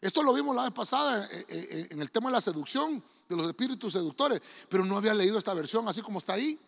Esto 0.00 0.22
lo 0.22 0.32
vimos 0.34 0.54
la 0.54 0.64
vez 0.64 0.72
pasada 0.72 1.24
eh, 1.24 1.46
eh, 1.48 1.68
eh, 1.70 1.88
en 1.90 2.02
el 2.02 2.10
tema 2.10 2.28
de 2.28 2.34
la 2.34 2.40
seducción, 2.40 3.02
de 3.28 3.36
los 3.36 3.46
espíritus 3.46 3.92
seductores, 3.92 4.40
pero 4.68 4.84
no 4.84 4.96
había 4.96 5.14
leído 5.14 5.38
esta 5.38 5.54
versión 5.54 5.88
así 5.88 6.02
como 6.02 6.18
está 6.18 6.34
ahí. 6.34 6.58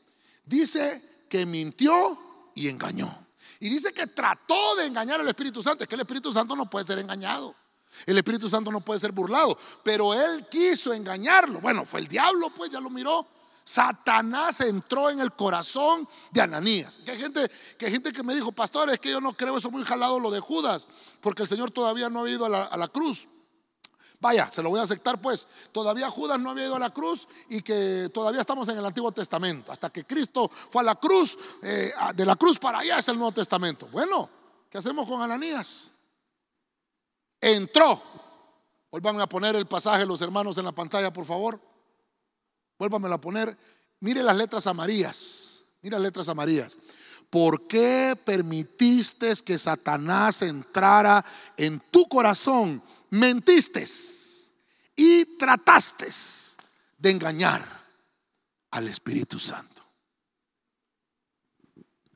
Dice 0.45 1.25
que 1.29 1.45
mintió 1.45 2.19
y 2.55 2.69
engañó. 2.69 3.27
Y 3.61 3.69
dice 3.69 3.93
que 3.93 4.07
trató 4.07 4.77
de 4.77 4.87
engañar 4.87 5.21
al 5.21 5.29
Espíritu 5.29 5.63
Santo. 5.63 5.85
Es 5.85 5.89
que 5.89 5.95
el 5.95 6.01
Espíritu 6.01 6.33
Santo 6.33 6.57
no 6.57 6.69
puede 6.69 6.87
ser 6.87 6.99
engañado. 6.99 7.55
El 8.07 8.17
Espíritu 8.17 8.49
Santo 8.49 8.71
no 8.71 8.81
puede 8.81 9.01
ser 9.01 9.13
burlado, 9.13 9.59
pero 9.83 10.15
él 10.15 10.47
quiso 10.51 10.93
engañarlo. 10.93 11.61
Bueno, 11.61 11.85
fue 11.85 12.01
el 12.01 12.09
diablo, 12.09 12.51
pues 12.55 12.71
ya 12.71 12.81
lo 12.81 12.91
miró. 12.91 13.27
Satanás 13.69 14.62
entró 14.62 15.11
en 15.11 15.21
el 15.21 15.33
corazón 15.33 16.09
de 16.31 16.41
Ananías. 16.41 16.97
Que 17.05 17.11
hay 17.11 17.19
gente 17.19 17.51
que, 17.77 17.91
gente 17.91 18.12
que 18.12 18.23
me 18.23 18.35
dijo, 18.35 18.51
pastor, 18.51 18.89
es 18.89 18.99
que 18.99 19.11
yo 19.11 19.21
no 19.21 19.35
creo 19.35 19.59
eso 19.59 19.71
muy 19.71 19.85
jalado 19.85 20.19
lo 20.19 20.31
de 20.31 20.41
Judas, 20.41 20.89
porque 21.21 21.43
el 21.43 21.49
Señor 21.49 21.71
todavía 21.71 22.09
no 22.09 22.25
ha 22.25 22.31
ido 22.31 22.47
a 22.47 22.77
la, 22.77 22.89
cruz. 22.89 23.29
Vaya, 24.21 24.51
se 24.51 24.62
lo 24.62 24.71
voy 24.71 24.81
a 24.81 24.85
aceptar 24.85 25.21
pues. 25.21 25.47
Todavía 25.71 26.09
Judas 26.09 26.41
no 26.41 26.49
había 26.49 26.64
ido 26.64 26.77
a 26.77 26.79
la 26.79 26.89
cruz 26.89 27.29
y 27.51 27.61
que 27.61 28.09
todavía 28.14 28.41
estamos 28.41 28.66
en 28.69 28.79
el 28.79 28.87
Antiguo 28.87 29.12
Testamento. 29.12 29.71
Hasta 29.71 29.91
que 29.91 30.07
Cristo 30.07 30.51
fue 30.71 30.81
a 30.81 30.85
la 30.85 30.95
cruz, 30.95 31.37
eh, 31.62 31.93
de 32.14 32.25
la 32.25 32.37
cruz 32.37 32.59
para 32.59 32.79
allá 32.79 32.97
es 32.97 33.09
el 33.09 33.19
Nuevo 33.19 33.33
Testamento. 33.33 33.87
Bueno, 33.93 34.31
¿qué 34.71 34.79
hacemos 34.79 35.07
con 35.07 35.21
Ananías? 35.21 35.93
entró. 37.39 38.03
Vuelvan 38.91 39.21
a 39.21 39.29
poner 39.29 39.57
el 39.57 39.66
pasaje 39.66 40.07
los 40.07 40.23
hermanos 40.23 40.57
en 40.57 40.64
la 40.64 40.73
pantalla, 40.73 41.12
por 41.12 41.27
favor. 41.27 41.68
Vuélvanmelo 42.79 43.14
a 43.14 43.20
poner. 43.20 43.57
Mire 44.01 44.22
las 44.22 44.37
letras 44.37 44.66
amarillas. 44.66 45.64
Mire 45.83 45.97
las 45.97 46.03
letras 46.03 46.29
amarillas. 46.29 46.79
¿Por 47.31 47.66
qué 47.66 48.18
permitiste 48.24 49.33
que 49.45 49.59
Satanás 49.59 50.43
entrara 50.43 51.24
en 51.57 51.81
tu 51.91 52.09
corazón? 52.09 52.83
Mentiste 53.11 53.85
y 54.97 55.37
trataste 55.37 56.09
de 56.97 57.11
engañar 57.11 57.64
al 58.70 58.89
Espíritu 58.89 59.39
Santo. 59.39 59.83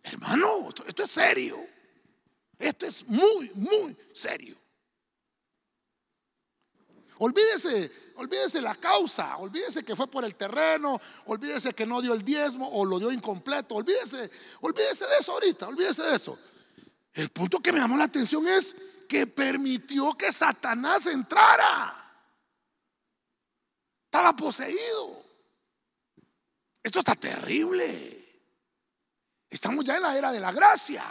Hermano, 0.02 0.68
esto 0.86 1.02
es 1.02 1.10
serio. 1.10 1.58
Esto 2.58 2.86
es 2.86 3.06
muy, 3.06 3.50
muy 3.54 3.96
serio. 4.12 4.56
Olvídese, 7.24 7.88
olvídese 8.16 8.60
la 8.60 8.74
causa, 8.74 9.36
olvídese 9.36 9.84
que 9.84 9.94
fue 9.94 10.10
por 10.10 10.24
el 10.24 10.34
terreno, 10.34 11.00
olvídese 11.26 11.72
que 11.72 11.86
no 11.86 12.02
dio 12.02 12.14
el 12.14 12.24
diezmo 12.24 12.68
o 12.68 12.84
lo 12.84 12.98
dio 12.98 13.12
incompleto, 13.12 13.76
olvídese, 13.76 14.28
olvídese 14.60 15.06
de 15.06 15.18
eso 15.18 15.30
ahorita, 15.30 15.68
olvídese 15.68 16.02
de 16.02 16.16
eso. 16.16 16.36
El 17.12 17.28
punto 17.28 17.60
que 17.60 17.70
me 17.70 17.78
llamó 17.78 17.96
la 17.96 18.04
atención 18.04 18.44
es 18.48 18.74
que 19.08 19.28
permitió 19.28 20.14
que 20.14 20.32
Satanás 20.32 21.06
entrara. 21.06 21.96
Estaba 24.06 24.34
poseído. 24.34 25.22
Esto 26.82 26.98
está 26.98 27.14
terrible. 27.14 28.42
Estamos 29.48 29.84
ya 29.84 29.94
en 29.94 30.02
la 30.02 30.18
era 30.18 30.32
de 30.32 30.40
la 30.40 30.50
gracia. 30.50 31.04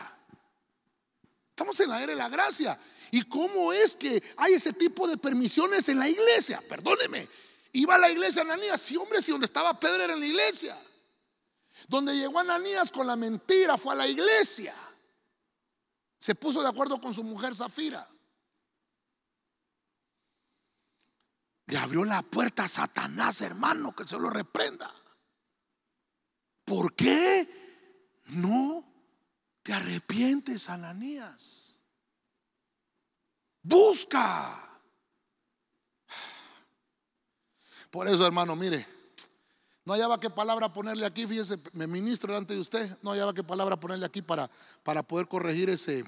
Estamos 1.52 1.80
en 1.80 1.90
la 1.90 2.04
era 2.04 2.12
de 2.12 2.18
la 2.18 2.28
gracia. 2.28 2.78
¿Y 3.12 3.24
cómo 3.24 3.74
es 3.74 3.98
que 3.98 4.24
hay 4.38 4.54
ese 4.54 4.72
tipo 4.72 5.06
de 5.06 5.18
permisiones 5.18 5.90
en 5.90 6.00
la 6.00 6.10
iglesia? 6.10 6.64
Perdóneme. 6.68 7.28
Iba 7.74 7.96
a 7.96 8.00
la 8.00 8.10
iglesia 8.10 8.42
Ananías, 8.42 8.82
sí, 8.82 8.96
hombre, 8.96 9.22
si 9.22 9.32
donde 9.32 9.46
estaba 9.46 9.78
Pedro 9.80 10.04
era 10.04 10.14
en 10.14 10.22
la 10.22 10.26
iglesia. 10.26 10.82
Donde 11.88 12.16
llegó 12.16 12.40
Ananías 12.40 12.90
con 12.92 13.06
la 13.06 13.18
mentira 13.18 13.78
fue 13.78 13.94
a 13.94 13.98
la 13.98 14.08
iglesia. 14.08 14.76
Se 16.18 16.36
puso 16.36 16.62
de 16.62 16.70
acuerdo 16.70 17.02
con 17.02 17.14
su 17.14 17.24
mujer 17.24 17.54
Zafira. 17.54 18.08
Le 21.66 21.78
abrió 21.78 22.06
la 22.06 22.22
puerta 22.22 22.64
a 22.64 22.68
Satanás, 22.68 23.42
hermano, 23.42 23.96
que 23.96 24.08
se 24.08 24.18
lo 24.18 24.30
reprenda. 24.30 24.94
¿Por 26.64 26.94
qué 26.96 27.48
no 28.28 28.86
te 29.64 29.74
arrepientes, 29.74 30.70
Ananías? 30.70 31.71
Busca. 33.64 34.80
Por 37.90 38.08
eso, 38.08 38.26
hermano, 38.26 38.56
mire, 38.56 38.88
no 39.84 39.94
hallaba 39.94 40.20
qué 40.20 40.30
palabra 40.30 40.72
ponerle 40.72 41.06
aquí, 41.06 41.28
fíjese, 41.28 41.60
me 41.74 41.88
ministro 41.88 42.32
delante 42.32 42.54
de 42.54 42.60
usted, 42.60 42.98
no 43.02 43.12
hallaba 43.12 43.34
qué 43.34 43.44
palabra 43.44 43.80
ponerle 43.80 44.06
aquí 44.06 44.22
para, 44.22 44.50
para 44.84 45.04
poder 45.04 45.28
corregir 45.28 45.70
ese, 45.70 46.06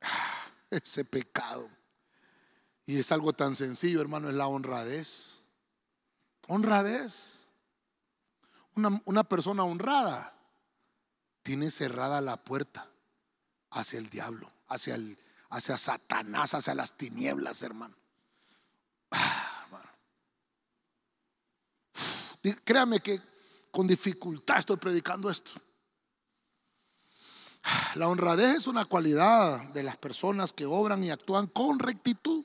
ese 0.70 1.04
pecado. 1.04 1.68
Y 2.86 2.98
es 2.98 3.10
algo 3.12 3.32
tan 3.32 3.56
sencillo, 3.56 4.00
hermano, 4.00 4.28
es 4.28 4.34
la 4.34 4.48
honradez. 4.48 5.42
Honradez. 6.48 7.46
Una, 8.74 9.00
una 9.04 9.24
persona 9.24 9.64
honrada 9.64 10.34
tiene 11.42 11.70
cerrada 11.70 12.20
la 12.20 12.36
puerta 12.36 12.88
hacia 13.70 13.98
el 13.98 14.10
diablo, 14.10 14.50
hacia 14.68 14.96
el, 14.96 15.16
hacia 15.50 15.76
Satanás, 15.76 16.54
hacia 16.54 16.74
las 16.74 16.96
tinieblas, 16.96 17.62
hermano. 17.62 17.96
Ah. 19.10 19.50
Créame 22.64 23.00
que 23.00 23.20
con 23.70 23.86
dificultad 23.86 24.58
estoy 24.58 24.76
predicando 24.76 25.28
esto. 25.30 25.50
La 27.96 28.08
honradez 28.08 28.56
es 28.56 28.66
una 28.66 28.86
cualidad 28.86 29.60
de 29.68 29.82
las 29.82 29.98
personas 29.98 30.52
que 30.52 30.64
obran 30.64 31.04
y 31.04 31.10
actúan 31.10 31.46
con 31.48 31.78
rectitud. 31.78 32.44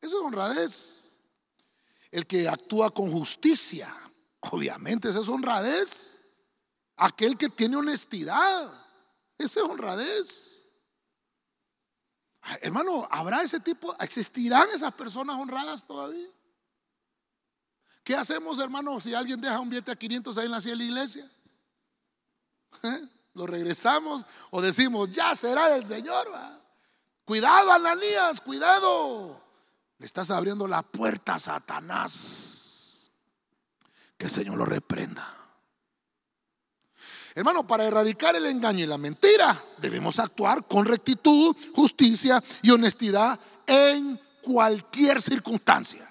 Eso 0.00 0.18
es 0.18 0.24
honradez. 0.24 1.18
El 2.10 2.26
que 2.26 2.48
actúa 2.48 2.92
con 2.92 3.12
justicia, 3.12 3.94
obviamente, 4.50 5.10
eso 5.10 5.20
es 5.20 5.28
honradez. 5.28 6.24
Aquel 6.96 7.36
que 7.36 7.50
tiene 7.50 7.76
honestidad, 7.76 8.72
esa 9.36 9.60
es 9.60 9.66
honradez. 9.66 10.59
Hermano, 12.62 13.06
¿habrá 13.10 13.42
ese 13.42 13.60
tipo? 13.60 13.94
¿Existirán 14.00 14.68
esas 14.72 14.92
personas 14.92 15.36
honradas 15.38 15.84
todavía? 15.86 16.28
¿Qué 18.02 18.14
hacemos, 18.14 18.58
hermano, 18.58 18.98
si 19.00 19.14
alguien 19.14 19.40
deja 19.40 19.60
un 19.60 19.68
billete 19.68 19.92
a 19.92 19.96
500 19.96 20.38
ahí 20.38 20.46
en 20.46 20.52
la 20.52 20.58
la 20.58 20.84
iglesia? 20.84 21.30
¿Eh? 22.82 23.08
¿Lo 23.34 23.46
regresamos 23.46 24.26
o 24.50 24.60
decimos, 24.60 25.10
ya 25.12 25.34
será 25.36 25.68
del 25.68 25.84
Señor? 25.84 26.28
Cuidado, 27.24 27.72
Ananías, 27.72 28.40
cuidado. 28.40 29.40
Le 29.98 30.06
estás 30.06 30.30
abriendo 30.30 30.66
la 30.66 30.82
puerta 30.82 31.34
a 31.34 31.38
Satanás. 31.38 33.10
Que 34.16 34.24
el 34.24 34.30
Señor 34.30 34.56
lo 34.56 34.64
reprenda. 34.64 35.39
Hermano, 37.34 37.66
para 37.66 37.84
erradicar 37.84 38.34
el 38.34 38.46
engaño 38.46 38.84
y 38.84 38.86
la 38.86 38.98
mentira, 38.98 39.62
debemos 39.78 40.18
actuar 40.18 40.66
con 40.66 40.84
rectitud, 40.84 41.54
justicia 41.74 42.42
y 42.62 42.70
honestidad 42.70 43.38
en 43.66 44.20
cualquier 44.42 45.22
circunstancia. 45.22 46.06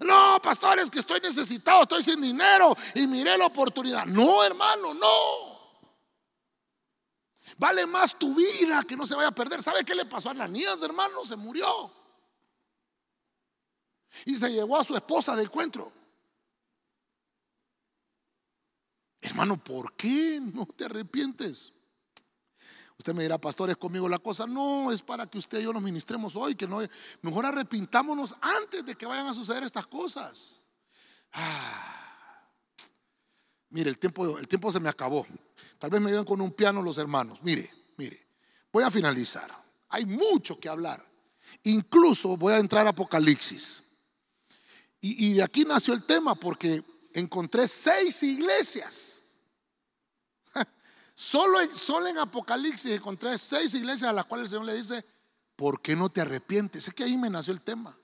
No, 0.00 0.38
pastores, 0.42 0.90
que 0.90 0.98
estoy 0.98 1.20
necesitado, 1.20 1.82
estoy 1.82 2.02
sin 2.02 2.20
dinero 2.20 2.76
y 2.94 3.06
miré 3.06 3.38
la 3.38 3.46
oportunidad. 3.46 4.04
No, 4.06 4.44
hermano, 4.44 4.92
no. 4.92 5.56
Vale 7.56 7.86
más 7.86 8.18
tu 8.18 8.34
vida 8.34 8.82
que 8.82 8.96
no 8.96 9.06
se 9.06 9.14
vaya 9.14 9.28
a 9.28 9.34
perder. 9.34 9.62
¿Sabe 9.62 9.84
qué 9.84 9.94
le 9.94 10.04
pasó 10.04 10.28
a 10.28 10.32
Ananías, 10.32 10.82
hermano? 10.82 11.24
Se 11.24 11.36
murió. 11.36 11.90
Y 14.24 14.36
se 14.36 14.50
llevó 14.50 14.78
a 14.78 14.84
su 14.84 14.96
esposa 14.96 15.36
de 15.36 15.44
encuentro. 15.44 15.92
Hermano, 19.26 19.62
¿por 19.62 19.92
qué 19.94 20.40
no 20.40 20.66
te 20.66 20.84
arrepientes? 20.84 21.72
Usted 22.96 23.12
me 23.12 23.24
dirá, 23.24 23.38
pastor, 23.38 23.68
es 23.70 23.76
conmigo 23.76 24.08
la 24.08 24.20
cosa. 24.20 24.46
No, 24.46 24.92
es 24.92 25.02
para 25.02 25.26
que 25.26 25.38
usted 25.38 25.58
y 25.58 25.64
yo 25.64 25.72
nos 25.72 25.82
ministremos 25.82 26.36
hoy, 26.36 26.54
que 26.54 26.68
no, 26.68 26.78
mejor 27.22 27.44
arrepintámonos 27.44 28.36
antes 28.40 28.86
de 28.86 28.94
que 28.94 29.04
vayan 29.04 29.26
a 29.26 29.34
suceder 29.34 29.64
estas 29.64 29.88
cosas. 29.88 30.62
Ah, 31.32 32.48
mire, 33.70 33.90
el 33.90 33.98
tiempo, 33.98 34.38
el 34.38 34.46
tiempo 34.46 34.70
se 34.70 34.78
me 34.78 34.88
acabó. 34.88 35.26
Tal 35.78 35.90
vez 35.90 36.00
me 36.00 36.10
ayuden 36.10 36.24
con 36.24 36.40
un 36.40 36.52
piano 36.52 36.80
los 36.80 36.96
hermanos. 36.96 37.40
Mire, 37.42 37.68
mire, 37.96 38.28
voy 38.72 38.84
a 38.84 38.90
finalizar. 38.92 39.50
Hay 39.88 40.06
mucho 40.06 40.58
que 40.60 40.68
hablar. 40.68 41.04
Incluso 41.64 42.36
voy 42.36 42.52
a 42.54 42.58
entrar 42.58 42.86
a 42.86 42.90
Apocalipsis. 42.90 43.82
Y, 45.00 45.30
y 45.30 45.34
de 45.34 45.42
aquí 45.42 45.64
nació 45.64 45.94
el 45.94 46.04
tema 46.04 46.36
porque 46.36 46.82
encontré 47.12 47.66
seis 47.66 48.22
iglesias 48.22 49.15
Solo 51.18 51.62
en, 51.62 51.74
solo 51.74 52.08
en 52.08 52.18
Apocalipsis 52.18 52.90
encontré 52.90 53.38
seis 53.38 53.72
iglesias 53.72 54.10
a 54.10 54.12
las 54.12 54.26
cuales 54.26 54.44
el 54.44 54.50
Señor 54.50 54.66
le 54.66 54.74
dice, 54.74 55.02
¿por 55.56 55.80
qué 55.80 55.96
no 55.96 56.10
te 56.10 56.20
arrepientes? 56.20 56.86
Es 56.86 56.92
que 56.92 57.04
ahí 57.04 57.16
me 57.16 57.30
nació 57.30 57.54
el 57.54 57.62
tema. 57.62 57.96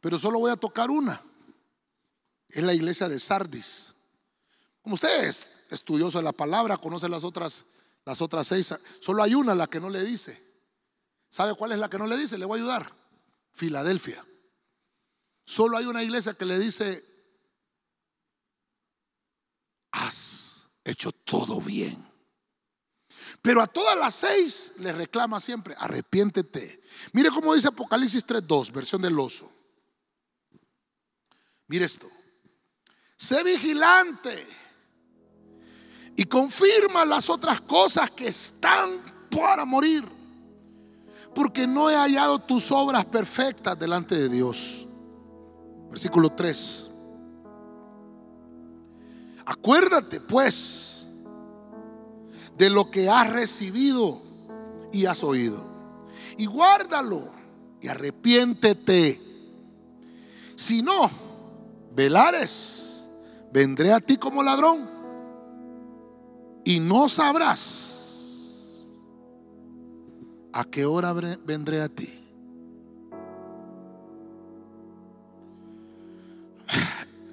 Pero 0.00 0.18
solo 0.18 0.40
voy 0.40 0.50
a 0.50 0.56
tocar 0.56 0.90
una. 0.90 1.22
Es 2.48 2.64
la 2.64 2.74
iglesia 2.74 3.08
de 3.08 3.20
Sardis. 3.20 3.94
Como 4.82 4.96
usted 4.96 5.24
es 5.24 5.48
estudioso 5.70 6.18
de 6.18 6.24
la 6.24 6.32
palabra, 6.32 6.76
conoce 6.76 7.08
las 7.08 7.22
otras, 7.22 7.64
las 8.04 8.20
otras 8.20 8.48
seis. 8.48 8.74
Solo 8.98 9.22
hay 9.22 9.36
una 9.36 9.54
la 9.54 9.68
que 9.68 9.78
no 9.78 9.88
le 9.88 10.02
dice. 10.02 10.44
¿Sabe 11.28 11.54
cuál 11.54 11.70
es 11.70 11.78
la 11.78 11.88
que 11.88 11.98
no 11.98 12.08
le 12.08 12.16
dice? 12.16 12.38
Le 12.38 12.44
voy 12.44 12.58
a 12.58 12.62
ayudar. 12.62 12.92
Filadelfia. 13.52 14.26
Solo 15.44 15.76
hay 15.76 15.86
una 15.86 16.02
iglesia 16.02 16.34
que 16.34 16.44
le 16.44 16.58
dice, 16.58 17.15
has 20.04 20.68
hecho 20.84 21.12
todo 21.12 21.60
bien. 21.60 22.04
Pero 23.42 23.62
a 23.62 23.66
todas 23.66 23.96
las 23.96 24.14
seis 24.14 24.72
le 24.78 24.92
reclama 24.92 25.38
siempre, 25.40 25.74
arrepiéntete. 25.78 26.80
Mire 27.12 27.30
cómo 27.30 27.54
dice 27.54 27.68
Apocalipsis 27.68 28.26
3.2, 28.26 28.72
versión 28.72 29.02
del 29.02 29.18
oso. 29.18 29.50
Mire 31.68 31.84
esto. 31.84 32.10
Sé 33.16 33.42
vigilante 33.44 34.46
y 36.16 36.24
confirma 36.24 37.04
las 37.04 37.30
otras 37.30 37.60
cosas 37.60 38.10
que 38.10 38.28
están 38.28 39.28
para 39.30 39.64
morir. 39.64 40.04
Porque 41.34 41.66
no 41.66 41.90
he 41.90 41.94
hallado 41.94 42.38
tus 42.38 42.70
obras 42.70 43.04
perfectas 43.04 43.78
delante 43.78 44.16
de 44.16 44.28
Dios. 44.28 44.86
Versículo 45.90 46.30
3. 46.30 46.90
Acuérdate 49.46 50.20
pues 50.20 51.06
de 52.58 52.68
lo 52.68 52.90
que 52.90 53.08
has 53.08 53.32
recibido 53.32 54.20
y 54.92 55.06
has 55.06 55.22
oído. 55.22 55.64
Y 56.36 56.46
guárdalo 56.46 57.30
y 57.80 57.88
arrepiéntete. 57.88 59.20
Si 60.56 60.82
no, 60.82 61.10
velares, 61.94 63.08
vendré 63.52 63.92
a 63.92 64.00
ti 64.00 64.16
como 64.16 64.42
ladrón 64.42 64.90
y 66.64 66.80
no 66.80 67.08
sabrás 67.08 68.86
a 70.52 70.64
qué 70.64 70.84
hora 70.86 71.12
vendré 71.12 71.82
a 71.82 71.88
ti. 71.88 72.25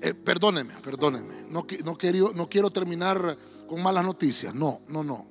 Eh, 0.06 0.14
perdóneme, 0.14 0.74
perdóneme. 0.84 1.46
No, 1.50 1.66
no, 1.86 1.98
quiero, 1.98 2.34
no 2.34 2.50
quiero 2.50 2.70
terminar 2.70 3.38
con 3.70 3.82
malas 3.82 4.04
noticias. 4.04 4.54
No, 4.54 4.82
no, 4.90 5.02
no. 5.02 5.26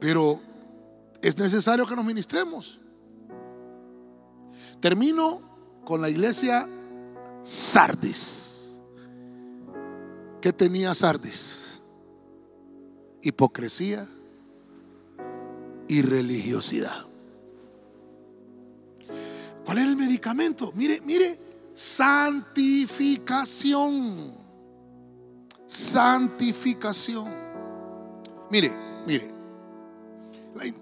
Pero 0.00 0.40
es 1.22 1.38
necesario 1.38 1.86
que 1.86 1.94
nos 1.94 2.04
ministremos. 2.04 2.80
Termino 4.80 5.40
con 5.84 6.00
la 6.00 6.10
iglesia 6.10 6.68
Sardis. 7.44 8.80
¿Qué 10.40 10.52
tenía 10.52 10.92
Sardis? 10.92 11.80
Hipocresía 13.22 14.04
y 15.86 16.02
religiosidad. 16.02 17.06
¿Cuál 19.64 19.78
era 19.78 19.88
el 19.90 19.96
medicamento? 19.96 20.72
Mire, 20.74 21.00
mire, 21.02 21.51
santificación. 21.74 24.34
Santificación. 25.66 27.28
Mire, 28.50 28.72
mire. 29.06 29.30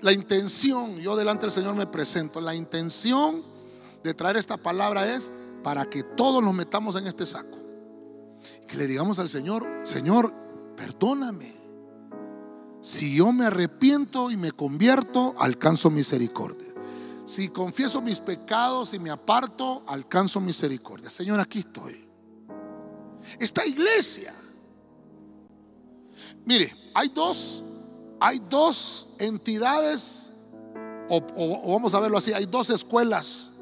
La, 0.03 0.13
intención, 0.13 0.99
yo 0.99 1.15
delante 1.15 1.43
del 1.43 1.53
Señor 1.53 1.77
me 1.77 1.87
presento, 1.87 2.41
la 2.41 2.57
intención 2.57 3.45
de 4.03 4.15
traer 4.15 4.37
esta 4.37 4.57
palabra 4.57 5.15
es 5.15 5.31
para 5.63 5.89
que 5.89 6.03
todos 6.03 6.43
nos 6.43 6.55
metamos 6.55 6.97
en 6.97 7.07
este 7.07 7.25
saco. 7.25 7.57
Que 8.67 8.77
le 8.77 8.89
digamos 8.89 9.21
al 9.21 9.29
Señor, 9.29 9.65
Señor, 9.85 10.35
perdóname. 10.77 11.55
Si 12.81 13.15
yo 13.15 13.31
me 13.33 13.47
arrepiento 13.47 14.31
y 14.31 14.37
me 14.37 14.53
convierto, 14.53 15.35
alcanzo 15.39 15.91
misericordia. 15.91 16.70
Si 17.31 17.49
confieso 17.49 18.03
mis 18.03 18.19
pecados 18.19 18.93
y 18.93 18.99
me 18.99 19.09
aparto, 19.09 19.85
alcanzo 19.87 20.41
misericordia. 20.41 21.09
Señor, 21.11 21.39
aquí 21.39 21.61
estoy. 21.61 22.09
Esta 23.39 23.65
iglesia. 23.65 24.35
Mire, 26.45 26.75
hay 26.93 27.09
dos, 27.11 27.63
hay 28.19 28.41
dos 28.51 29.11
entidades, 29.21 30.33
o, 31.09 31.73
vamos 31.73 31.95
a 31.95 32.01
verlo 32.01 32.19
así, 32.19 32.33
hay 32.33 32.47
dos 32.47 32.69
escuelas 32.69 33.53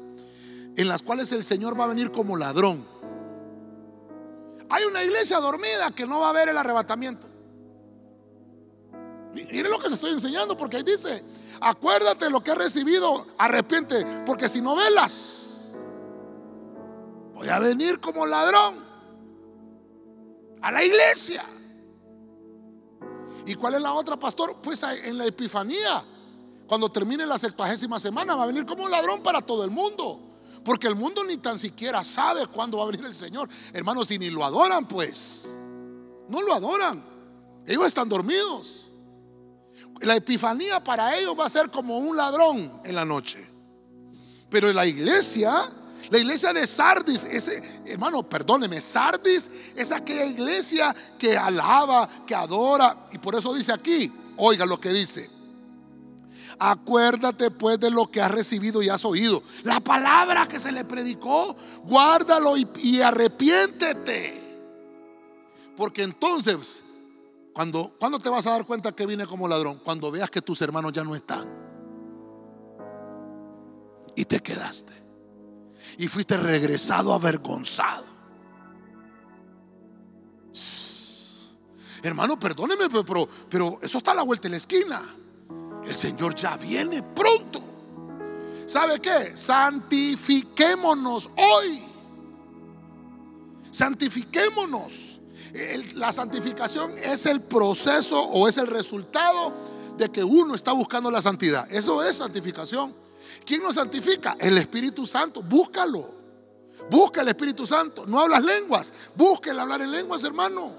en 0.75 0.87
las 0.87 1.03
cuales 1.03 1.31
el 1.31 1.43
Señor 1.43 1.79
va 1.79 1.83
a 1.83 1.87
venir 1.89 2.09
como 2.11 2.37
ladrón. 2.37 2.83
Hay 4.67 4.83
una 4.85 5.03
iglesia 5.03 5.39
dormida 5.39 5.91
que 5.91 6.07
no 6.07 6.21
va 6.21 6.31
a 6.31 6.33
ver 6.33 6.49
el 6.49 6.57
arrebatamiento. 6.57 7.27
Mire 9.31 9.69
lo 9.69 9.77
que 9.77 9.89
le 9.89 9.93
estoy 9.93 10.09
enseñando, 10.09 10.57
porque 10.57 10.77
ahí 10.77 10.83
dice, 10.83 11.23
acuérdate 11.61 12.29
lo 12.29 12.41
que 12.41 12.51
has 12.51 12.57
recibido, 12.57 13.27
arrepiente, 13.37 14.05
porque 14.25 14.49
si 14.49 14.61
no 14.61 14.75
velas, 14.75 15.73
voy 17.33 17.47
a 17.49 17.59
venir 17.59 17.99
como 17.99 18.25
ladrón 18.25 18.83
a 20.61 20.71
la 20.71 20.83
iglesia. 20.83 21.45
¿Y 23.45 23.55
cuál 23.55 23.75
es 23.75 23.81
la 23.81 23.93
otra, 23.93 24.17
pastor? 24.17 24.57
Pues 24.61 24.83
en 24.83 25.17
la 25.17 25.25
Epifanía. 25.25 26.03
Cuando 26.67 26.91
termine 26.91 27.25
la 27.25 27.39
sextuagésima 27.39 27.99
semana 27.99 28.35
va 28.35 28.43
a 28.43 28.45
venir 28.45 28.63
como 28.65 28.83
un 28.83 28.91
ladrón 28.91 29.23
para 29.23 29.41
todo 29.41 29.63
el 29.63 29.71
mundo. 29.71 30.19
Porque 30.63 30.87
el 30.87 30.95
mundo 30.95 31.23
ni 31.23 31.37
tan 31.37 31.57
siquiera 31.57 32.03
sabe 32.03 32.45
cuándo 32.45 32.77
va 32.77 32.83
a 32.83 32.87
venir 32.87 33.05
el 33.05 33.15
Señor. 33.15 33.49
Hermanos, 33.73 34.07
si 34.07 34.19
ni 34.19 34.29
lo 34.29 34.45
adoran, 34.45 34.87
pues. 34.87 35.57
No 36.27 36.41
lo 36.41 36.53
adoran. 36.53 37.03
Ellos 37.65 37.87
están 37.87 38.07
dormidos. 38.07 38.88
La 40.01 40.15
epifanía 40.15 40.81
para 40.83 41.17
ellos 41.17 41.35
va 41.37 41.45
a 41.45 41.49
ser 41.49 41.69
como 41.69 41.97
un 41.97 42.15
ladrón 42.15 42.81
en 42.83 42.95
la 42.95 43.03
noche. 43.03 43.45
Pero 44.49 44.71
la 44.71 44.85
iglesia, 44.85 45.69
la 46.09 46.17
iglesia 46.17 46.53
de 46.53 46.65
Sardis, 46.65 47.25
ese, 47.25 47.81
hermano, 47.85 48.23
perdóneme, 48.27 48.79
Sardis 48.81 49.49
es 49.75 49.91
aquella 49.91 50.25
iglesia 50.25 50.95
que 51.17 51.37
alaba, 51.37 52.07
que 52.25 52.33
adora. 52.33 53.09
Y 53.11 53.17
por 53.17 53.35
eso 53.35 53.53
dice 53.53 53.73
aquí, 53.73 54.11
oiga 54.37 54.65
lo 54.65 54.79
que 54.79 54.89
dice. 54.89 55.29
Acuérdate 56.57 57.51
pues 57.51 57.79
de 57.79 57.89
lo 57.89 58.09
que 58.09 58.21
has 58.21 58.31
recibido 58.31 58.81
y 58.81 58.89
has 58.89 59.05
oído. 59.05 59.43
La 59.63 59.79
palabra 59.79 60.47
que 60.47 60.59
se 60.59 60.71
le 60.71 60.83
predicó, 60.83 61.55
guárdalo 61.83 62.57
y, 62.57 62.67
y 62.81 63.01
arrepiéntete. 63.01 64.39
Porque 65.77 66.03
entonces 66.03 66.83
cuando, 67.59 67.91
¿Cuándo 67.99 68.19
te 68.19 68.29
vas 68.29 68.47
a 68.47 68.51
dar 68.51 68.65
cuenta 68.65 68.93
que 68.93 69.05
vine 69.05 69.27
como 69.27 69.45
ladrón? 69.45 69.81
Cuando 69.83 70.09
veas 70.09 70.29
que 70.29 70.41
tus 70.41 70.61
hermanos 70.61 70.93
ya 70.93 71.03
no 71.03 71.13
están. 71.13 71.45
Y 74.15 74.23
te 74.23 74.39
quedaste. 74.39 74.93
Y 75.97 76.07
fuiste 76.07 76.37
regresado 76.37 77.13
avergonzado. 77.13 78.05
Hermano, 82.01 82.39
perdóneme, 82.39 82.87
pero, 82.89 83.27
pero 83.49 83.77
eso 83.81 83.97
está 83.97 84.11
a 84.11 84.15
la 84.15 84.23
vuelta 84.23 84.43
de 84.43 84.51
la 84.51 84.55
esquina. 84.55 85.01
El 85.85 85.95
Señor 85.95 86.35
ya 86.35 86.55
viene 86.55 87.03
pronto. 87.03 87.61
¿Sabe 88.67 89.01
qué? 89.01 89.35
Santifiquémonos 89.35 91.29
hoy. 91.35 91.83
Santifiquémonos 93.69 95.18
la 95.95 96.11
santificación 96.11 96.97
es 96.97 97.25
el 97.25 97.41
proceso 97.41 98.21
o 98.21 98.47
es 98.47 98.57
el 98.57 98.67
resultado 98.67 99.53
de 99.97 100.09
que 100.09 100.23
uno 100.23 100.55
está 100.55 100.71
buscando 100.71 101.11
la 101.11 101.21
santidad. 101.21 101.69
Eso 101.71 102.03
es 102.03 102.15
santificación. 102.15 102.93
¿Quién 103.45 103.63
nos 103.63 103.75
santifica? 103.75 104.37
El 104.39 104.57
Espíritu 104.57 105.05
Santo. 105.05 105.41
Búscalo. 105.41 106.19
Busca 106.89 107.21
el 107.21 107.27
Espíritu 107.27 107.67
Santo. 107.67 108.05
No 108.05 108.19
hablas 108.19 108.43
lenguas. 108.43 108.93
Busca 109.15 109.51
el 109.51 109.59
hablar 109.59 109.81
en 109.81 109.91
lenguas, 109.91 110.23
hermano. 110.23 110.71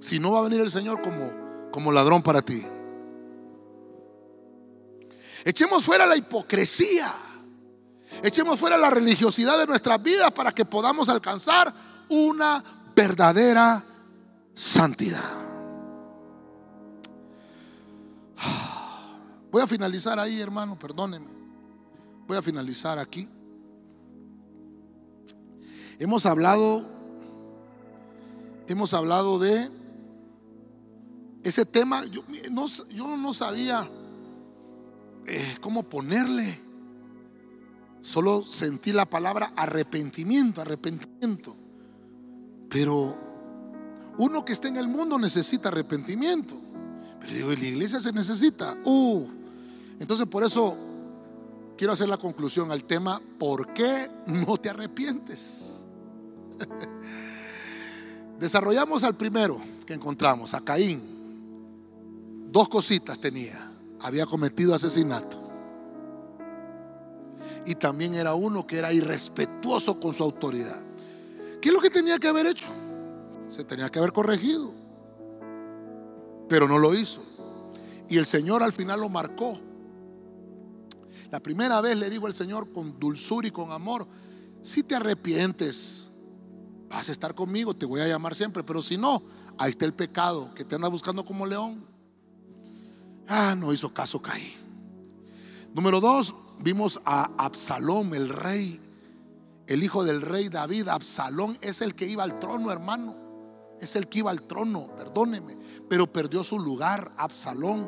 Si 0.00 0.18
no 0.18 0.32
va 0.32 0.40
a 0.40 0.42
venir 0.42 0.60
el 0.60 0.70
Señor 0.70 1.02
como, 1.02 1.70
como 1.70 1.92
ladrón 1.92 2.22
para 2.22 2.42
ti. 2.42 2.64
Echemos 5.44 5.84
fuera 5.84 6.06
la 6.06 6.16
hipocresía. 6.16 7.14
Echemos 8.22 8.58
fuera 8.58 8.78
la 8.78 8.90
religiosidad 8.90 9.58
de 9.58 9.66
nuestras 9.66 10.02
vidas 10.02 10.30
para 10.32 10.52
que 10.52 10.64
podamos 10.64 11.08
alcanzar 11.08 11.72
una 12.08 12.77
verdadera 12.98 13.84
santidad. 14.54 15.22
Voy 19.52 19.62
a 19.62 19.68
finalizar 19.68 20.18
ahí, 20.18 20.40
hermano, 20.40 20.76
perdóneme. 20.76 21.28
Voy 22.26 22.36
a 22.36 22.42
finalizar 22.42 22.98
aquí. 22.98 23.28
Hemos 26.00 26.26
hablado, 26.26 26.84
hemos 28.66 28.92
hablado 28.92 29.38
de 29.38 29.70
ese 31.44 31.64
tema. 31.64 32.04
Yo 32.04 32.24
no, 32.50 33.32
sabía 33.32 33.88
eh, 35.24 35.56
cómo 35.60 35.84
ponerle. 35.84 36.58
Solo 38.00 38.44
sentí 38.44 38.90
la 38.90 39.06
palabra 39.06 39.52
arrepentimiento, 39.54 40.60
arrepentimiento. 40.60 41.57
Pero 42.68 43.16
uno 44.18 44.44
que 44.44 44.52
está 44.52 44.68
en 44.68 44.76
el 44.76 44.88
mundo 44.88 45.18
necesita 45.18 45.68
arrepentimiento. 45.68 46.54
Pero 47.20 47.32
digo, 47.32 47.52
en 47.52 47.60
la 47.60 47.66
iglesia 47.66 48.00
se 48.00 48.12
necesita. 48.12 48.76
Uh. 48.84 49.26
Entonces 49.98 50.26
por 50.26 50.44
eso 50.44 50.76
quiero 51.76 51.92
hacer 51.92 52.08
la 52.08 52.16
conclusión 52.16 52.70
al 52.70 52.84
tema, 52.84 53.20
¿por 53.38 53.72
qué 53.72 54.10
no 54.26 54.56
te 54.56 54.70
arrepientes? 54.70 55.84
Desarrollamos 58.38 59.04
al 59.04 59.16
primero 59.16 59.60
que 59.86 59.94
encontramos, 59.94 60.54
a 60.54 60.60
Caín. 60.60 61.00
Dos 62.50 62.68
cositas 62.68 63.18
tenía. 63.18 63.72
Había 64.00 64.26
cometido 64.26 64.74
asesinato. 64.74 65.40
Y 67.66 67.74
también 67.74 68.14
era 68.14 68.34
uno 68.34 68.66
que 68.66 68.78
era 68.78 68.92
irrespetuoso 68.92 70.00
con 70.00 70.14
su 70.14 70.22
autoridad. 70.22 70.87
¿Qué 71.60 71.68
es 71.68 71.74
lo 71.74 71.80
que 71.80 71.90
tenía 71.90 72.18
que 72.18 72.28
haber 72.28 72.46
hecho? 72.46 72.66
Se 73.46 73.64
tenía 73.64 73.90
que 73.90 73.98
haber 73.98 74.12
corregido. 74.12 74.72
Pero 76.48 76.68
no 76.68 76.78
lo 76.78 76.94
hizo. 76.94 77.22
Y 78.08 78.16
el 78.16 78.26
Señor 78.26 78.62
al 78.62 78.72
final 78.72 79.00
lo 79.00 79.08
marcó. 79.08 79.58
La 81.30 81.40
primera 81.40 81.80
vez 81.80 81.96
le 81.96 82.08
dijo 82.08 82.26
el 82.26 82.32
Señor 82.32 82.72
con 82.72 82.98
dulzura 82.98 83.48
y 83.48 83.50
con 83.50 83.70
amor, 83.70 84.06
si 84.62 84.82
te 84.82 84.94
arrepientes, 84.94 86.10
vas 86.88 87.08
a 87.08 87.12
estar 87.12 87.34
conmigo, 87.34 87.76
te 87.76 87.84
voy 87.84 88.00
a 88.00 88.08
llamar 88.08 88.34
siempre, 88.34 88.64
pero 88.64 88.80
si 88.80 88.96
no, 88.96 89.22
ahí 89.58 89.70
está 89.70 89.84
el 89.84 89.92
pecado 89.92 90.52
que 90.54 90.64
te 90.64 90.74
anda 90.74 90.88
buscando 90.88 91.24
como 91.24 91.46
león. 91.46 91.84
Ah, 93.28 93.54
no 93.54 93.72
hizo 93.74 93.92
caso, 93.92 94.22
caí. 94.22 94.56
Número 95.74 96.00
dos, 96.00 96.34
vimos 96.60 97.00
a 97.04 97.30
Absalón, 97.36 98.14
el 98.14 98.30
rey 98.30 98.80
el 99.68 99.82
hijo 99.84 100.02
del 100.02 100.22
rey 100.22 100.48
David, 100.48 100.88
Absalón, 100.88 101.58
es 101.60 101.82
el 101.82 101.94
que 101.94 102.06
iba 102.06 102.24
al 102.24 102.38
trono, 102.38 102.72
hermano. 102.72 103.14
Es 103.78 103.96
el 103.96 104.08
que 104.08 104.20
iba 104.20 104.30
al 104.30 104.42
trono, 104.42 104.96
perdóneme. 104.96 105.58
Pero 105.90 106.10
perdió 106.10 106.42
su 106.42 106.58
lugar, 106.58 107.12
Absalón, 107.18 107.86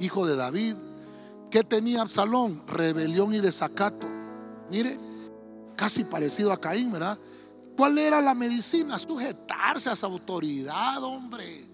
hijo 0.00 0.26
de 0.26 0.34
David. 0.34 0.74
¿Qué 1.48 1.62
tenía 1.62 2.02
Absalón? 2.02 2.66
Rebelión 2.66 3.32
y 3.32 3.38
desacato. 3.38 4.08
Mire, 4.68 4.98
casi 5.76 6.02
parecido 6.02 6.52
a 6.52 6.60
Caín, 6.60 6.90
¿verdad? 6.90 7.16
¿Cuál 7.76 7.98
era 7.98 8.20
la 8.20 8.34
medicina? 8.34 8.98
Sujetarse 8.98 9.90
a 9.90 9.92
esa 9.92 10.08
autoridad, 10.08 11.04
hombre. 11.04 11.68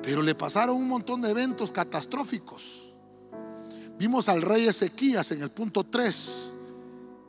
Pero 0.00 0.22
le 0.22 0.36
pasaron 0.36 0.76
un 0.76 0.86
montón 0.86 1.22
de 1.22 1.30
eventos 1.30 1.72
catastróficos. 1.72 2.94
Vimos 3.98 4.28
al 4.28 4.42
rey 4.42 4.68
Ezequías 4.68 5.32
en 5.32 5.42
el 5.42 5.50
punto 5.50 5.82
3 5.82 6.54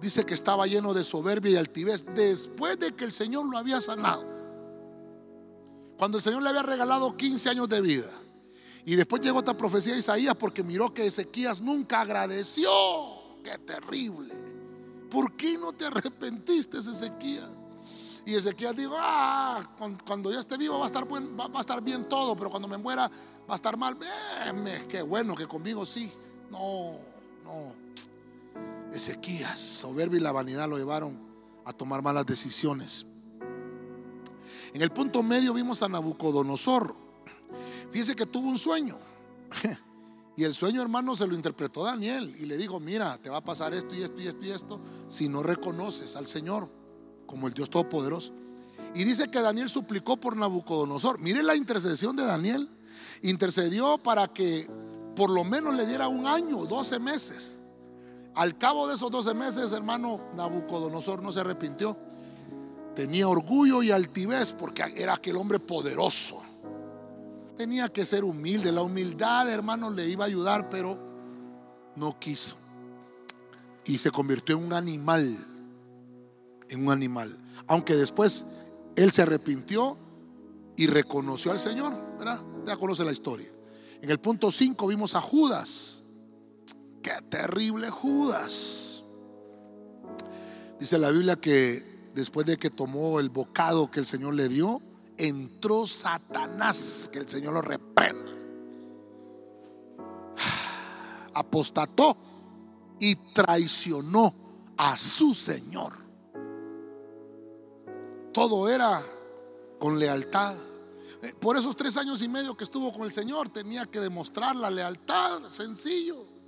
dice 0.01 0.25
que 0.25 0.33
estaba 0.33 0.65
lleno 0.65 0.93
de 0.93 1.03
soberbia 1.03 1.51
y 1.51 1.55
altivez 1.57 2.05
después 2.13 2.79
de 2.79 2.93
que 2.93 3.05
el 3.05 3.11
Señor 3.11 3.45
lo 3.45 3.57
había 3.57 3.79
sanado. 3.79 4.25
Cuando 5.97 6.17
el 6.17 6.23
Señor 6.23 6.41
le 6.41 6.49
había 6.49 6.63
regalado 6.63 7.15
15 7.15 7.49
años 7.49 7.69
de 7.69 7.79
vida. 7.79 8.09
Y 8.83 8.95
después 8.95 9.21
llegó 9.21 9.39
otra 9.39 9.55
profecía 9.55 9.93
de 9.93 9.99
Isaías 9.99 10.35
porque 10.35 10.63
miró 10.63 10.91
que 10.91 11.05
Ezequías 11.05 11.61
nunca 11.61 12.01
agradeció. 12.01 12.71
Qué 13.43 13.59
terrible. 13.59 14.33
¿Por 15.11 15.35
qué 15.37 15.57
no 15.57 15.71
te 15.73 15.85
arrepentiste, 15.85 16.79
Ezequías? 16.79 17.49
Y 18.25 18.33
Ezequías 18.33 18.75
dijo, 18.75 18.95
ah, 18.97 19.63
cuando 20.05 20.31
ya 20.31 20.39
esté 20.39 20.57
vivo 20.57 20.79
va 20.79 20.85
a 20.85 20.87
estar, 20.87 21.05
va, 21.05 21.57
a 21.57 21.61
estar 21.61 21.81
bien 21.81 22.09
todo, 22.09 22.35
pero 22.35 22.49
cuando 22.49 22.67
me 22.67 22.77
muera 22.77 23.07
va 23.07 23.53
a 23.53 23.55
estar 23.55 23.77
mal. 23.77 23.97
Qué 24.87 25.03
bueno 25.03 25.35
que 25.35 25.47
conmigo 25.47 25.85
sí. 25.85 26.11
No, 26.49 26.97
no. 27.43 27.80
Ezequías, 28.91 29.57
soberbia 29.57 30.19
y 30.19 30.21
la 30.21 30.31
vanidad 30.31 30.69
lo 30.69 30.77
llevaron 30.77 31.17
a 31.65 31.73
tomar 31.73 32.01
malas 32.01 32.25
decisiones. 32.25 33.05
En 34.73 34.81
el 34.81 34.91
punto 34.91 35.23
medio 35.23 35.53
vimos 35.53 35.81
a 35.81 35.89
Nabucodonosor. 35.89 36.95
Fíjese 37.89 38.15
que 38.15 38.25
tuvo 38.25 38.49
un 38.49 38.57
sueño. 38.57 38.97
Y 40.37 40.45
el 40.45 40.53
sueño, 40.53 40.81
hermano, 40.81 41.13
se 41.15 41.27
lo 41.27 41.35
interpretó 41.35 41.83
Daniel 41.83 42.33
y 42.39 42.45
le 42.45 42.55
dijo, 42.55 42.79
mira, 42.79 43.17
te 43.17 43.29
va 43.29 43.37
a 43.37 43.43
pasar 43.43 43.73
esto 43.73 43.93
y 43.93 44.01
esto 44.01 44.21
y 44.21 44.27
esto 44.27 44.45
y 44.45 44.51
esto 44.51 44.81
si 45.09 45.27
no 45.27 45.43
reconoces 45.43 46.15
al 46.15 46.25
Señor 46.25 46.71
como 47.27 47.47
el 47.47 47.53
Dios 47.53 47.69
Todopoderoso. 47.69 48.33
Y 48.95 49.03
dice 49.03 49.29
que 49.29 49.41
Daniel 49.41 49.67
suplicó 49.69 50.17
por 50.17 50.37
Nabucodonosor. 50.37 51.19
Mire 51.19 51.43
la 51.43 51.53
intercesión 51.53 52.15
de 52.15 52.23
Daniel. 52.23 52.69
Intercedió 53.21 53.97
para 53.97 54.29
que 54.29 54.67
por 55.17 55.29
lo 55.29 55.43
menos 55.43 55.75
le 55.75 55.85
diera 55.85 56.07
un 56.07 56.25
año, 56.25 56.65
12 56.65 56.97
meses 56.99 57.59
al 58.35 58.57
cabo 58.57 58.87
de 58.87 58.95
esos 58.95 59.11
12 59.11 59.33
meses, 59.33 59.71
hermano, 59.71 60.21
Nabucodonosor 60.35 61.21
no 61.21 61.31
se 61.31 61.41
arrepintió. 61.41 61.97
Tenía 62.95 63.27
orgullo 63.27 63.83
y 63.83 63.91
altivez 63.91 64.53
porque 64.53 64.83
era 64.95 65.13
aquel 65.13 65.35
hombre 65.35 65.59
poderoso. 65.59 66.41
Tenía 67.57 67.89
que 67.89 68.05
ser 68.05 68.23
humilde. 68.23 68.71
La 68.71 68.81
humildad, 68.81 69.49
hermano, 69.49 69.89
le 69.89 70.07
iba 70.07 70.23
a 70.23 70.27
ayudar, 70.27 70.69
pero 70.69 70.97
no 71.95 72.17
quiso. 72.19 72.55
Y 73.85 73.97
se 73.97 74.11
convirtió 74.11 74.57
en 74.57 74.65
un 74.65 74.73
animal. 74.73 75.37
En 76.69 76.83
un 76.83 76.91
animal. 76.91 77.37
Aunque 77.67 77.95
después 77.95 78.45
él 78.95 79.11
se 79.11 79.21
arrepintió 79.21 79.97
y 80.75 80.87
reconoció 80.87 81.51
al 81.51 81.59
Señor, 81.59 81.93
¿verdad? 82.17 82.41
Ya 82.65 82.77
conoce 82.77 83.03
la 83.03 83.11
historia. 83.11 83.49
En 84.01 84.09
el 84.09 84.19
punto 84.19 84.51
5 84.51 84.87
vimos 84.87 85.15
a 85.15 85.21
Judas. 85.21 86.00
Qué 87.01 87.13
terrible 87.29 87.89
Judas. 87.89 89.03
Dice 90.79 90.97
la 90.97 91.11
Biblia 91.11 91.35
que 91.35 92.09
después 92.13 92.45
de 92.45 92.57
que 92.57 92.69
tomó 92.69 93.19
el 93.19 93.29
bocado 93.29 93.89
que 93.89 93.99
el 93.99 94.05
Señor 94.05 94.33
le 94.33 94.47
dio, 94.47 94.81
entró 95.17 95.85
Satanás, 95.85 97.09
que 97.11 97.19
el 97.19 97.29
Señor 97.29 97.53
lo 97.53 97.61
reprenda. 97.61 98.31
Apostató 101.33 102.17
y 102.99 103.15
traicionó 103.33 104.33
a 104.77 104.97
su 104.97 105.33
Señor. 105.33 105.93
Todo 108.33 108.69
era 108.69 109.01
con 109.79 109.99
lealtad. 109.99 110.55
Eh, 111.21 111.33
por 111.39 111.57
esos 111.57 111.75
tres 111.75 111.97
años 111.97 112.21
y 112.21 112.27
medio 112.27 112.55
que 112.55 112.63
estuvo 112.63 112.91
con 112.91 113.03
el 113.03 113.11
Señor, 113.11 113.49
tenía 113.49 113.85
que 113.85 113.99
demostrar 113.99 114.55
la 114.55 114.71
lealtad, 114.71 115.47
sencillo. 115.49 116.40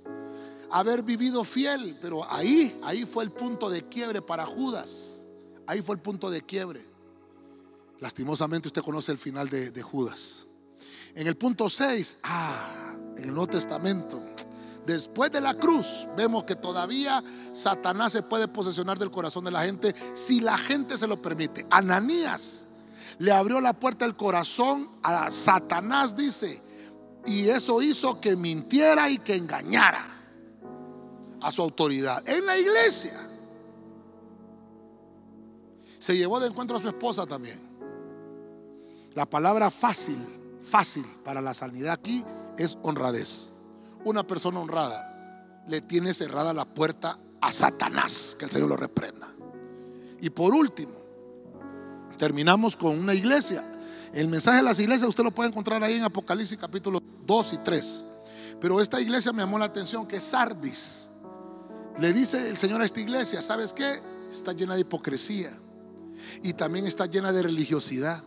Haber 0.70 1.02
vivido 1.02 1.44
fiel, 1.44 1.96
pero 2.00 2.30
ahí, 2.30 2.78
ahí 2.82 3.04
fue 3.04 3.24
el 3.24 3.30
punto 3.30 3.70
de 3.70 3.88
quiebre 3.88 4.22
para 4.22 4.46
Judas. 4.46 5.26
Ahí 5.66 5.82
fue 5.82 5.94
el 5.96 6.00
punto 6.00 6.30
de 6.30 6.42
quiebre. 6.42 6.86
Lastimosamente 8.00 8.68
usted 8.68 8.82
conoce 8.82 9.12
el 9.12 9.18
final 9.18 9.48
de, 9.48 9.70
de 9.70 9.82
Judas. 9.82 10.46
En 11.14 11.26
el 11.26 11.36
punto 11.36 11.70
6, 11.70 12.18
ah, 12.24 12.96
en 13.16 13.24
el 13.24 13.30
Nuevo 13.30 13.46
Testamento, 13.46 14.20
después 14.84 15.30
de 15.30 15.40
la 15.40 15.54
cruz, 15.54 16.08
vemos 16.16 16.44
que 16.44 16.56
todavía 16.56 17.22
Satanás 17.52 18.12
se 18.12 18.22
puede 18.22 18.48
posesionar 18.48 18.98
del 18.98 19.10
corazón 19.10 19.44
de 19.44 19.52
la 19.52 19.62
gente 19.62 19.94
si 20.12 20.40
la 20.40 20.58
gente 20.58 20.98
se 20.98 21.06
lo 21.06 21.22
permite. 21.22 21.66
Ananías 21.70 22.66
le 23.18 23.32
abrió 23.32 23.60
la 23.60 23.74
puerta 23.74 24.04
del 24.04 24.16
corazón 24.16 24.90
a 25.02 25.30
Satanás, 25.30 26.16
dice, 26.16 26.60
y 27.26 27.48
eso 27.48 27.80
hizo 27.80 28.20
que 28.20 28.36
mintiera 28.36 29.08
y 29.08 29.18
que 29.18 29.36
engañara 29.36 30.13
a 31.44 31.50
su 31.50 31.60
autoridad 31.60 32.26
en 32.26 32.46
la 32.46 32.58
iglesia. 32.58 33.20
Se 35.98 36.16
llevó 36.16 36.40
de 36.40 36.48
encuentro 36.48 36.78
a 36.78 36.80
su 36.80 36.88
esposa 36.88 37.26
también. 37.26 37.60
La 39.14 39.26
palabra 39.26 39.70
fácil, 39.70 40.18
fácil 40.62 41.04
para 41.22 41.42
la 41.42 41.52
sanidad 41.52 41.92
aquí 41.92 42.24
es 42.56 42.78
honradez. 42.82 43.52
Una 44.04 44.26
persona 44.26 44.60
honrada 44.60 45.62
le 45.68 45.82
tiene 45.82 46.14
cerrada 46.14 46.54
la 46.54 46.64
puerta 46.64 47.18
a 47.42 47.52
Satanás, 47.52 48.36
que 48.38 48.46
el 48.46 48.50
Señor 48.50 48.70
lo 48.70 48.76
reprenda. 48.78 49.28
Y 50.22 50.30
por 50.30 50.54
último, 50.54 50.94
terminamos 52.16 52.74
con 52.74 52.98
una 52.98 53.12
iglesia. 53.12 53.62
El 54.14 54.28
mensaje 54.28 54.58
de 54.58 54.62
las 54.62 54.78
iglesias 54.78 55.10
usted 55.10 55.24
lo 55.24 55.30
puede 55.30 55.50
encontrar 55.50 55.82
ahí 55.84 55.96
en 55.96 56.04
Apocalipsis 56.04 56.56
capítulo 56.56 57.02
2 57.26 57.52
y 57.52 57.58
3. 57.58 58.04
Pero 58.60 58.80
esta 58.80 58.98
iglesia 58.98 59.30
me 59.32 59.42
llamó 59.42 59.58
la 59.58 59.66
atención 59.66 60.06
que 60.06 60.16
es 60.16 60.24
Sardis. 60.24 61.10
Le 61.98 62.12
dice 62.12 62.48
el 62.48 62.56
Señor 62.56 62.80
a 62.80 62.84
esta 62.84 63.00
iglesia, 63.00 63.40
¿sabes 63.40 63.72
qué? 63.72 64.00
Está 64.30 64.52
llena 64.52 64.74
de 64.74 64.80
hipocresía 64.80 65.56
y 66.42 66.52
también 66.52 66.86
está 66.86 67.06
llena 67.06 67.32
de 67.32 67.42
religiosidad. 67.42 68.22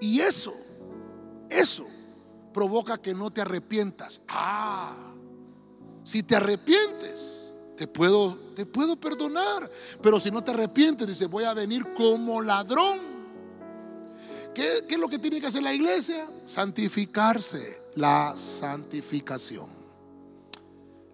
Y 0.00 0.20
eso, 0.20 0.54
eso 1.50 1.86
provoca 2.52 2.98
que 2.98 3.14
no 3.14 3.30
te 3.30 3.40
arrepientas. 3.40 4.22
Ah, 4.28 5.12
si 6.04 6.22
te 6.22 6.36
arrepientes, 6.36 7.54
te 7.76 7.88
puedo, 7.88 8.36
te 8.54 8.64
puedo 8.64 8.96
perdonar. 8.96 9.68
Pero 10.00 10.20
si 10.20 10.30
no 10.30 10.42
te 10.42 10.52
arrepientes, 10.52 11.06
dice, 11.06 11.26
voy 11.26 11.44
a 11.44 11.54
venir 11.54 11.92
como 11.94 12.40
ladrón. 12.40 13.00
¿Qué, 14.54 14.84
¿Qué, 14.86 14.94
es 14.94 15.00
lo 15.00 15.08
que 15.08 15.18
tiene 15.18 15.40
que 15.40 15.48
hacer 15.48 15.64
la 15.64 15.74
iglesia? 15.74 16.28
Santificarse, 16.44 17.90
la 17.96 18.34
santificación. 18.36 19.83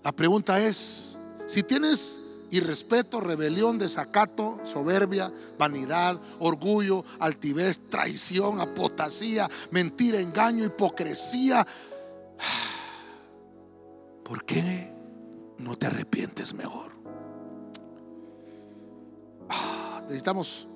La 0.03 0.13
pregunta 0.13 0.59
es, 0.61 1.19
si 1.47 1.63
tienes 1.63 2.21
irrespeto, 2.51 3.21
rebelión, 3.21 3.79
desacato, 3.79 4.61
soberbia, 4.65 5.33
vanidad, 5.59 6.21
orgullo, 6.39 7.05
altivez, 7.19 7.81
traición, 7.89 8.61
apotasía, 8.61 9.49
mentira, 9.71 10.19
engaño, 10.19 10.65
hipocresía. 10.65 11.67
¿Por 14.25 14.45
qué 14.45 14.93
no 15.59 15.77
te 15.77 15.87
arrepientes 15.87 16.55
mejor? 16.55 16.93
Ah, 19.49 20.01
necesitamos 20.03 20.69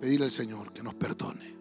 pedirle 0.00 0.26
al 0.26 0.30
Señor 0.30 0.72
que 0.72 0.82
nos 0.82 0.94
perdone. 0.94 1.55